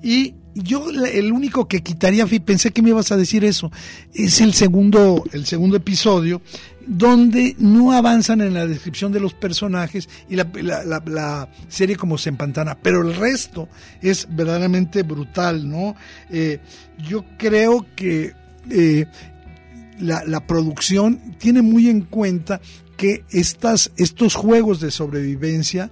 Y 0.02 0.34
yo 0.54 0.88
el 0.90 1.32
único 1.32 1.68
que 1.68 1.82
quitaría, 1.82 2.26
pensé 2.26 2.70
que 2.70 2.80
me 2.82 2.90
ibas 2.90 3.12
a 3.12 3.16
decir 3.16 3.44
eso, 3.44 3.70
es 4.14 4.40
el 4.40 4.54
segundo, 4.54 5.24
el 5.32 5.44
segundo 5.46 5.76
episodio, 5.76 6.40
donde 6.86 7.56
no 7.58 7.92
avanzan 7.92 8.40
en 8.40 8.54
la 8.54 8.66
descripción 8.66 9.10
de 9.12 9.20
los 9.20 9.34
personajes 9.34 10.08
y 10.28 10.36
la- 10.36 10.48
la 11.06 11.48
serie 11.68 11.96
como 11.96 12.16
se 12.16 12.28
empantana, 12.28 12.78
pero 12.80 13.02
el 13.02 13.16
resto 13.16 13.68
es 14.00 14.28
verdaderamente 14.30 15.02
brutal, 15.02 15.68
¿no? 15.68 15.96
Eh, 16.30 16.60
yo 17.08 17.24
creo 17.38 17.84
que 17.96 18.32
eh, 18.70 19.06
la, 19.98 20.24
la 20.24 20.46
producción 20.46 21.36
tiene 21.38 21.62
muy 21.62 21.88
en 21.88 22.02
cuenta 22.02 22.60
que 22.96 23.24
estas, 23.30 23.92
estos 23.96 24.34
juegos 24.34 24.80
de 24.80 24.90
sobrevivencia 24.90 25.90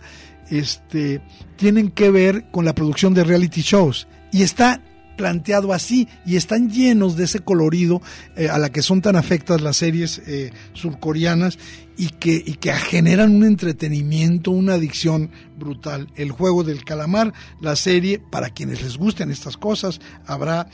este, 0.50 1.22
tienen 1.56 1.90
que 1.90 2.10
ver 2.10 2.50
con 2.50 2.64
la 2.64 2.74
producción 2.74 3.14
de 3.14 3.24
reality 3.24 3.62
shows. 3.62 4.06
Y 4.32 4.42
está 4.42 4.82
planteado 5.16 5.72
así 5.72 6.08
y 6.26 6.36
están 6.36 6.70
llenos 6.70 7.16
de 7.16 7.24
ese 7.24 7.38
colorido 7.38 8.02
eh, 8.36 8.48
a 8.48 8.58
la 8.58 8.70
que 8.70 8.82
son 8.82 9.00
tan 9.00 9.14
afectas 9.14 9.60
las 9.60 9.76
series 9.76 10.20
eh, 10.26 10.52
surcoreanas 10.72 11.58
y 11.96 12.08
que, 12.08 12.42
y 12.44 12.54
que 12.54 12.72
generan 12.72 13.36
un 13.36 13.44
entretenimiento, 13.44 14.50
una 14.50 14.74
adicción 14.74 15.30
brutal. 15.56 16.08
El 16.16 16.32
juego 16.32 16.64
del 16.64 16.84
calamar, 16.84 17.32
la 17.60 17.76
serie, 17.76 18.18
para 18.18 18.50
quienes 18.50 18.82
les 18.82 18.96
gusten 18.96 19.30
estas 19.30 19.56
cosas, 19.56 20.00
habrá 20.26 20.68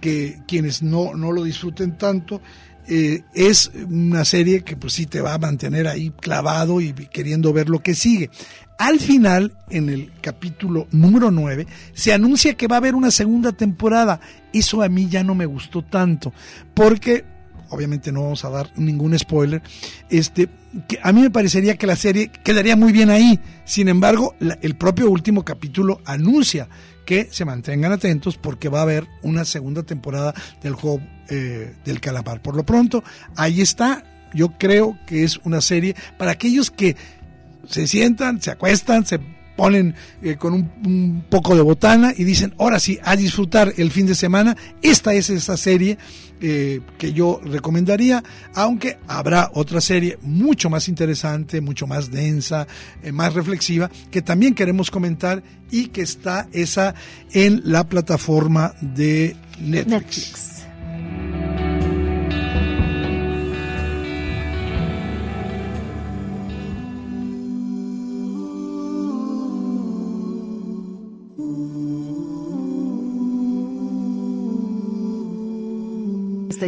que 0.00 0.40
quienes 0.46 0.82
no, 0.82 1.14
no 1.14 1.32
lo 1.32 1.44
disfruten 1.44 1.98
tanto, 1.98 2.40
eh, 2.92 3.22
es 3.34 3.70
una 3.88 4.24
serie 4.24 4.62
que 4.62 4.74
pues 4.74 4.94
sí 4.94 5.06
te 5.06 5.20
va 5.20 5.34
a 5.34 5.38
mantener 5.38 5.86
ahí 5.86 6.10
clavado 6.10 6.80
y 6.80 6.92
queriendo 6.92 7.52
ver 7.52 7.68
lo 7.68 7.78
que 7.78 7.94
sigue. 7.94 8.30
Al 8.78 8.98
final, 8.98 9.56
en 9.68 9.90
el 9.90 10.10
capítulo 10.20 10.88
número 10.90 11.30
9, 11.30 11.68
se 11.94 12.12
anuncia 12.12 12.54
que 12.54 12.66
va 12.66 12.74
a 12.74 12.78
haber 12.78 12.96
una 12.96 13.12
segunda 13.12 13.52
temporada. 13.52 14.20
Eso 14.52 14.82
a 14.82 14.88
mí 14.88 15.08
ya 15.08 15.22
no 15.22 15.36
me 15.36 15.46
gustó 15.46 15.82
tanto, 15.82 16.32
porque 16.74 17.24
obviamente 17.68 18.10
no 18.10 18.24
vamos 18.24 18.44
a 18.44 18.50
dar 18.50 18.72
ningún 18.76 19.16
spoiler, 19.16 19.62
este, 20.08 20.48
a 21.02 21.12
mí 21.12 21.20
me 21.22 21.30
parecería 21.30 21.76
que 21.76 21.86
la 21.86 21.94
serie 21.94 22.32
quedaría 22.42 22.74
muy 22.74 22.92
bien 22.92 23.10
ahí. 23.10 23.38
Sin 23.64 23.88
embargo, 23.88 24.34
el 24.40 24.74
propio 24.74 25.08
último 25.08 25.44
capítulo 25.44 26.00
anuncia 26.04 26.68
que 27.10 27.26
se 27.32 27.44
mantengan 27.44 27.90
atentos 27.90 28.36
porque 28.36 28.68
va 28.68 28.78
a 28.78 28.82
haber 28.82 29.08
una 29.22 29.44
segunda 29.44 29.82
temporada 29.82 30.32
del 30.62 30.74
juego 30.74 31.00
eh, 31.28 31.74
del 31.84 32.00
calamar. 32.00 32.40
Por 32.40 32.54
lo 32.54 32.64
pronto, 32.64 33.02
ahí 33.34 33.60
está. 33.60 34.04
Yo 34.32 34.50
creo 34.56 34.96
que 35.08 35.24
es 35.24 35.38
una 35.38 35.60
serie 35.60 35.96
para 36.18 36.30
aquellos 36.30 36.70
que 36.70 36.94
se 37.68 37.88
sientan, 37.88 38.40
se 38.40 38.52
acuestan, 38.52 39.04
se 39.04 39.18
ponen 39.60 39.94
eh, 40.22 40.36
con 40.36 40.54
un, 40.54 40.70
un 40.86 41.24
poco 41.28 41.54
de 41.54 41.60
botana 41.60 42.14
y 42.16 42.24
dicen, 42.24 42.54
ahora 42.58 42.80
sí, 42.80 42.98
a 43.04 43.14
disfrutar 43.14 43.74
el 43.76 43.90
fin 43.90 44.06
de 44.06 44.14
semana. 44.14 44.56
Esta 44.80 45.12
es 45.12 45.28
esa 45.28 45.58
serie 45.58 45.98
eh, 46.40 46.80
que 46.96 47.12
yo 47.12 47.38
recomendaría, 47.44 48.24
aunque 48.54 48.96
habrá 49.06 49.50
otra 49.52 49.82
serie 49.82 50.18
mucho 50.22 50.70
más 50.70 50.88
interesante, 50.88 51.60
mucho 51.60 51.86
más 51.86 52.10
densa, 52.10 52.66
eh, 53.02 53.12
más 53.12 53.34
reflexiva, 53.34 53.90
que 54.10 54.22
también 54.22 54.54
queremos 54.54 54.90
comentar 54.90 55.42
y 55.70 55.88
que 55.88 56.00
está 56.00 56.48
esa 56.54 56.94
en 57.32 57.60
la 57.66 57.86
plataforma 57.86 58.72
de 58.80 59.36
Netflix. 59.60 59.90
Netflix. 59.90 60.59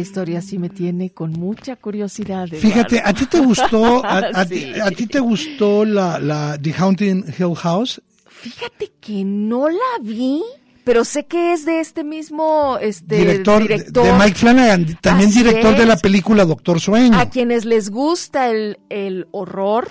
Historia 0.03 0.41
sí 0.41 0.59
me 0.59 0.69
tiene 0.69 1.09
con 1.09 1.31
mucha 1.31 1.75
curiosidad. 1.75 2.47
Fíjate. 2.47 3.01
¿a 3.03 3.11
ti 3.13 3.25
te 3.25 3.39
gustó, 3.39 4.05
a, 4.05 4.19
a 4.19 4.45
Sí. 4.47 4.55
ti, 4.73 4.79
a 4.79 4.91
ti 4.91 5.07
te 5.07 5.19
gustó 5.19 5.83
la, 5.85 6.19
la 6.19 6.57
The 6.61 6.73
Haunting 6.77 7.25
Hill 7.37 7.55
House? 7.55 7.99
Fíjate 8.27 8.91
que 9.01 9.23
no 9.23 9.69
la 9.69 9.99
vi, 10.01 10.41
pero 10.83 11.05
sé 11.05 11.25
que 11.25 11.53
es 11.53 11.65
de 11.65 11.79
este 11.79 12.03
mismo 12.03 12.77
este, 12.81 13.15
director, 13.17 13.61
de- 13.65 13.67
director. 13.77 14.05
de 14.05 14.13
Mike 14.13 14.35
Flanagan, 14.35 14.97
también 15.01 15.29
Así 15.29 15.41
director 15.43 15.75
de 15.77 15.85
la 15.85 15.95
película 15.97 16.45
Doctor 16.45 16.79
Sueño. 16.81 17.17
A 17.17 17.29
quienes 17.29 17.63
les 17.65 17.89
gusta 17.89 18.49
el, 18.49 18.79
el 18.89 19.27
horror, 19.31 19.89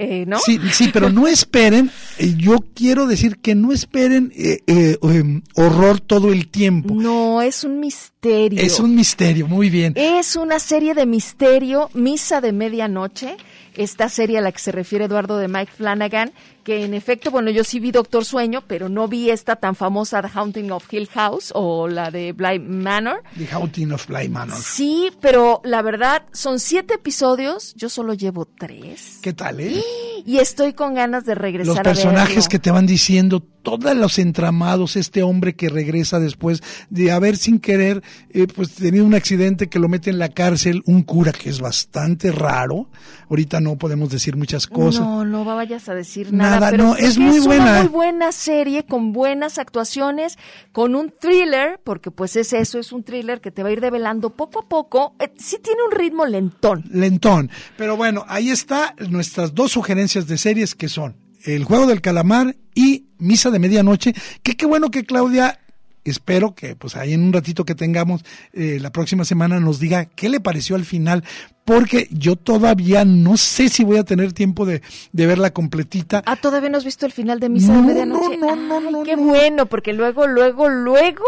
eh, 0.00 0.24
¿no? 0.26 0.38
Sí, 0.38 0.58
sí, 0.72 0.88
pero 0.90 1.10
no 1.10 1.28
esperen, 1.28 1.90
eh, 2.16 2.32
yo 2.38 2.56
quiero 2.74 3.06
decir 3.06 3.36
que 3.36 3.54
no 3.54 3.70
esperen 3.70 4.32
eh, 4.34 4.60
eh, 4.66 4.96
em, 5.02 5.42
horror 5.54 6.00
todo 6.00 6.32
el 6.32 6.48
tiempo. 6.48 6.94
No, 6.94 7.42
es 7.42 7.64
un 7.64 7.80
misterio. 7.80 8.62
Es 8.62 8.80
un 8.80 8.94
misterio, 8.94 9.46
muy 9.46 9.68
bien. 9.68 9.92
Es 9.96 10.36
una 10.36 10.58
serie 10.58 10.94
de 10.94 11.04
misterio, 11.04 11.90
Misa 11.92 12.40
de 12.40 12.52
Medianoche, 12.52 13.36
esta 13.74 14.08
serie 14.08 14.38
a 14.38 14.40
la 14.40 14.52
que 14.52 14.58
se 14.58 14.72
refiere 14.72 15.06
Eduardo 15.06 15.38
de 15.38 15.48
Mike 15.48 15.72
Flanagan, 15.76 16.32
que 16.64 16.84
en 16.84 16.94
efecto, 16.94 17.30
bueno, 17.30 17.50
yo 17.50 17.64
sí 17.64 17.80
vi 17.80 17.90
Doctor 17.90 18.24
Sueño, 18.24 18.62
pero 18.66 18.88
no 18.88 19.08
vi 19.08 19.30
esta 19.30 19.56
tan 19.56 19.74
famosa 19.74 20.22
The 20.22 20.28
Haunting 20.32 20.70
of 20.70 20.92
Hill 20.92 21.08
House 21.08 21.52
o 21.54 21.88
la 21.88 22.10
de 22.10 22.32
Bly 22.32 22.58
Manor. 22.58 23.22
The 23.36 23.48
Haunting 23.52 23.92
of 23.92 24.06
Bly 24.06 24.28
Manor. 24.28 24.58
Sí, 24.58 25.10
pero 25.20 25.60
la 25.64 25.82
verdad, 25.82 26.24
son 26.32 26.60
siete 26.60 26.94
episodios, 26.94 27.74
yo 27.74 27.88
solo 27.88 28.14
llevo 28.14 28.46
tres. 28.46 29.18
¿Qué 29.22 29.32
tal, 29.32 29.60
eh? 29.60 29.82
Y 30.26 30.38
estoy 30.38 30.74
con 30.74 30.94
ganas 30.94 31.24
de 31.24 31.34
regresar 31.34 31.76
Los 31.76 31.80
personajes 31.80 32.48
que 32.48 32.58
te 32.58 32.70
van 32.70 32.86
diciendo 32.86 33.40
todos 33.62 33.94
los 33.94 34.18
entramados, 34.18 34.96
este 34.96 35.22
hombre 35.22 35.54
que 35.54 35.68
regresa 35.68 36.18
después 36.18 36.62
de 36.88 37.12
haber 37.12 37.36
sin 37.36 37.58
querer 37.58 38.02
eh, 38.30 38.46
pues 38.46 38.74
tenido 38.74 39.04
un 39.04 39.14
accidente 39.14 39.68
que 39.68 39.78
lo 39.78 39.88
mete 39.88 40.10
en 40.10 40.18
la 40.18 40.30
cárcel, 40.30 40.82
un 40.86 41.02
cura 41.02 41.32
que 41.32 41.50
es 41.50 41.60
bastante 41.60 42.32
raro. 42.32 42.88
Ahorita 43.28 43.59
no 43.60 43.76
podemos 43.76 44.10
decir 44.10 44.36
muchas 44.36 44.66
cosas. 44.66 45.02
No, 45.02 45.24
no 45.24 45.44
vayas 45.44 45.88
a 45.88 45.94
decir 45.94 46.32
nada. 46.32 46.60
Nada, 46.60 46.76
no, 46.76 46.96
es 46.96 47.18
muy 47.18 47.38
es 47.38 47.44
buena. 47.44 47.64
Una 47.64 47.80
muy 47.80 47.88
buena 47.88 48.32
serie 48.32 48.84
con 48.84 49.12
buenas 49.12 49.58
actuaciones, 49.58 50.38
con 50.72 50.94
un 50.94 51.12
thriller, 51.18 51.80
porque 51.84 52.10
pues 52.10 52.36
es 52.36 52.52
eso, 52.52 52.78
es 52.78 52.92
un 52.92 53.02
thriller 53.02 53.40
que 53.40 53.50
te 53.50 53.62
va 53.62 53.68
a 53.68 53.72
ir 53.72 53.80
develando 53.80 54.30
poco 54.30 54.60
a 54.60 54.68
poco. 54.68 55.14
Eh, 55.18 55.32
sí 55.38 55.58
tiene 55.62 55.80
un 55.82 55.92
ritmo 55.92 56.26
lentón. 56.26 56.84
Lentón. 56.90 57.50
Pero 57.76 57.96
bueno, 57.96 58.24
ahí 58.28 58.50
está 58.50 58.94
nuestras 59.08 59.54
dos 59.54 59.72
sugerencias 59.72 60.26
de 60.26 60.38
series 60.38 60.74
que 60.74 60.88
son 60.88 61.16
El 61.44 61.64
Juego 61.64 61.86
del 61.86 62.00
Calamar 62.00 62.56
y 62.74 63.06
Misa 63.18 63.50
de 63.50 63.58
Medianoche, 63.58 64.14
que 64.42 64.56
qué 64.56 64.66
bueno 64.66 64.90
que 64.90 65.04
Claudia 65.04 65.60
espero 66.04 66.54
que 66.54 66.76
pues 66.76 66.96
ahí 66.96 67.12
en 67.12 67.22
un 67.22 67.32
ratito 67.32 67.64
que 67.64 67.74
tengamos 67.74 68.22
eh, 68.52 68.78
la 68.80 68.90
próxima 68.90 69.24
semana 69.24 69.60
nos 69.60 69.78
diga 69.80 70.04
qué 70.06 70.28
le 70.28 70.40
pareció 70.40 70.76
al 70.76 70.84
final, 70.84 71.24
porque 71.64 72.08
yo 72.10 72.36
todavía 72.36 73.04
no 73.04 73.36
sé 73.36 73.68
si 73.68 73.84
voy 73.84 73.98
a 73.98 74.04
tener 74.04 74.32
tiempo 74.32 74.66
de, 74.66 74.82
de 75.12 75.26
verla 75.26 75.52
completita. 75.52 76.22
Ah, 76.26 76.36
todavía 76.36 76.68
no 76.70 76.78
has 76.78 76.84
visto 76.84 77.06
el 77.06 77.12
final 77.12 77.38
de 77.38 77.48
Misa 77.48 77.72
de 77.74 77.82
Medianoche. 77.82 78.36
No, 78.38 78.56
no, 78.56 78.80
no, 78.80 78.98
Ay, 79.00 79.04
qué 79.04 79.16
bueno, 79.16 79.66
porque 79.66 79.92
luego, 79.92 80.26
luego, 80.26 80.68
luego, 80.68 81.24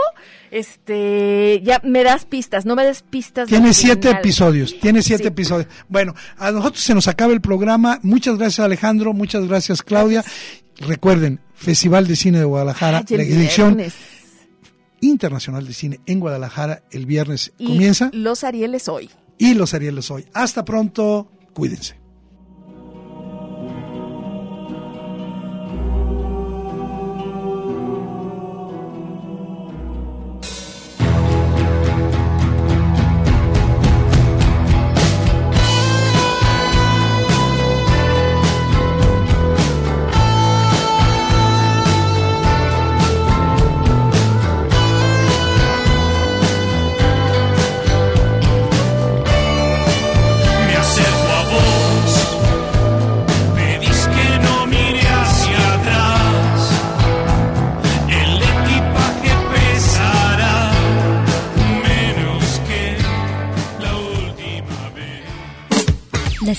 este, 0.51 1.61
ya 1.65 1.81
me 1.85 2.03
das 2.03 2.25
pistas, 2.25 2.65
no 2.67 2.75
me 2.77 2.85
des 2.85 3.03
pistas. 3.03 3.49
Tiene 3.49 3.73
siete 3.75 4.09
final. 4.09 4.21
episodios, 4.21 4.79
tiene 4.81 5.03
siete 5.03 5.25
Sí. 5.25 5.29
episodios. 5.29 5.67
Bueno, 5.89 6.15
a 6.39 6.51
nosotros 6.51 6.83
se 6.83 6.95
nos 6.95 7.09
acaba 7.09 7.33
el 7.33 7.41
programa. 7.41 8.01
Muchas 8.03 8.37
gracias 8.39 8.61
Alejandro, 8.65 9.13
muchas 9.13 9.47
gracias 9.47 9.83
Claudia. 9.83 10.25
Recuerden, 10.79 11.41
Festival 11.55 12.07
de 12.09 12.17
Cine 12.17 12.39
de 12.39 12.45
Guadalajara, 12.45 13.05
Ay, 13.09 13.17
la 13.17 13.23
edición. 13.23 13.79
Internacional 15.03 15.67
de 15.67 15.75
cine 15.75 16.01
en 16.07 16.19
Guadalajara 16.21 16.83
el 16.91 17.05
viernes 17.05 17.53
Y 17.59 17.67
comienza 17.67 18.09
Los 18.15 18.43
Arieles 18.45 18.89
hoy. 18.89 19.11
y 19.37 19.53
los 19.55 19.75
Arieles 19.75 20.11
hoy. 20.11 20.25
Hasta 20.33 20.65
pronto, 20.65 21.31
cuídense. 21.53 22.01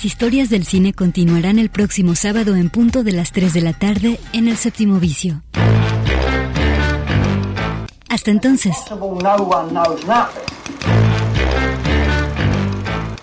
Las 0.03 0.11
historias 0.11 0.49
del 0.49 0.65
cine 0.65 0.91
continuarán 0.91 1.59
el 1.59 1.69
próximo 1.69 2.13
sábado 2.13 2.57
en 2.57 2.69
punto 2.69 3.03
de 3.03 3.13
las 3.13 3.31
3 3.31 3.53
de 3.53 3.61
la 3.61 3.71
tarde 3.71 4.19
en 4.33 4.49
el 4.49 4.57
séptimo 4.57 4.99
vicio. 4.99 5.43
Hasta 8.09 8.29
entonces. 8.29 8.75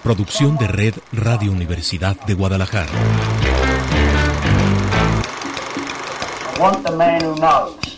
Producción 0.03 0.57
de 0.57 0.69
Red 0.69 0.95
Radio 1.13 1.53
Universidad 1.53 2.19
de 2.25 2.33
Guadalajara. 2.33 2.89
I 6.57 6.61
want 6.63 6.83
the 6.83 6.97
man 6.97 7.23
who 7.23 7.35
knows. 7.35 7.90